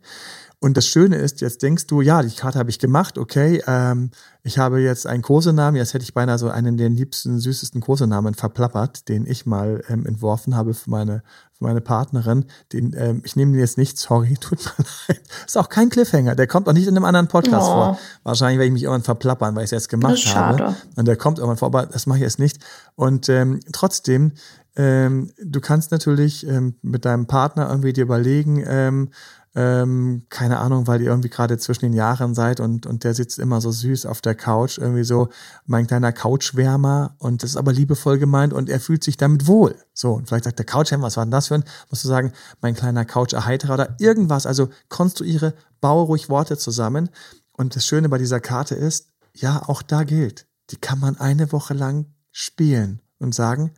Und 0.61 0.77
das 0.77 0.87
Schöne 0.87 1.17
ist, 1.17 1.41
jetzt 1.41 1.63
denkst 1.63 1.87
du, 1.87 2.03
ja, 2.03 2.21
die 2.23 2.37
Karte 2.37 2.59
habe 2.59 2.69
ich 2.69 2.79
gemacht, 2.79 3.17
okay, 3.17 3.63
ähm, 3.67 4.11
ich 4.43 4.59
habe 4.59 4.83
jetzt 4.83 5.07
einen 5.07 5.23
Kosenamen, 5.23 5.77
jetzt 5.77 5.95
hätte 5.95 6.03
ich 6.03 6.13
beinahe 6.13 6.37
so 6.37 6.51
einen 6.51 6.77
der 6.77 6.91
liebsten, 6.91 7.41
süßesten 7.41 7.81
Kosenamen 7.81 8.35
verplappert, 8.35 9.09
den 9.09 9.25
ich 9.25 9.47
mal 9.47 9.83
ähm, 9.89 10.05
entworfen 10.05 10.55
habe 10.55 10.75
für 10.75 10.91
meine, 10.91 11.23
meine 11.59 11.81
Partnerin. 11.81 12.45
Den, 12.73 12.95
ähm, 12.97 13.23
ich 13.25 13.37
nehme 13.37 13.53
den 13.53 13.61
jetzt 13.61 13.79
nicht, 13.79 13.99
sorry, 13.99 14.35
tut 14.41 14.59
mir 14.65 14.85
leid. 15.09 15.21
Ist 15.47 15.59
auch 15.59 15.69
kein 15.69 15.89
Cliffhanger, 15.91 16.35
der 16.35 16.47
kommt 16.47 16.69
auch 16.69 16.73
nicht 16.73 16.87
in 16.87 16.97
einem 16.97 17.05
anderen 17.05 17.29
Podcast 17.29 17.69
oh. 17.69 17.73
vor. 17.73 17.99
Wahrscheinlich 18.23 18.59
werde 18.59 18.67
ich 18.67 18.73
mich 18.73 18.83
irgendwann 18.85 19.03
verplappern, 19.03 19.55
weil 19.55 19.65
ich 19.65 19.69
es 19.69 19.73
jetzt 19.73 19.89
gemacht 19.89 20.35
habe. 20.35 20.75
Und 20.97 21.09
der 21.09 21.17
kommt 21.17 21.39
irgendwann 21.39 21.59
vor, 21.59 21.67
aber 21.67 21.87
das 21.87 22.07
mache 22.07 22.19
ich 22.19 22.25
jetzt 22.25 22.39
nicht. 22.39 22.59
Und 22.95 23.29
ähm, 23.29 23.61
trotzdem, 23.73 24.33
ähm, 24.77 25.33
du 25.43 25.61
kannst 25.61 25.91
natürlich 25.91 26.47
ähm, 26.47 26.77
mit 26.83 27.05
deinem 27.05 27.27
Partner 27.27 27.69
irgendwie 27.69 27.93
dir 27.93 28.05
überlegen, 28.05 28.65
ähm, 28.67 29.11
ähm, 29.59 30.23
keine 30.29 30.61
Ahnung, 30.61 30.87
weil 30.87 31.01
ihr 31.01 31.09
irgendwie 31.09 31.31
gerade 31.31 31.59
zwischen 31.59 31.87
den 31.87 31.93
Jahren 31.93 32.33
seid 32.33 32.61
und, 32.61 32.87
und 32.87 33.03
der 33.03 33.13
sitzt 33.13 33.41
immer 33.41 33.61
so 33.61 33.73
süß 33.73 34.07
auf 34.07 34.21
der 34.21 34.37
Couch, 34.37 34.79
irgendwie 34.79 35.03
so 35.03 35.31
mein 35.67 35.89
kleiner 35.89 36.13
Couchwärmer 36.13 37.17
und 37.19 37.43
das 37.43 37.51
ist 37.51 37.57
aber 37.57 37.73
liebevoll 37.73 38.21
gemeint 38.21 38.53
und 38.53 38.69
er 38.69 38.79
fühlt 38.79 39.03
sich 39.03 39.17
damit 39.17 39.49
wohl. 39.49 39.75
So, 39.95 40.13
und 40.13 40.29
vielleicht 40.29 40.45
sagt 40.45 40.61
der 40.61 40.67
Couchwärmer, 40.67 41.07
was 41.07 41.17
war 41.17 41.25
denn 41.25 41.33
das 41.33 41.49
für 41.49 41.57
ein? 41.57 41.65
Musst 41.91 42.05
du 42.05 42.09
sagen, 42.09 42.33
mein 42.61 42.77
kleiner 42.77 43.05
Couch-Erheiterer 43.05 43.75
oder 43.75 43.97
irgendwas. 43.99 44.47
Also 44.47 44.69
konstruiere, 44.89 45.55
baue 45.81 46.07
ruhig 46.07 46.29
Worte 46.29 46.57
zusammen. 46.57 47.11
Und 47.51 47.75
das 47.75 47.85
Schöne 47.85 48.09
bei 48.09 48.19
dieser 48.19 48.39
Karte 48.39 48.77
ist, 48.77 49.09
ja, 49.35 49.61
auch 49.67 49.83
da 49.83 50.05
gilt, 50.05 50.47
die 50.71 50.77
kann 50.77 51.01
man 51.01 51.17
eine 51.17 51.51
Woche 51.51 51.75
lang 51.75 52.07
spielen 52.31 53.01
und 53.19 53.35
sagen, 53.35 53.73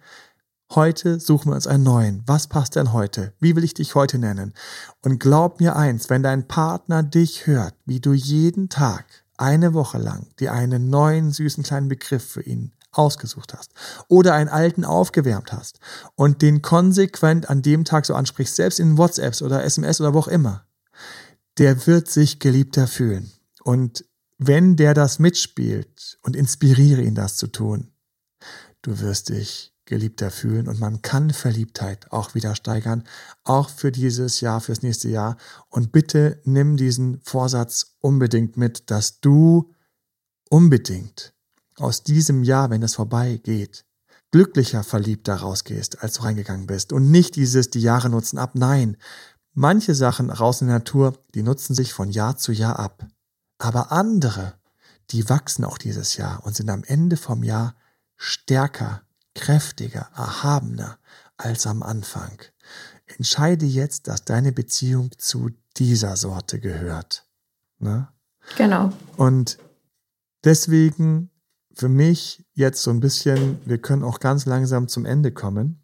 Heute 0.73 1.19
suchen 1.19 1.51
wir 1.51 1.57
uns 1.57 1.67
einen 1.67 1.83
neuen. 1.83 2.23
Was 2.27 2.47
passt 2.47 2.77
denn 2.77 2.93
heute? 2.93 3.33
Wie 3.41 3.57
will 3.57 3.65
ich 3.65 3.75
dich 3.75 3.97
heute 3.97 4.21
nennen? 4.21 4.55
Und 5.03 5.19
glaub 5.19 5.59
mir 5.59 5.75
eins, 5.75 6.09
wenn 6.11 6.23
dein 6.23 6.47
Partner 6.47 7.03
dich 7.03 7.49
hört, 7.49 7.75
wie 7.87 7.99
du 7.99 8.13
jeden 8.13 8.69
Tag 8.69 9.05
eine 9.37 9.75
Woche 9.75 9.99
lang 9.99 10.29
dir 10.39 10.53
einen 10.53 10.89
neuen 10.89 11.33
süßen 11.33 11.65
kleinen 11.65 11.89
Begriff 11.89 12.25
für 12.25 12.43
ihn 12.43 12.71
ausgesucht 12.93 13.53
hast 13.53 13.73
oder 14.07 14.35
einen 14.35 14.49
alten 14.49 14.85
aufgewärmt 14.85 15.53
hast 15.53 15.81
und 16.15 16.41
den 16.41 16.63
konsequent 16.63 17.51
an 17.51 17.63
dem 17.63 17.85
Tag 17.85 18.07
so 18.07 18.15
ansprichst, 18.15 18.55
selbst 18.55 18.79
in 18.79 18.97
WhatsApps 18.97 19.43
oder 19.43 19.65
SMS 19.65 20.01
oder 20.01 20.15
wo 20.15 20.21
auch 20.21 20.29
immer, 20.29 20.67
der 21.59 21.89
wird 21.89 22.09
sich 22.09 22.39
geliebter 22.39 22.87
fühlen. 22.87 23.33
Und 23.65 24.05
wenn 24.39 24.77
der 24.77 24.95
das 24.95 25.19
mitspielt 25.19 26.21
und 26.23 26.37
inspiriere 26.37 27.03
ihn 27.03 27.17
das 27.17 27.37
zu 27.37 27.49
tun, 27.49 27.91
du 28.83 29.01
wirst 29.01 29.31
dich 29.31 29.75
geliebter 29.91 30.31
fühlen 30.31 30.69
und 30.69 30.81
man 30.81 31.03
kann 31.03 31.31
Verliebtheit 31.31 32.11
auch 32.11 32.35
wieder 32.35 32.55
steigern, 32.55 33.05
auch 33.45 33.69
für 33.69 33.93
dieses 33.93 34.41
Jahr, 34.41 34.63
fürs 34.63 34.83
nächste 34.83 35.11
Jahr. 35.11 35.37
Und 35.69 35.93
bitte 35.93 36.41
nimm 36.45 36.79
diesen 36.79 37.21
Vorsatz 37.23 37.97
unbedingt 38.01 38.57
mit, 38.57 38.91
dass 38.91 39.21
du 39.21 39.75
unbedingt 40.49 41.35
aus 41.77 42.03
diesem 42.03 42.43
Jahr, 42.43 42.71
wenn 42.71 42.83
es 42.83 42.95
vorbeigeht, 42.95 43.85
glücklicher 44.31 44.85
verliebter 44.85 45.35
rausgehst, 45.35 46.03
als 46.03 46.15
du 46.15 46.23
reingegangen 46.23 46.67
bist. 46.67 46.93
Und 46.93 47.11
nicht 47.11 47.37
dieses, 47.37 47.69
die 47.71 47.81
Jahre 47.81 48.09
nutzen 48.09 48.39
ab. 48.39 48.53
Nein, 48.55 48.97
manche 49.53 49.95
Sachen 49.95 50.31
raus 50.31 50.61
in 50.61 50.69
der 50.69 50.79
Natur, 50.79 51.19
die 51.35 51.43
nutzen 51.43 51.75
sich 51.75 51.93
von 51.93 52.11
Jahr 52.11 52.37
zu 52.37 52.53
Jahr 52.53 52.79
ab. 52.79 53.07
Aber 53.59 53.93
andere, 53.93 54.55
die 55.11 55.29
wachsen 55.29 55.65
auch 55.65 55.79
dieses 55.79 56.17
Jahr 56.17 56.45
und 56.47 56.55
sind 56.55 56.71
am 56.71 56.85
Ende 56.85 57.17
vom 57.17 57.43
Jahr 57.43 57.75
stärker, 58.17 59.03
kräftiger, 59.35 60.09
erhabener 60.15 60.99
als 61.37 61.67
am 61.67 61.83
Anfang. 61.83 62.39
Entscheide 63.07 63.67
jetzt, 63.67 64.09
dass 64.09 64.25
deine 64.25 64.53
Beziehung 64.53 65.11
zu 65.19 65.51
dieser 65.77 66.17
Sorte 66.17 66.61
gehört. 66.61 67.27
Ne? 67.79 68.09
Genau. 68.57 68.93
Und 69.17 69.59
deswegen 70.45 71.31
für 71.75 71.89
mich 71.89 72.45
jetzt 72.55 72.83
so 72.83 72.91
ein 72.91 73.01
bisschen, 73.01 73.59
wir 73.65 73.79
können 73.79 74.05
auch 74.05 74.21
ganz 74.21 74.47
langsam 74.47 74.89
zum 74.89 75.07
Ende 75.07 75.33
kommen. 75.33 75.83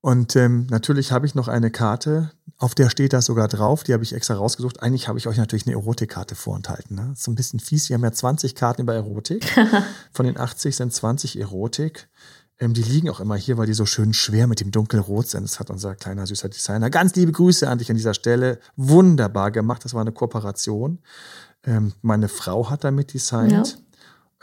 Und 0.00 0.34
ähm, 0.34 0.66
natürlich 0.68 1.12
habe 1.12 1.26
ich 1.26 1.34
noch 1.34 1.48
eine 1.48 1.70
Karte, 1.70 2.32
auf 2.58 2.74
der 2.74 2.90
steht 2.90 3.12
das 3.12 3.26
sogar 3.26 3.48
drauf, 3.48 3.82
die 3.82 3.92
habe 3.92 4.04
ich 4.04 4.12
extra 4.12 4.34
rausgesucht. 4.34 4.82
Eigentlich 4.82 5.08
habe 5.08 5.18
ich 5.18 5.26
euch 5.26 5.36
natürlich 5.36 5.66
eine 5.66 5.74
Erotikkarte 5.74 6.34
vorenthalten. 6.34 6.96
Ne? 6.96 7.06
Das 7.08 7.18
ist 7.18 7.24
so 7.24 7.30
ein 7.30 7.36
bisschen 7.36 7.60
fies, 7.60 7.88
wir 7.88 7.94
haben 7.94 8.04
ja 8.04 8.12
20 8.12 8.54
Karten 8.54 8.82
über 8.82 8.94
Erotik. 8.94 9.44
Von 10.12 10.26
den 10.26 10.38
80 10.38 10.76
sind 10.76 10.92
20 10.92 11.40
Erotik. 11.40 12.08
Ähm, 12.62 12.74
die 12.74 12.82
liegen 12.82 13.10
auch 13.10 13.18
immer 13.18 13.34
hier, 13.34 13.58
weil 13.58 13.66
die 13.66 13.74
so 13.74 13.86
schön 13.86 14.14
schwer 14.14 14.46
mit 14.46 14.60
dem 14.60 14.70
Dunkelrot 14.70 15.26
sind. 15.26 15.42
Das 15.42 15.58
hat 15.58 15.68
unser 15.68 15.96
kleiner 15.96 16.28
süßer 16.28 16.48
Designer. 16.48 16.90
Ganz 16.90 17.12
liebe 17.16 17.32
Grüße 17.32 17.68
an 17.68 17.78
dich 17.78 17.90
an 17.90 17.96
dieser 17.96 18.14
Stelle. 18.14 18.60
Wunderbar 18.76 19.50
gemacht. 19.50 19.84
Das 19.84 19.94
war 19.94 20.00
eine 20.00 20.12
Kooperation. 20.12 21.00
Ähm, 21.64 21.92
meine 22.02 22.28
Frau 22.28 22.70
hat 22.70 22.84
damit 22.84 23.14
designt. 23.14 23.82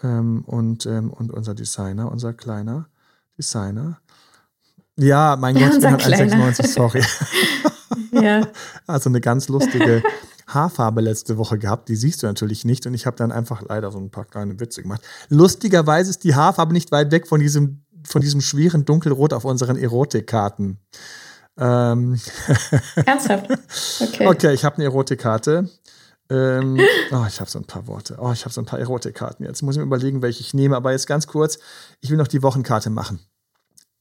Ja. 0.03 0.19
Ähm, 0.19 0.43
und, 0.45 0.85
ähm, 0.85 1.11
und 1.11 1.31
unser 1.31 1.55
Designer, 1.55 2.11
unser 2.11 2.33
kleiner 2.33 2.89
Designer. 3.37 4.01
Ja, 4.97 5.37
mein 5.39 5.55
Gott, 5.55 5.75
ich 5.75 5.79
bin 5.79 5.91
halt 5.91 6.03
1,96, 6.03 6.67
sorry. 6.67 7.01
ja. 8.11 8.45
Also 8.85 9.09
eine 9.09 9.21
ganz 9.21 9.47
lustige 9.47 10.03
Haarfarbe 10.45 10.99
letzte 10.99 11.37
Woche 11.37 11.57
gehabt. 11.57 11.87
Die 11.87 11.95
siehst 11.95 12.21
du 12.21 12.27
natürlich 12.27 12.65
nicht. 12.65 12.85
Und 12.85 12.95
ich 12.95 13.05
habe 13.05 13.15
dann 13.15 13.31
einfach 13.31 13.61
leider 13.61 13.91
so 13.91 13.97
ein 13.97 14.09
paar 14.11 14.25
kleine 14.25 14.59
Witze 14.59 14.81
gemacht. 14.81 15.01
Lustigerweise 15.29 16.09
ist 16.09 16.25
die 16.25 16.35
Haarfarbe 16.35 16.73
nicht 16.73 16.91
weit 16.91 17.11
weg 17.11 17.25
von 17.25 17.39
diesem 17.39 17.85
von 18.03 18.21
diesem 18.21 18.41
schweren 18.41 18.85
Dunkelrot 18.85 19.33
auf 19.33 19.45
unseren 19.45 19.77
Erotikkarten. 19.77 20.79
Ähm 21.57 22.19
Ernsthaft? 23.05 23.49
Okay. 24.01 24.27
Okay, 24.27 24.53
ich 24.53 24.63
habe 24.63 24.75
eine 24.75 24.85
Erotikkarte. 24.85 25.69
Ähm, 26.29 26.79
oh, 27.11 27.25
ich 27.27 27.39
habe 27.39 27.49
so 27.49 27.59
ein 27.59 27.65
paar 27.65 27.87
Worte. 27.87 28.17
Oh, 28.19 28.31
ich 28.31 28.45
habe 28.45 28.53
so 28.53 28.61
ein 28.61 28.65
paar 28.65 28.79
Erotikkarten. 28.79 29.45
Jetzt 29.45 29.61
muss 29.61 29.75
ich 29.75 29.79
mir 29.79 29.85
überlegen, 29.85 30.21
welche 30.21 30.41
ich 30.41 30.53
nehme. 30.53 30.75
Aber 30.75 30.91
jetzt 30.91 31.07
ganz 31.07 31.27
kurz, 31.27 31.59
ich 32.01 32.09
will 32.09 32.17
noch 32.17 32.27
die 32.27 32.43
Wochenkarte 32.43 32.89
machen 32.89 33.19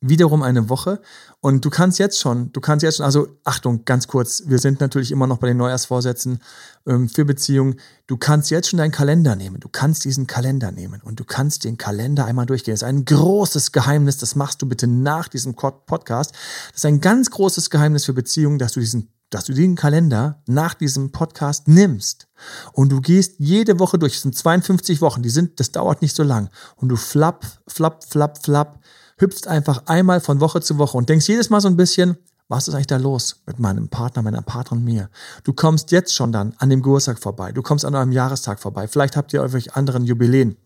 wiederum 0.01 0.43
eine 0.43 0.69
Woche. 0.69 1.01
Und 1.41 1.65
du 1.65 1.71
kannst 1.71 1.99
jetzt 1.99 2.19
schon, 2.19 2.53
du 2.53 2.61
kannst 2.61 2.83
jetzt 2.83 2.99
schon, 2.99 3.07
also 3.07 3.29
Achtung, 3.45 3.85
ganz 3.85 4.07
kurz, 4.07 4.45
wir 4.47 4.59
sind 4.59 4.81
natürlich 4.81 5.11
immer 5.11 5.27
noch 5.27 5.39
bei 5.39 5.49
den 5.49 5.57
Neujahrsvorsätzen 5.57 6.41
ähm, 6.87 7.09
für 7.09 7.25
Beziehungen. 7.25 7.81
Du 8.07 8.17
kannst 8.17 8.51
jetzt 8.51 8.69
schon 8.69 8.79
deinen 8.79 8.93
Kalender 8.93 9.35
nehmen. 9.35 9.61
Du 9.61 9.69
kannst 9.69 10.05
diesen 10.05 10.27
Kalender 10.27 10.71
nehmen 10.73 11.01
und 11.03 11.19
du 11.19 11.25
kannst 11.25 11.65
den 11.65 11.79
Kalender 11.79 12.27
einmal 12.27 12.47
durchgehen. 12.47 12.75
Das 12.75 12.83
ist 12.83 12.89
ein 12.89 13.05
großes 13.05 13.73
Geheimnis, 13.73 14.19
das 14.19 14.37
machst 14.37 14.63
du 14.63 14.67
bitte 14.67 14.87
nach 14.87 15.29
diesem 15.29 15.55
Podcast. 15.55 16.33
Das 16.69 16.79
ist 16.79 16.87
ein 16.87 17.01
ganz 17.01 17.31
großes 17.31 17.71
Geheimnis 17.71 18.05
für 18.05 18.15
Beziehungen, 18.15 18.59
dass 18.59 18.73
du 18.73 18.81
diesen 18.81 19.13
dass 19.31 19.45
du 19.45 19.53
den 19.53 19.77
Kalender 19.77 20.43
nach 20.47 20.73
diesem 20.73 21.13
Podcast 21.13 21.69
nimmst 21.69 22.29
und 22.73 22.91
du 22.91 23.03
gehst 23.03 23.35
jede 23.37 23.79
Woche 23.79 23.99
durch, 23.99 24.15
es 24.15 24.23
sind 24.23 24.35
52 24.35 25.03
Wochen, 25.03 25.23
die 25.23 25.29
sind, 25.29 25.61
das 25.61 25.71
dauert 25.71 26.01
nicht 26.01 26.17
so 26.17 26.23
lang 26.23 26.49
und 26.77 26.89
du 26.89 26.97
flapp, 26.97 27.45
flapp, 27.67 28.05
flapp, 28.05 28.43
flapp 28.43 28.81
hüpfst 29.19 29.47
einfach 29.47 29.83
einmal 29.87 30.21
von 30.21 30.41
Woche 30.41 30.61
zu 30.61 30.79
Woche 30.79 30.97
und 30.97 31.09
denkst 31.09 31.29
jedes 31.29 31.51
Mal 31.51 31.61
so 31.61 31.69
ein 31.69 31.77
bisschen, 31.77 32.17
was 32.49 32.67
ist 32.67 32.75
eigentlich 32.75 32.87
da 32.87 32.97
los 32.97 33.43
mit 33.47 33.59
meinem 33.59 33.89
Partner, 33.89 34.23
meiner 34.23 34.43
Partnerin 34.43 34.83
mir? 34.83 35.11
Du 35.45 35.53
kommst 35.53 35.91
jetzt 35.91 36.15
schon 36.15 36.33
dann 36.33 36.55
an 36.59 36.71
dem 36.71 36.83
Geburtstag 36.83 37.19
vorbei, 37.19 37.53
du 37.53 37.63
kommst 37.63 37.85
an 37.85 37.95
eurem 37.95 38.13
Jahrestag 38.13 38.59
vorbei, 38.59 38.89
vielleicht 38.89 39.17
habt 39.17 39.33
ihr 39.33 39.41
irgendwelche 39.41 39.77
anderen 39.77 40.05
Jubiläen. 40.05 40.57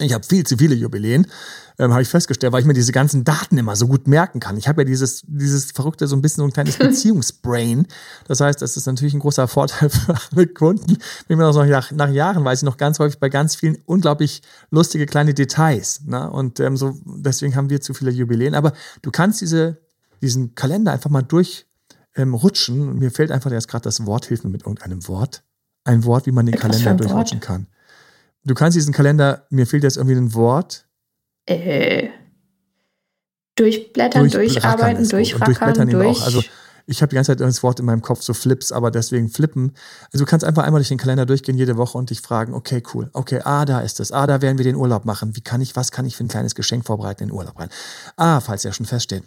Ich 0.00 0.12
habe 0.12 0.24
viel 0.24 0.46
zu 0.46 0.56
viele 0.56 0.76
Jubiläen, 0.76 1.26
ähm, 1.78 1.92
habe 1.92 2.02
ich 2.02 2.08
festgestellt, 2.08 2.52
weil 2.52 2.60
ich 2.60 2.66
mir 2.66 2.74
diese 2.74 2.92
ganzen 2.92 3.24
Daten 3.24 3.58
immer 3.58 3.74
so 3.74 3.88
gut 3.88 4.06
merken 4.06 4.38
kann. 4.38 4.56
Ich 4.56 4.68
habe 4.68 4.82
ja 4.82 4.84
dieses, 4.84 5.22
dieses 5.26 5.72
verrückte, 5.72 6.06
so 6.06 6.14
ein 6.14 6.22
bisschen 6.22 6.42
so 6.42 6.44
ein 6.44 6.52
kleines 6.52 6.76
Beziehungsbrain. 6.78 7.86
Das 8.26 8.40
heißt, 8.40 8.62
das 8.62 8.76
ist 8.76 8.86
natürlich 8.86 9.14
ein 9.14 9.20
großer 9.20 9.48
Vorteil 9.48 9.90
für 9.90 10.14
alle 10.32 10.46
Kunden. 10.46 10.98
Wenn 11.26 11.38
man 11.38 11.52
noch 11.52 11.66
nach, 11.66 11.90
nach 11.90 12.10
Jahren 12.10 12.44
weiß 12.44 12.60
ich 12.60 12.64
noch 12.64 12.76
ganz 12.76 13.00
häufig 13.00 13.18
bei 13.18 13.28
ganz 13.28 13.56
vielen 13.56 13.78
unglaublich 13.86 14.42
lustige 14.70 15.06
kleine 15.06 15.34
Details. 15.34 16.02
Ne? 16.04 16.30
Und 16.30 16.60
ähm, 16.60 16.76
so 16.76 16.96
deswegen 17.04 17.56
haben 17.56 17.70
wir 17.70 17.80
zu 17.80 17.92
viele 17.92 18.12
Jubiläen. 18.12 18.54
Aber 18.54 18.72
du 19.02 19.10
kannst 19.10 19.40
diese, 19.40 19.78
diesen 20.22 20.54
Kalender 20.54 20.92
einfach 20.92 21.10
mal 21.10 21.22
durchrutschen. 21.22 22.80
Ähm, 22.80 22.98
mir 22.98 23.10
fällt 23.10 23.32
einfach 23.32 23.50
jetzt 23.50 23.68
gerade 23.68 23.82
das 23.82 24.06
Wort, 24.06 24.26
hilf 24.26 24.44
mir 24.44 24.50
mit 24.50 24.62
irgendeinem 24.62 25.08
Wort. 25.08 25.42
Ein 25.82 26.04
Wort, 26.04 26.26
wie 26.26 26.32
man 26.32 26.46
den 26.46 26.56
Kalender 26.56 26.94
durchrutschen 26.94 27.40
kann. 27.40 27.66
Du 28.48 28.54
kannst 28.54 28.76
diesen 28.76 28.94
Kalender, 28.94 29.46
mir 29.50 29.66
fehlt 29.66 29.82
jetzt 29.82 29.98
irgendwie 29.98 30.16
ein 30.16 30.32
Wort. 30.32 30.86
Äh, 31.44 32.08
durchblättern, 33.56 34.30
durcharbeiten, 34.30 35.06
durchrackern, 35.06 35.44
durchblättern 35.46 35.90
durch. 35.90 36.20
Auch. 36.20 36.24
Also 36.24 36.42
ich 36.86 37.02
habe 37.02 37.10
die 37.10 37.16
ganze 37.16 37.32
Zeit 37.32 37.40
das 37.40 37.62
Wort 37.62 37.78
in 37.78 37.84
meinem 37.84 38.00
Kopf, 38.00 38.22
so 38.22 38.32
Flips, 38.32 38.72
aber 38.72 38.90
deswegen 38.90 39.28
flippen. 39.28 39.74
Also 40.12 40.24
du 40.24 40.30
kannst 40.30 40.46
einfach 40.46 40.62
einmal 40.62 40.80
durch 40.80 40.88
den 40.88 40.96
Kalender 40.96 41.26
durchgehen 41.26 41.58
jede 41.58 41.76
Woche 41.76 41.98
und 41.98 42.08
dich 42.08 42.22
fragen, 42.22 42.54
okay, 42.54 42.82
cool, 42.94 43.10
okay, 43.12 43.42
ah, 43.44 43.66
da 43.66 43.80
ist 43.80 44.00
es, 44.00 44.12
ah, 44.12 44.26
da 44.26 44.40
werden 44.40 44.56
wir 44.56 44.64
den 44.64 44.76
Urlaub 44.76 45.04
machen. 45.04 45.36
Wie 45.36 45.42
kann 45.42 45.60
ich, 45.60 45.76
was 45.76 45.90
kann 45.90 46.06
ich 46.06 46.16
für 46.16 46.24
ein 46.24 46.28
kleines 46.28 46.54
Geschenk 46.54 46.86
vorbereiten 46.86 47.24
in 47.24 47.28
den 47.28 47.36
Urlaub 47.36 47.58
rein? 47.58 47.68
Ah, 48.16 48.40
falls 48.40 48.62
ja 48.62 48.72
schon 48.72 48.86
feststeht. 48.86 49.24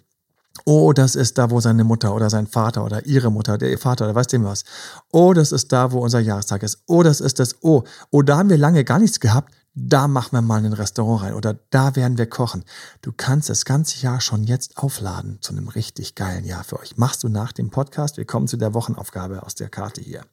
Oh, 0.65 0.93
das 0.93 1.15
ist 1.15 1.37
da, 1.37 1.49
wo 1.49 1.59
seine 1.59 1.83
Mutter 1.83 2.13
oder 2.13 2.29
sein 2.29 2.45
Vater 2.45 2.83
oder 2.85 3.05
ihre 3.05 3.31
Mutter, 3.31 3.57
der 3.57 3.77
Vater 3.77 4.05
oder 4.05 4.15
weiß 4.15 4.27
dem 4.27 4.43
was. 4.43 4.63
Oh, 5.11 5.33
das 5.33 5.51
ist 5.51 5.71
da, 5.71 5.91
wo 5.91 5.99
unser 5.99 6.19
Jahrestag 6.19 6.61
ist. 6.63 6.83
Oh, 6.87 7.03
das 7.03 7.19
ist 7.21 7.39
das. 7.39 7.55
Oh, 7.61 7.83
oh, 8.11 8.21
da 8.21 8.37
haben 8.37 8.49
wir 8.49 8.57
lange 8.57 8.83
gar 8.83 8.99
nichts 8.99 9.19
gehabt. 9.19 9.53
da 9.73 10.09
machen 10.09 10.33
wir 10.33 10.41
mal 10.41 10.63
ein 10.63 10.73
Restaurant 10.73 11.23
rein 11.23 11.33
oder 11.33 11.57
da 11.69 11.95
werden 11.95 12.17
wir 12.17 12.25
kochen. 12.25 12.65
Du 13.01 13.13
kannst 13.15 13.49
das 13.49 13.63
ganze 13.63 14.01
Jahr 14.01 14.19
schon 14.19 14.43
jetzt 14.43 14.77
aufladen 14.77 15.37
zu 15.41 15.53
einem 15.53 15.69
richtig 15.69 16.15
geilen 16.15 16.43
Jahr 16.43 16.65
für 16.65 16.79
euch. 16.79 16.97
Machst 16.97 17.23
du 17.23 17.29
nach 17.29 17.53
dem 17.53 17.69
Podcast. 17.69 18.17
Wir 18.17 18.25
kommen 18.25 18.49
zu 18.49 18.57
der 18.57 18.73
Wochenaufgabe 18.73 19.43
aus 19.43 19.55
der 19.55 19.69
Karte 19.69 20.01
hier. 20.01 20.25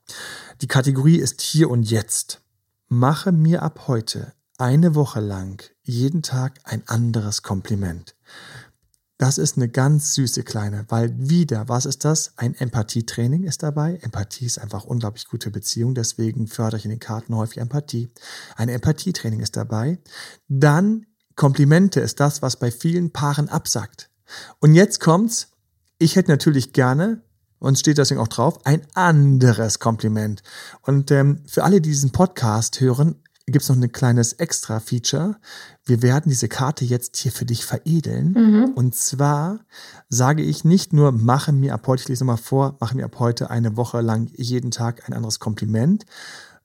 Die 0.61 0.67
Kategorie 0.67 1.19
ist 1.19 1.41
hier 1.41 1.71
und 1.71 1.85
jetzt. 1.85 2.41
Mache 2.89 3.31
mir 3.31 3.63
ab 3.63 3.85
heute 3.87 4.33
eine 4.59 4.97
Woche 4.97 5.21
lang 5.21 5.63
jeden 5.85 6.23
Tag 6.23 6.59
ein 6.65 6.83
anderes 6.87 7.43
Kompliment. 7.45 8.17
Das 9.19 9.37
ist 9.37 9.57
eine 9.57 9.69
ganz 9.69 10.15
süße 10.15 10.45
kleine, 10.45 10.85
weil 10.89 11.13
wieder, 11.19 11.69
was 11.69 11.87
ist 11.87 12.05
das? 12.05 12.33
Ein 12.37 12.55
Empathietraining 12.55 13.43
ist 13.43 13.65
dabei. 13.65 13.99
Empathie 14.03 14.47
ist 14.47 14.59
einfach 14.59 14.85
unglaublich 14.85 15.27
gute 15.27 15.51
Beziehung, 15.51 15.95
deswegen 15.95 16.47
fördere 16.47 16.79
ich 16.79 16.85
in 16.85 16.91
den 16.91 17.01
Karten 17.01 17.35
häufig 17.35 17.59
Empathie. 17.59 18.09
Ein 18.57 18.69
Empathietraining 18.69 19.41
ist 19.41 19.57
dabei. 19.57 19.99
Dann 20.47 21.07
Komplimente 21.35 22.01
ist 22.01 22.21
das, 22.21 22.43
was 22.43 22.57
bei 22.57 22.71
vielen 22.71 23.13
Paaren 23.13 23.49
absagt. 23.49 24.11
Und 24.61 24.75
jetzt 24.75 25.01
kommt's. 25.01 25.49
Ich 25.99 26.17
hätte 26.17 26.31
natürlich 26.31 26.73
gerne, 26.73 27.23
und 27.59 27.79
steht 27.79 27.99
deswegen 27.99 28.21
auch 28.21 28.29
drauf, 28.29 28.65
ein 28.65 28.83
anderes 28.95 29.79
Kompliment. 29.79 30.43
Und 30.83 31.11
ähm, 31.11 31.43
für 31.47 31.65
alle, 31.65 31.81
die 31.81 31.91
diesen 31.91 32.11
Podcast 32.11 32.81
hören, 32.81 33.17
gibt 33.53 33.63
es 33.63 33.69
noch 33.69 33.77
ein 33.77 33.93
kleines 33.93 34.35
Extra-Feature. 34.35 35.37
Wir 35.85 36.03
werden 36.03 36.29
diese 36.29 36.49
Karte 36.49 36.85
jetzt 36.85 37.17
hier 37.17 37.33
für 37.33 37.45
dich 37.45 37.65
veredeln. 37.65 38.33
Mhm. 38.33 38.73
Und 38.75 38.95
zwar 38.95 39.61
sage 40.09 40.43
ich 40.43 40.65
nicht 40.65 40.93
nur, 40.93 41.13
mache 41.13 41.53
mir 41.53 41.75
ab 41.75 41.87
heute, 41.87 42.03
ich 42.03 42.09
lese 42.09 42.25
nochmal 42.25 42.37
vor, 42.37 42.77
mache 42.81 42.97
mir 42.97 43.05
ab 43.05 43.19
heute 43.19 43.51
eine 43.51 43.77
Woche 43.77 44.01
lang 44.01 44.31
jeden 44.35 44.71
Tag 44.71 45.09
ein 45.09 45.13
anderes 45.13 45.39
Kompliment, 45.39 46.05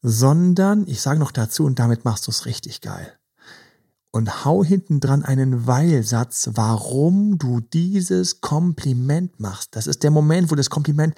sondern 0.02 0.88
ich 0.88 1.02
sage 1.02 1.20
noch 1.20 1.32
dazu, 1.32 1.64
und 1.66 1.80
damit 1.80 2.06
machst 2.06 2.28
du 2.28 2.32
es 2.32 2.46
richtig 2.46 2.82
geil 2.82 3.14
und 4.16 4.46
hau 4.46 4.64
hinten 4.64 5.00
dran 5.00 5.26
einen 5.26 5.66
Weilsatz, 5.66 6.52
warum 6.54 7.40
du 7.40 7.62
dieses 7.62 8.42
Kompliment 8.42 9.40
machst. 9.40 9.76
Das 9.76 9.88
ist 9.88 10.04
der 10.04 10.12
Moment, 10.12 10.52
wo 10.52 10.56
das 10.56 10.70
Kompliment 10.70 11.16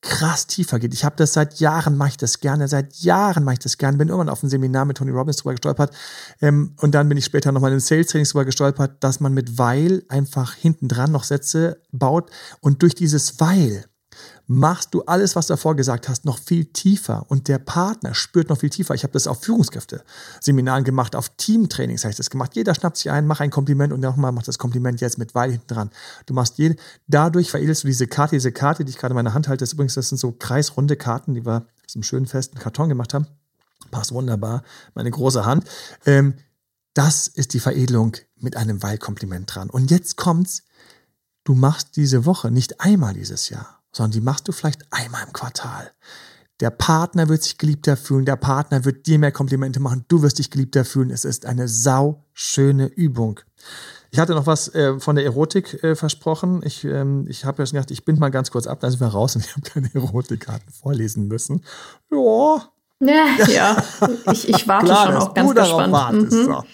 krass 0.00 0.46
tiefer 0.46 0.78
geht. 0.78 0.94
Ich 0.94 1.04
habe 1.04 1.14
das 1.16 1.34
seit 1.34 1.60
Jahren, 1.60 1.98
mache 1.98 2.08
ich 2.08 2.16
das 2.16 2.40
gerne, 2.40 2.66
seit 2.66 2.96
Jahren 2.96 3.44
mache 3.44 3.54
ich 3.54 3.58
das 3.58 3.76
gerne. 3.76 3.98
Bin 3.98 4.08
irgendwann 4.08 4.30
auf 4.30 4.42
ein 4.42 4.48
Seminar 4.48 4.86
mit 4.86 4.96
Tony 4.96 5.10
Robbins 5.10 5.36
drüber 5.36 5.52
gestolpert 5.52 5.94
ähm, 6.40 6.72
und 6.80 6.94
dann 6.94 7.10
bin 7.10 7.18
ich 7.18 7.26
später 7.26 7.52
nochmal 7.52 7.72
in 7.74 7.80
Sales 7.80 8.06
Trainings 8.06 8.30
drüber 8.30 8.46
gestolpert, 8.46 9.04
dass 9.04 9.20
man 9.20 9.34
mit 9.34 9.58
Weil 9.58 10.04
einfach 10.08 10.54
hinten 10.54 10.88
dran 10.88 11.12
noch 11.12 11.24
Sätze 11.24 11.82
baut 11.92 12.30
und 12.60 12.80
durch 12.80 12.94
dieses 12.94 13.38
Weil 13.40 13.84
machst 14.48 14.94
du 14.94 15.02
alles, 15.02 15.36
was 15.36 15.46
du 15.46 15.52
davor 15.52 15.76
gesagt 15.76 16.08
hast, 16.08 16.24
noch 16.24 16.38
viel 16.38 16.64
tiefer 16.64 17.26
und 17.28 17.48
der 17.48 17.58
Partner 17.58 18.14
spürt 18.14 18.48
noch 18.48 18.58
viel 18.58 18.70
tiefer. 18.70 18.94
Ich 18.94 19.02
habe 19.02 19.12
das 19.12 19.26
auf 19.26 19.42
Führungskräfte-Seminaren 19.42 20.84
gemacht, 20.84 21.14
auf 21.14 21.28
Teamtrainings 21.36 22.02
habe 22.04 22.12
ich 22.12 22.16
das 22.16 22.30
gemacht. 22.30 22.56
Jeder 22.56 22.74
schnappt 22.74 22.96
sich 22.96 23.10
ein, 23.10 23.26
mach 23.26 23.40
ein 23.40 23.50
Kompliment 23.50 23.92
und 23.92 24.00
nochmal 24.00 24.32
macht 24.32 24.48
das 24.48 24.58
Kompliment 24.58 25.02
jetzt 25.02 25.18
mit 25.18 25.34
Weil 25.34 25.52
hinten 25.52 25.66
dran. 25.66 25.90
Du 26.24 26.32
machst 26.32 26.56
jede, 26.56 26.76
dadurch 27.06 27.50
veredelst 27.50 27.84
du 27.84 27.88
diese 27.88 28.06
Karte, 28.06 28.36
diese 28.36 28.50
Karte, 28.50 28.86
die 28.86 28.90
ich 28.90 28.96
gerade 28.96 29.12
in 29.12 29.16
meiner 29.16 29.34
Hand 29.34 29.48
halte, 29.48 29.62
das 29.62 29.74
übrigens, 29.74 29.94
das 29.94 30.08
sind 30.08 30.18
so 30.18 30.32
kreisrunde 30.32 30.96
Karten, 30.96 31.34
die 31.34 31.44
wir 31.44 31.66
aus 31.86 31.94
einem 31.94 32.02
schönen 32.02 32.26
festen 32.26 32.58
Karton 32.58 32.88
gemacht 32.88 33.12
haben. 33.12 33.26
Passt 33.90 34.12
wunderbar, 34.12 34.62
meine 34.94 35.10
große 35.10 35.44
Hand. 35.44 35.68
Ähm, 36.06 36.34
das 36.94 37.28
ist 37.28 37.52
die 37.52 37.60
Veredelung 37.60 38.16
mit 38.36 38.56
einem 38.56 38.82
Weil-Kompliment 38.82 39.54
dran. 39.54 39.68
Und 39.68 39.90
jetzt 39.90 40.16
kommt's, 40.16 40.62
du 41.44 41.54
machst 41.54 41.96
diese 41.96 42.24
Woche 42.24 42.50
nicht 42.50 42.80
einmal 42.80 43.12
dieses 43.12 43.50
Jahr 43.50 43.77
sondern 43.98 44.12
die 44.12 44.20
machst 44.20 44.48
du 44.48 44.52
vielleicht 44.52 44.86
einmal 44.90 45.24
im 45.26 45.32
Quartal. 45.32 45.90
Der 46.60 46.70
Partner 46.70 47.28
wird 47.28 47.42
sich 47.42 47.58
geliebter 47.58 47.96
fühlen, 47.96 48.24
der 48.24 48.36
Partner 48.36 48.84
wird 48.84 49.06
dir 49.06 49.18
mehr 49.18 49.32
Komplimente 49.32 49.80
machen, 49.80 50.04
du 50.08 50.22
wirst 50.22 50.38
dich 50.38 50.50
geliebter 50.50 50.84
fühlen. 50.84 51.10
Es 51.10 51.24
ist 51.24 51.46
eine 51.46 51.68
sau 51.68 52.24
schöne 52.32 52.86
Übung. 52.86 53.40
Ich 54.10 54.18
hatte 54.18 54.34
noch 54.34 54.46
was 54.46 54.72
äh, 54.74 54.98
von 54.98 55.16
der 55.16 55.24
Erotik 55.24 55.82
äh, 55.82 55.94
versprochen. 55.94 56.62
Ich, 56.64 56.84
ähm, 56.84 57.26
ich 57.28 57.44
habe 57.44 57.62
ja 57.62 57.66
schon 57.66 57.74
gedacht, 57.74 57.90
ich 57.90 58.04
bin 58.04 58.18
mal 58.18 58.30
ganz 58.30 58.50
kurz 58.50 58.66
ab, 58.66 58.80
dann 58.80 58.90
sind 58.90 59.00
wir 59.00 59.08
raus 59.08 59.36
und 59.36 59.44
ich 59.44 59.50
habe 59.54 59.68
keine 59.68 59.90
Erotikkarten 59.94 60.72
vorlesen 60.72 61.26
müssen. 61.28 61.64
Ja. 62.10 62.70
Ja, 63.00 63.46
ja. 63.46 63.84
Ich, 64.32 64.48
ich 64.48 64.66
warte 64.66 64.86
Klar, 64.86 65.06
schon 65.06 65.16
auch 65.16 65.34
ganz 65.34 65.54
gespannt. 65.54 65.92
Wartest, 65.92 66.32
mhm. 66.32 66.44
so. 66.44 66.64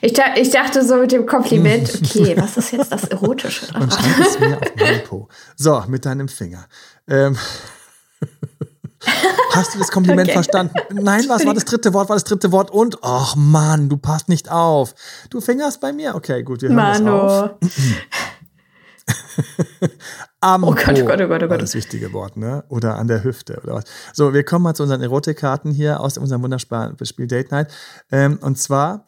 Ich, 0.00 0.14
ich, 0.36 0.50
dachte 0.50 0.84
so 0.84 0.96
mit 0.96 1.12
dem 1.12 1.26
Kompliment, 1.26 2.00
okay, 2.04 2.34
was 2.36 2.56
ist 2.56 2.72
jetzt 2.72 2.92
das 2.92 3.04
Erotische 3.04 3.66
daran? 3.66 3.82
Und 3.82 3.92
schreib 3.92 4.26
es 4.26 4.40
mir 4.40 4.56
auf 4.56 4.76
meinen 4.76 5.04
Po. 5.04 5.28
So, 5.56 5.82
mit 5.88 6.04
deinem 6.04 6.28
Finger. 6.28 6.66
Ähm. 7.08 7.36
Hast 9.52 9.74
du 9.74 9.78
das 9.78 9.90
Kompliment 9.90 10.28
okay. 10.28 10.32
verstanden? 10.32 10.74
Nein, 10.92 11.24
was 11.28 11.44
war 11.44 11.52
das 11.52 11.66
dritte 11.66 11.92
Wort? 11.92 12.08
War 12.08 12.16
das 12.16 12.24
dritte 12.24 12.52
Wort? 12.52 12.70
Und, 12.70 12.98
ach 13.02 13.36
Mann, 13.36 13.88
du 13.88 13.98
passt 13.98 14.28
nicht 14.28 14.50
auf. 14.50 14.94
Du 15.30 15.40
fingerst 15.40 15.80
bei 15.80 15.92
mir? 15.92 16.14
Okay, 16.14 16.42
gut, 16.42 16.62
wir 16.62 16.70
hören 16.70 16.76
Mano. 16.76 17.20
das 17.20 17.42
auf. 17.42 17.50
Am 20.40 20.64
oh 20.64 20.74
Gott, 20.74 20.98
oh 21.00 21.04
Gott, 21.04 21.20
oh 21.20 21.28
Gott, 21.28 21.42
oh 21.42 21.48
Gott. 21.48 21.62
Das 21.62 21.74
wichtige 21.74 22.12
Wort, 22.12 22.36
ne? 22.36 22.64
Oder 22.68 22.96
an 22.96 23.08
der 23.08 23.24
Hüfte 23.24 23.60
oder 23.62 23.74
was. 23.74 23.84
So, 24.12 24.34
wir 24.34 24.44
kommen 24.44 24.62
mal 24.62 24.74
zu 24.74 24.82
unseren 24.82 25.00
Erotikkarten 25.00 25.72
hier 25.72 26.00
aus 26.00 26.18
unserem 26.18 26.42
wunderbaren 26.42 26.96
Spiel 27.02 27.26
Date 27.26 27.50
Night. 27.50 27.72
Ähm, 28.12 28.38
und 28.42 28.58
zwar 28.58 29.04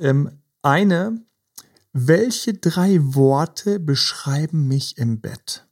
ähm, 0.00 0.30
eine, 0.62 1.20
welche 1.92 2.54
drei 2.54 2.98
Worte 3.00 3.80
beschreiben 3.80 4.68
mich 4.68 4.98
im 4.98 5.20
Bett? 5.20 5.66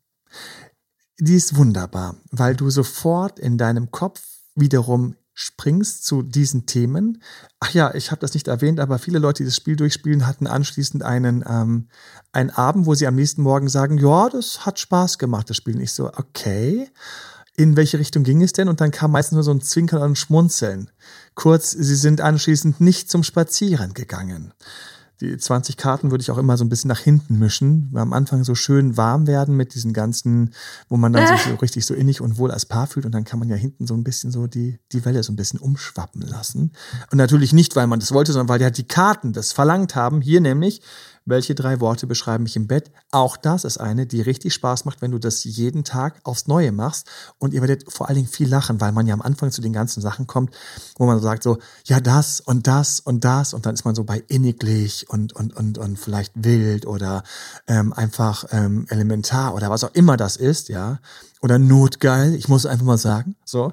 Die 1.18 1.34
ist 1.34 1.56
wunderbar, 1.56 2.16
weil 2.30 2.56
du 2.56 2.68
sofort 2.70 3.38
in 3.38 3.58
deinem 3.58 3.90
Kopf 3.90 4.22
wiederum 4.54 5.16
springst 5.38 6.06
zu 6.06 6.22
diesen 6.22 6.64
Themen. 6.64 7.22
Ach 7.60 7.70
ja, 7.72 7.94
ich 7.94 8.10
habe 8.10 8.20
das 8.20 8.32
nicht 8.32 8.48
erwähnt, 8.48 8.80
aber 8.80 8.98
viele 8.98 9.18
Leute, 9.18 9.42
die 9.42 9.48
das 9.48 9.56
Spiel 9.56 9.76
durchspielen, 9.76 10.26
hatten 10.26 10.46
anschließend 10.46 11.02
einen, 11.02 11.44
ähm, 11.46 11.88
einen 12.32 12.50
Abend, 12.50 12.86
wo 12.86 12.94
sie 12.94 13.06
am 13.06 13.16
nächsten 13.16 13.42
Morgen 13.42 13.68
sagen, 13.68 13.98
ja, 13.98 14.30
das 14.30 14.64
hat 14.64 14.78
Spaß 14.78 15.18
gemacht, 15.18 15.50
das 15.50 15.58
Spiel. 15.58 15.76
Und 15.76 15.82
ich 15.82 15.92
so, 15.92 16.08
okay, 16.08 16.90
in 17.54 17.76
welche 17.76 17.98
Richtung 17.98 18.22
ging 18.22 18.42
es 18.42 18.52
denn? 18.52 18.68
Und 18.68 18.80
dann 18.80 18.90
kam 18.90 19.12
meistens 19.12 19.34
nur 19.36 19.42
so 19.42 19.50
ein 19.50 19.60
Zwinkern 19.60 20.02
und 20.02 20.16
Schmunzeln. 20.16 20.90
Kurz, 21.36 21.70
sie 21.70 21.94
sind 21.94 22.20
anschließend 22.20 22.80
nicht 22.80 23.10
zum 23.10 23.22
Spazieren 23.22 23.94
gegangen. 23.94 24.52
Die 25.20 25.36
20 25.36 25.76
Karten 25.78 26.10
würde 26.10 26.20
ich 26.22 26.30
auch 26.30 26.38
immer 26.38 26.56
so 26.56 26.64
ein 26.64 26.68
bisschen 26.68 26.88
nach 26.88 26.98
hinten 26.98 27.38
mischen, 27.38 27.88
weil 27.92 28.02
am 28.02 28.12
Anfang 28.12 28.42
so 28.44 28.54
schön 28.54 28.96
warm 28.96 29.26
werden 29.26 29.56
mit 29.56 29.74
diesen 29.74 29.92
ganzen, 29.92 30.52
wo 30.88 30.96
man 30.96 31.12
dann 31.12 31.24
äh. 31.24 31.28
sich 31.28 31.46
so 31.46 31.54
richtig 31.54 31.86
so 31.86 31.94
innig 31.94 32.20
und 32.20 32.36
wohl 32.36 32.50
als 32.50 32.66
Paar 32.66 32.86
fühlt 32.86 33.06
und 33.06 33.12
dann 33.12 33.24
kann 33.24 33.38
man 33.38 33.48
ja 33.48 33.56
hinten 33.56 33.86
so 33.86 33.94
ein 33.94 34.04
bisschen 34.04 34.30
so 34.30 34.46
die, 34.46 34.78
die 34.92 35.04
Welle 35.04 35.22
so 35.22 35.32
ein 35.32 35.36
bisschen 35.36 35.60
umschwappen 35.60 36.20
lassen. 36.20 36.72
Und 37.10 37.18
natürlich 37.18 37.52
nicht, 37.54 37.76
weil 37.76 37.86
man 37.86 38.00
das 38.00 38.12
wollte, 38.12 38.32
sondern 38.32 38.48
weil 38.48 38.60
ja 38.60 38.70
die 38.70 38.88
Karten 38.88 39.32
das 39.32 39.52
verlangt 39.52 39.94
haben. 39.94 40.20
Hier 40.20 40.40
nämlich, 40.40 40.82
welche 41.26 41.54
drei 41.54 41.80
Worte 41.80 42.06
beschreiben 42.06 42.44
mich 42.44 42.56
im 42.56 42.66
Bett? 42.66 42.90
Auch 43.10 43.36
das 43.36 43.64
ist 43.64 43.78
eine, 43.78 44.06
die 44.06 44.22
richtig 44.22 44.54
Spaß 44.54 44.84
macht, 44.84 45.02
wenn 45.02 45.10
du 45.10 45.18
das 45.18 45.44
jeden 45.44 45.84
Tag 45.84 46.20
aufs 46.22 46.46
Neue 46.46 46.72
machst. 46.72 47.08
Und 47.38 47.52
ihr 47.52 47.60
werdet 47.60 47.92
vor 47.92 48.08
allen 48.08 48.16
Dingen 48.16 48.28
viel 48.28 48.48
lachen, 48.48 48.80
weil 48.80 48.92
man 48.92 49.06
ja 49.06 49.14
am 49.14 49.20
Anfang 49.20 49.50
zu 49.50 49.60
den 49.60 49.72
ganzen 49.72 50.00
Sachen 50.00 50.26
kommt, 50.26 50.54
wo 50.96 51.04
man 51.04 51.20
sagt 51.20 51.42
so, 51.42 51.58
ja, 51.84 52.00
das 52.00 52.40
und 52.40 52.66
das 52.66 53.00
und 53.00 53.24
das. 53.24 53.52
Und 53.54 53.66
dann 53.66 53.74
ist 53.74 53.84
man 53.84 53.94
so 53.94 54.04
bei 54.04 54.22
inniglich 54.28 55.10
und, 55.10 55.32
und, 55.34 55.54
und, 55.54 55.78
und 55.78 55.98
vielleicht 55.98 56.32
wild 56.36 56.86
oder 56.86 57.24
ähm, 57.66 57.92
einfach 57.92 58.44
ähm, 58.52 58.86
elementar 58.88 59.54
oder 59.54 59.68
was 59.68 59.84
auch 59.84 59.94
immer 59.94 60.16
das 60.16 60.36
ist, 60.36 60.68
ja. 60.68 61.00
Oder 61.42 61.58
notgeil, 61.58 62.34
ich 62.34 62.48
muss 62.48 62.66
einfach 62.66 62.86
mal 62.86 62.98
sagen, 62.98 63.36
so. 63.44 63.72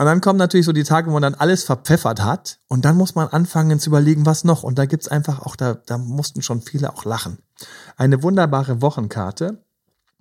Und 0.00 0.06
dann 0.06 0.20
kommen 0.20 0.38
natürlich 0.38 0.66
so 0.66 0.72
die 0.72 0.84
Tage, 0.84 1.08
wo 1.08 1.14
man 1.14 1.22
dann 1.22 1.34
alles 1.34 1.64
verpfeffert 1.64 2.22
hat. 2.22 2.60
Und 2.68 2.84
dann 2.84 2.96
muss 2.96 3.16
man 3.16 3.26
anfangen 3.28 3.80
zu 3.80 3.90
überlegen, 3.90 4.26
was 4.26 4.44
noch. 4.44 4.62
Und 4.62 4.78
da 4.78 4.86
gibt's 4.86 5.08
einfach 5.08 5.40
auch, 5.40 5.56
da, 5.56 5.74
da 5.74 5.98
mussten 5.98 6.40
schon 6.40 6.62
viele 6.62 6.94
auch 6.94 7.04
lachen. 7.04 7.38
Eine 7.96 8.22
wunderbare 8.22 8.80
Wochenkarte. 8.80 9.60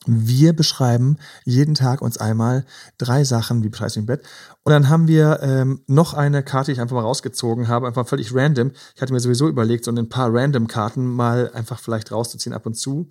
Wir 0.07 0.53
beschreiben 0.53 1.17
jeden 1.43 1.75
Tag 1.75 2.01
uns 2.01 2.17
einmal 2.17 2.65
drei 2.97 3.23
Sachen, 3.23 3.63
wie 3.63 3.69
beschreibst 3.69 3.97
du 3.97 3.99
im 3.99 4.05
Bett. 4.07 4.23
Und 4.63 4.71
dann 4.71 4.89
haben 4.89 5.07
wir 5.07 5.39
ähm, 5.43 5.81
noch 5.85 6.15
eine 6.15 6.41
Karte, 6.41 6.67
die 6.67 6.73
ich 6.73 6.81
einfach 6.81 6.95
mal 6.95 7.01
rausgezogen 7.01 7.67
habe, 7.67 7.85
einfach 7.85 8.07
völlig 8.07 8.33
random. 8.33 8.71
Ich 8.95 9.01
hatte 9.01 9.13
mir 9.13 9.19
sowieso 9.19 9.47
überlegt, 9.47 9.85
so 9.85 9.91
ein 9.91 10.09
paar 10.09 10.33
random 10.33 10.67
Karten 10.67 11.05
mal 11.05 11.51
einfach 11.53 11.79
vielleicht 11.79 12.11
rauszuziehen 12.11 12.53
ab 12.53 12.65
und 12.65 12.75
zu. 12.75 13.09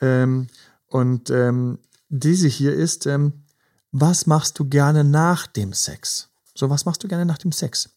Ähm, 0.00 0.48
und 0.88 1.30
ähm, 1.30 1.78
diese 2.08 2.48
hier 2.48 2.72
ist, 2.72 3.06
ähm, 3.06 3.44
was 3.92 4.26
machst 4.26 4.58
du 4.58 4.68
gerne 4.68 5.04
nach 5.04 5.46
dem 5.46 5.72
Sex? 5.72 6.28
So, 6.54 6.70
was 6.70 6.84
machst 6.84 7.02
du 7.04 7.08
gerne 7.08 7.26
nach 7.26 7.38
dem 7.38 7.52
Sex? 7.52 7.90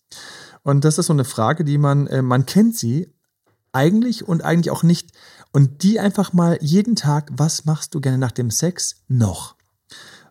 Und 0.64 0.86
das 0.86 0.98
ist 0.98 1.08
so 1.08 1.14
eine 1.14 1.26
Frage, 1.26 1.64
die 1.64 1.78
man, 1.78 2.08
äh, 2.08 2.22
man 2.22 2.46
kennt 2.46 2.76
sie 2.76 3.14
eigentlich 3.72 4.28
und 4.28 4.44
eigentlich 4.44 4.72
auch 4.72 4.84
nicht. 4.84 5.12
Und 5.52 5.84
die 5.84 6.00
einfach 6.00 6.34
mal 6.34 6.58
jeden 6.62 6.96
Tag, 6.96 7.32
was 7.34 7.66
machst 7.66 7.96
du 7.96 8.02
gerne 8.02 8.18
nach 8.18 8.32
dem 8.32 8.52
Sex 8.52 8.98
noch? 9.08 9.56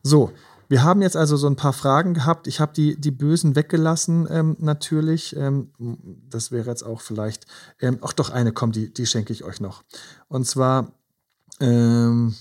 So, 0.02 0.32
wir 0.68 0.82
haben 0.82 1.02
jetzt 1.02 1.16
also 1.16 1.36
so 1.36 1.46
ein 1.46 1.56
paar 1.56 1.72
Fragen 1.72 2.14
gehabt. 2.14 2.46
Ich 2.46 2.60
habe 2.60 2.72
die, 2.74 3.00
die 3.00 3.10
Bösen 3.10 3.56
weggelassen, 3.56 4.28
ähm, 4.30 4.56
natürlich. 4.60 5.34
Ähm, 5.34 5.72
das 6.28 6.52
wäre 6.52 6.68
jetzt 6.68 6.82
auch 6.82 7.00
vielleicht. 7.00 7.46
Ähm, 7.80 7.98
ach 8.02 8.12
doch, 8.12 8.30
eine 8.30 8.52
kommt, 8.52 8.76
die, 8.76 8.92
die 8.92 9.06
schenke 9.06 9.32
ich 9.32 9.44
euch 9.44 9.60
noch. 9.60 9.82
Und 10.28 10.46
zwar, 10.46 10.92
ähm, 11.60 12.34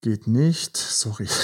Geht 0.00 0.26
nicht. 0.26 0.76
Sorry. 0.76 1.26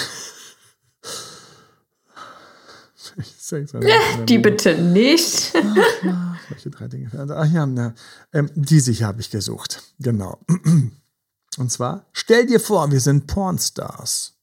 die 4.27 4.39
bitte 4.39 4.77
nicht. 4.77 5.53
Ach, 5.55 6.03
ja, 6.03 6.35
solche 6.49 6.69
drei 6.69 6.87
Dinge. 6.87 7.09
Ach 7.13 7.51
ja, 7.51 7.65
na, 7.65 7.93
ähm, 8.33 8.49
die 8.55 8.79
sicher 8.79 9.07
habe 9.07 9.21
ich 9.21 9.29
gesucht. 9.29 9.83
Genau. 9.99 10.39
Und 11.57 11.71
zwar, 11.71 12.05
stell 12.11 12.45
dir 12.45 12.59
vor, 12.59 12.91
wir 12.91 12.99
sind 12.99 13.27
Pornstars. 13.27 14.33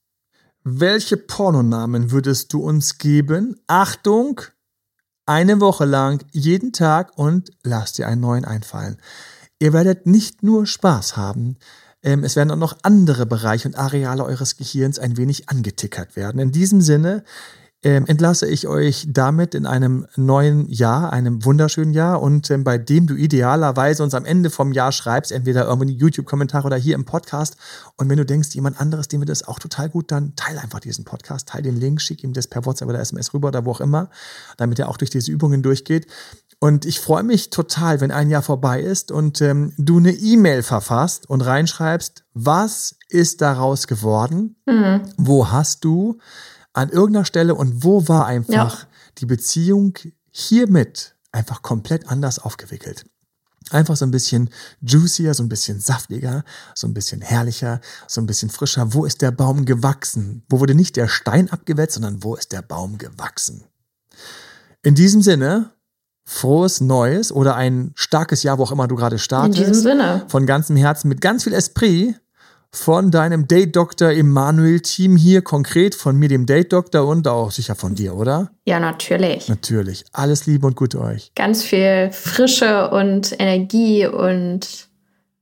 Welche 0.64 1.16
Pornonamen 1.16 2.10
würdest 2.10 2.52
du 2.52 2.62
uns 2.62 2.98
geben? 2.98 3.60
Achtung, 3.66 4.40
eine 5.26 5.60
Woche 5.60 5.84
lang, 5.84 6.24
jeden 6.30 6.72
Tag 6.72 7.18
und 7.18 7.50
lass 7.62 7.92
dir 7.92 8.06
einen 8.06 8.20
neuen 8.20 8.44
einfallen. 8.44 8.98
Ihr 9.58 9.72
werdet 9.72 10.06
nicht 10.06 10.42
nur 10.42 10.66
Spaß 10.66 11.16
haben, 11.16 11.56
ähm, 12.02 12.24
es 12.24 12.36
werden 12.36 12.50
auch 12.50 12.56
noch 12.56 12.76
andere 12.82 13.26
Bereiche 13.26 13.68
und 13.68 13.76
Areale 13.76 14.24
eures 14.24 14.56
Gehirns 14.56 14.98
ein 14.98 15.16
wenig 15.16 15.48
angetickert 15.48 16.16
werden. 16.16 16.40
In 16.40 16.52
diesem 16.52 16.80
Sinne, 16.80 17.24
ähm, 17.84 18.06
entlasse 18.06 18.46
ich 18.46 18.68
euch 18.68 19.06
damit 19.08 19.56
in 19.56 19.66
einem 19.66 20.06
neuen 20.14 20.68
Jahr, 20.68 21.12
einem 21.12 21.44
wunderschönen 21.44 21.92
Jahr 21.92 22.22
und 22.22 22.48
ähm, 22.50 22.62
bei 22.62 22.78
dem 22.78 23.08
du 23.08 23.16
idealerweise 23.16 24.04
uns 24.04 24.14
am 24.14 24.24
Ende 24.24 24.50
vom 24.50 24.72
Jahr 24.72 24.92
schreibst, 24.92 25.32
entweder 25.32 25.64
irgendwo 25.64 25.82
in 25.82 25.88
die 25.88 25.96
YouTube-Kommentare 25.96 26.66
oder 26.66 26.76
hier 26.76 26.94
im 26.94 27.04
Podcast. 27.04 27.56
Und 27.96 28.08
wenn 28.08 28.18
du 28.18 28.24
denkst, 28.24 28.54
jemand 28.54 28.80
anderes, 28.80 29.08
dem 29.08 29.20
wird 29.20 29.30
das 29.30 29.48
auch 29.48 29.58
total 29.58 29.88
gut, 29.88 30.12
dann 30.12 30.36
teile 30.36 30.60
einfach 30.60 30.78
diesen 30.78 31.04
Podcast, 31.04 31.48
teile 31.48 31.64
den 31.64 31.76
Link, 31.76 32.00
schick 32.00 32.22
ihm 32.22 32.32
das 32.32 32.46
per 32.46 32.64
WhatsApp 32.64 32.88
oder 32.88 33.00
SMS 33.00 33.34
rüber 33.34 33.48
oder 33.48 33.64
wo 33.64 33.72
auch 33.72 33.80
immer, 33.80 34.10
damit 34.58 34.78
er 34.78 34.88
auch 34.88 34.96
durch 34.96 35.10
diese 35.10 35.32
Übungen 35.32 35.62
durchgeht. 35.62 36.06
Und 36.62 36.84
ich 36.84 37.00
freue 37.00 37.24
mich 37.24 37.50
total, 37.50 38.00
wenn 38.00 38.12
ein 38.12 38.30
Jahr 38.30 38.40
vorbei 38.40 38.80
ist 38.80 39.10
und 39.10 39.40
ähm, 39.40 39.72
du 39.78 39.98
eine 39.98 40.12
E-Mail 40.12 40.62
verfasst 40.62 41.28
und 41.28 41.40
reinschreibst, 41.40 42.22
was 42.34 42.94
ist 43.08 43.40
daraus 43.40 43.88
geworden? 43.88 44.54
Mhm. 44.66 45.02
Wo 45.16 45.50
hast 45.50 45.82
du 45.82 46.20
an 46.72 46.88
irgendeiner 46.88 47.24
Stelle 47.24 47.56
und 47.56 47.82
wo 47.82 48.06
war 48.06 48.26
einfach 48.26 48.82
ja. 48.82 48.88
die 49.18 49.26
Beziehung 49.26 49.98
hiermit 50.30 51.16
einfach 51.32 51.62
komplett 51.62 52.08
anders 52.08 52.38
aufgewickelt. 52.38 53.06
Einfach 53.70 53.96
so 53.96 54.04
ein 54.04 54.12
bisschen 54.12 54.48
juicier, 54.82 55.34
so 55.34 55.42
ein 55.42 55.48
bisschen 55.48 55.80
saftiger, 55.80 56.44
so 56.76 56.86
ein 56.86 56.94
bisschen 56.94 57.22
herrlicher, 57.22 57.80
so 58.06 58.20
ein 58.20 58.26
bisschen 58.26 58.50
frischer. 58.50 58.94
Wo 58.94 59.04
ist 59.04 59.20
der 59.20 59.32
Baum 59.32 59.64
gewachsen? 59.64 60.44
Wo 60.48 60.60
wurde 60.60 60.76
nicht 60.76 60.94
der 60.94 61.08
Stein 61.08 61.50
abgewetzt, 61.50 61.94
sondern 61.94 62.22
wo 62.22 62.36
ist 62.36 62.52
der 62.52 62.62
Baum 62.62 62.98
gewachsen? 62.98 63.64
In 64.84 64.94
diesem 64.94 65.22
Sinne, 65.22 65.72
frohes 66.24 66.80
Neues 66.80 67.32
oder 67.32 67.56
ein 67.56 67.92
starkes 67.94 68.42
Jahr, 68.42 68.58
wo 68.58 68.64
auch 68.64 68.72
immer 68.72 68.88
du 68.88 68.96
gerade 68.96 69.18
startest. 69.18 69.58
In 69.58 69.66
diesem 69.66 69.82
Sinne. 69.82 70.24
Von 70.28 70.46
ganzem 70.46 70.76
Herzen 70.76 71.08
mit 71.08 71.20
ganz 71.20 71.44
viel 71.44 71.52
Esprit 71.52 72.16
von 72.74 73.10
deinem 73.10 73.46
Date-Doktor 73.46 74.10
Emanuel-Team 74.12 75.16
hier, 75.16 75.42
konkret 75.42 75.94
von 75.94 76.16
mir, 76.16 76.28
dem 76.28 76.46
Date-Doktor 76.46 77.06
und 77.06 77.28
auch 77.28 77.50
sicher 77.50 77.74
von 77.74 77.94
dir, 77.94 78.16
oder? 78.16 78.50
Ja, 78.64 78.80
natürlich. 78.80 79.48
Natürlich. 79.48 80.04
Alles 80.12 80.46
Liebe 80.46 80.66
und 80.66 80.74
Gute 80.74 81.00
euch. 81.00 81.32
Ganz 81.34 81.62
viel 81.62 82.10
Frische 82.12 82.90
und 82.90 83.38
Energie 83.38 84.06
und 84.06 84.88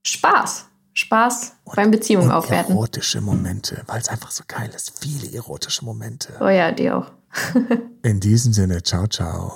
Spaß. 0.03 0.65
Spaß 0.93 1.53
und, 1.63 1.75
beim 1.77 1.89
Beziehungen 1.89 2.27
und 2.27 2.33
aufwerten. 2.33 2.75
Erotische 2.75 3.21
Momente, 3.21 3.81
weil 3.87 4.01
es 4.01 4.09
einfach 4.09 4.31
so 4.31 4.43
geil 4.45 4.69
ist. 4.75 4.99
Viele 4.99 5.33
erotische 5.33 5.85
Momente. 5.85 6.33
Oh 6.41 6.49
ja, 6.49 6.73
die 6.73 6.91
auch. 6.91 7.07
In 8.03 8.19
diesem 8.19 8.51
Sinne, 8.51 8.83
ciao, 8.83 9.07
ciao. 9.07 9.55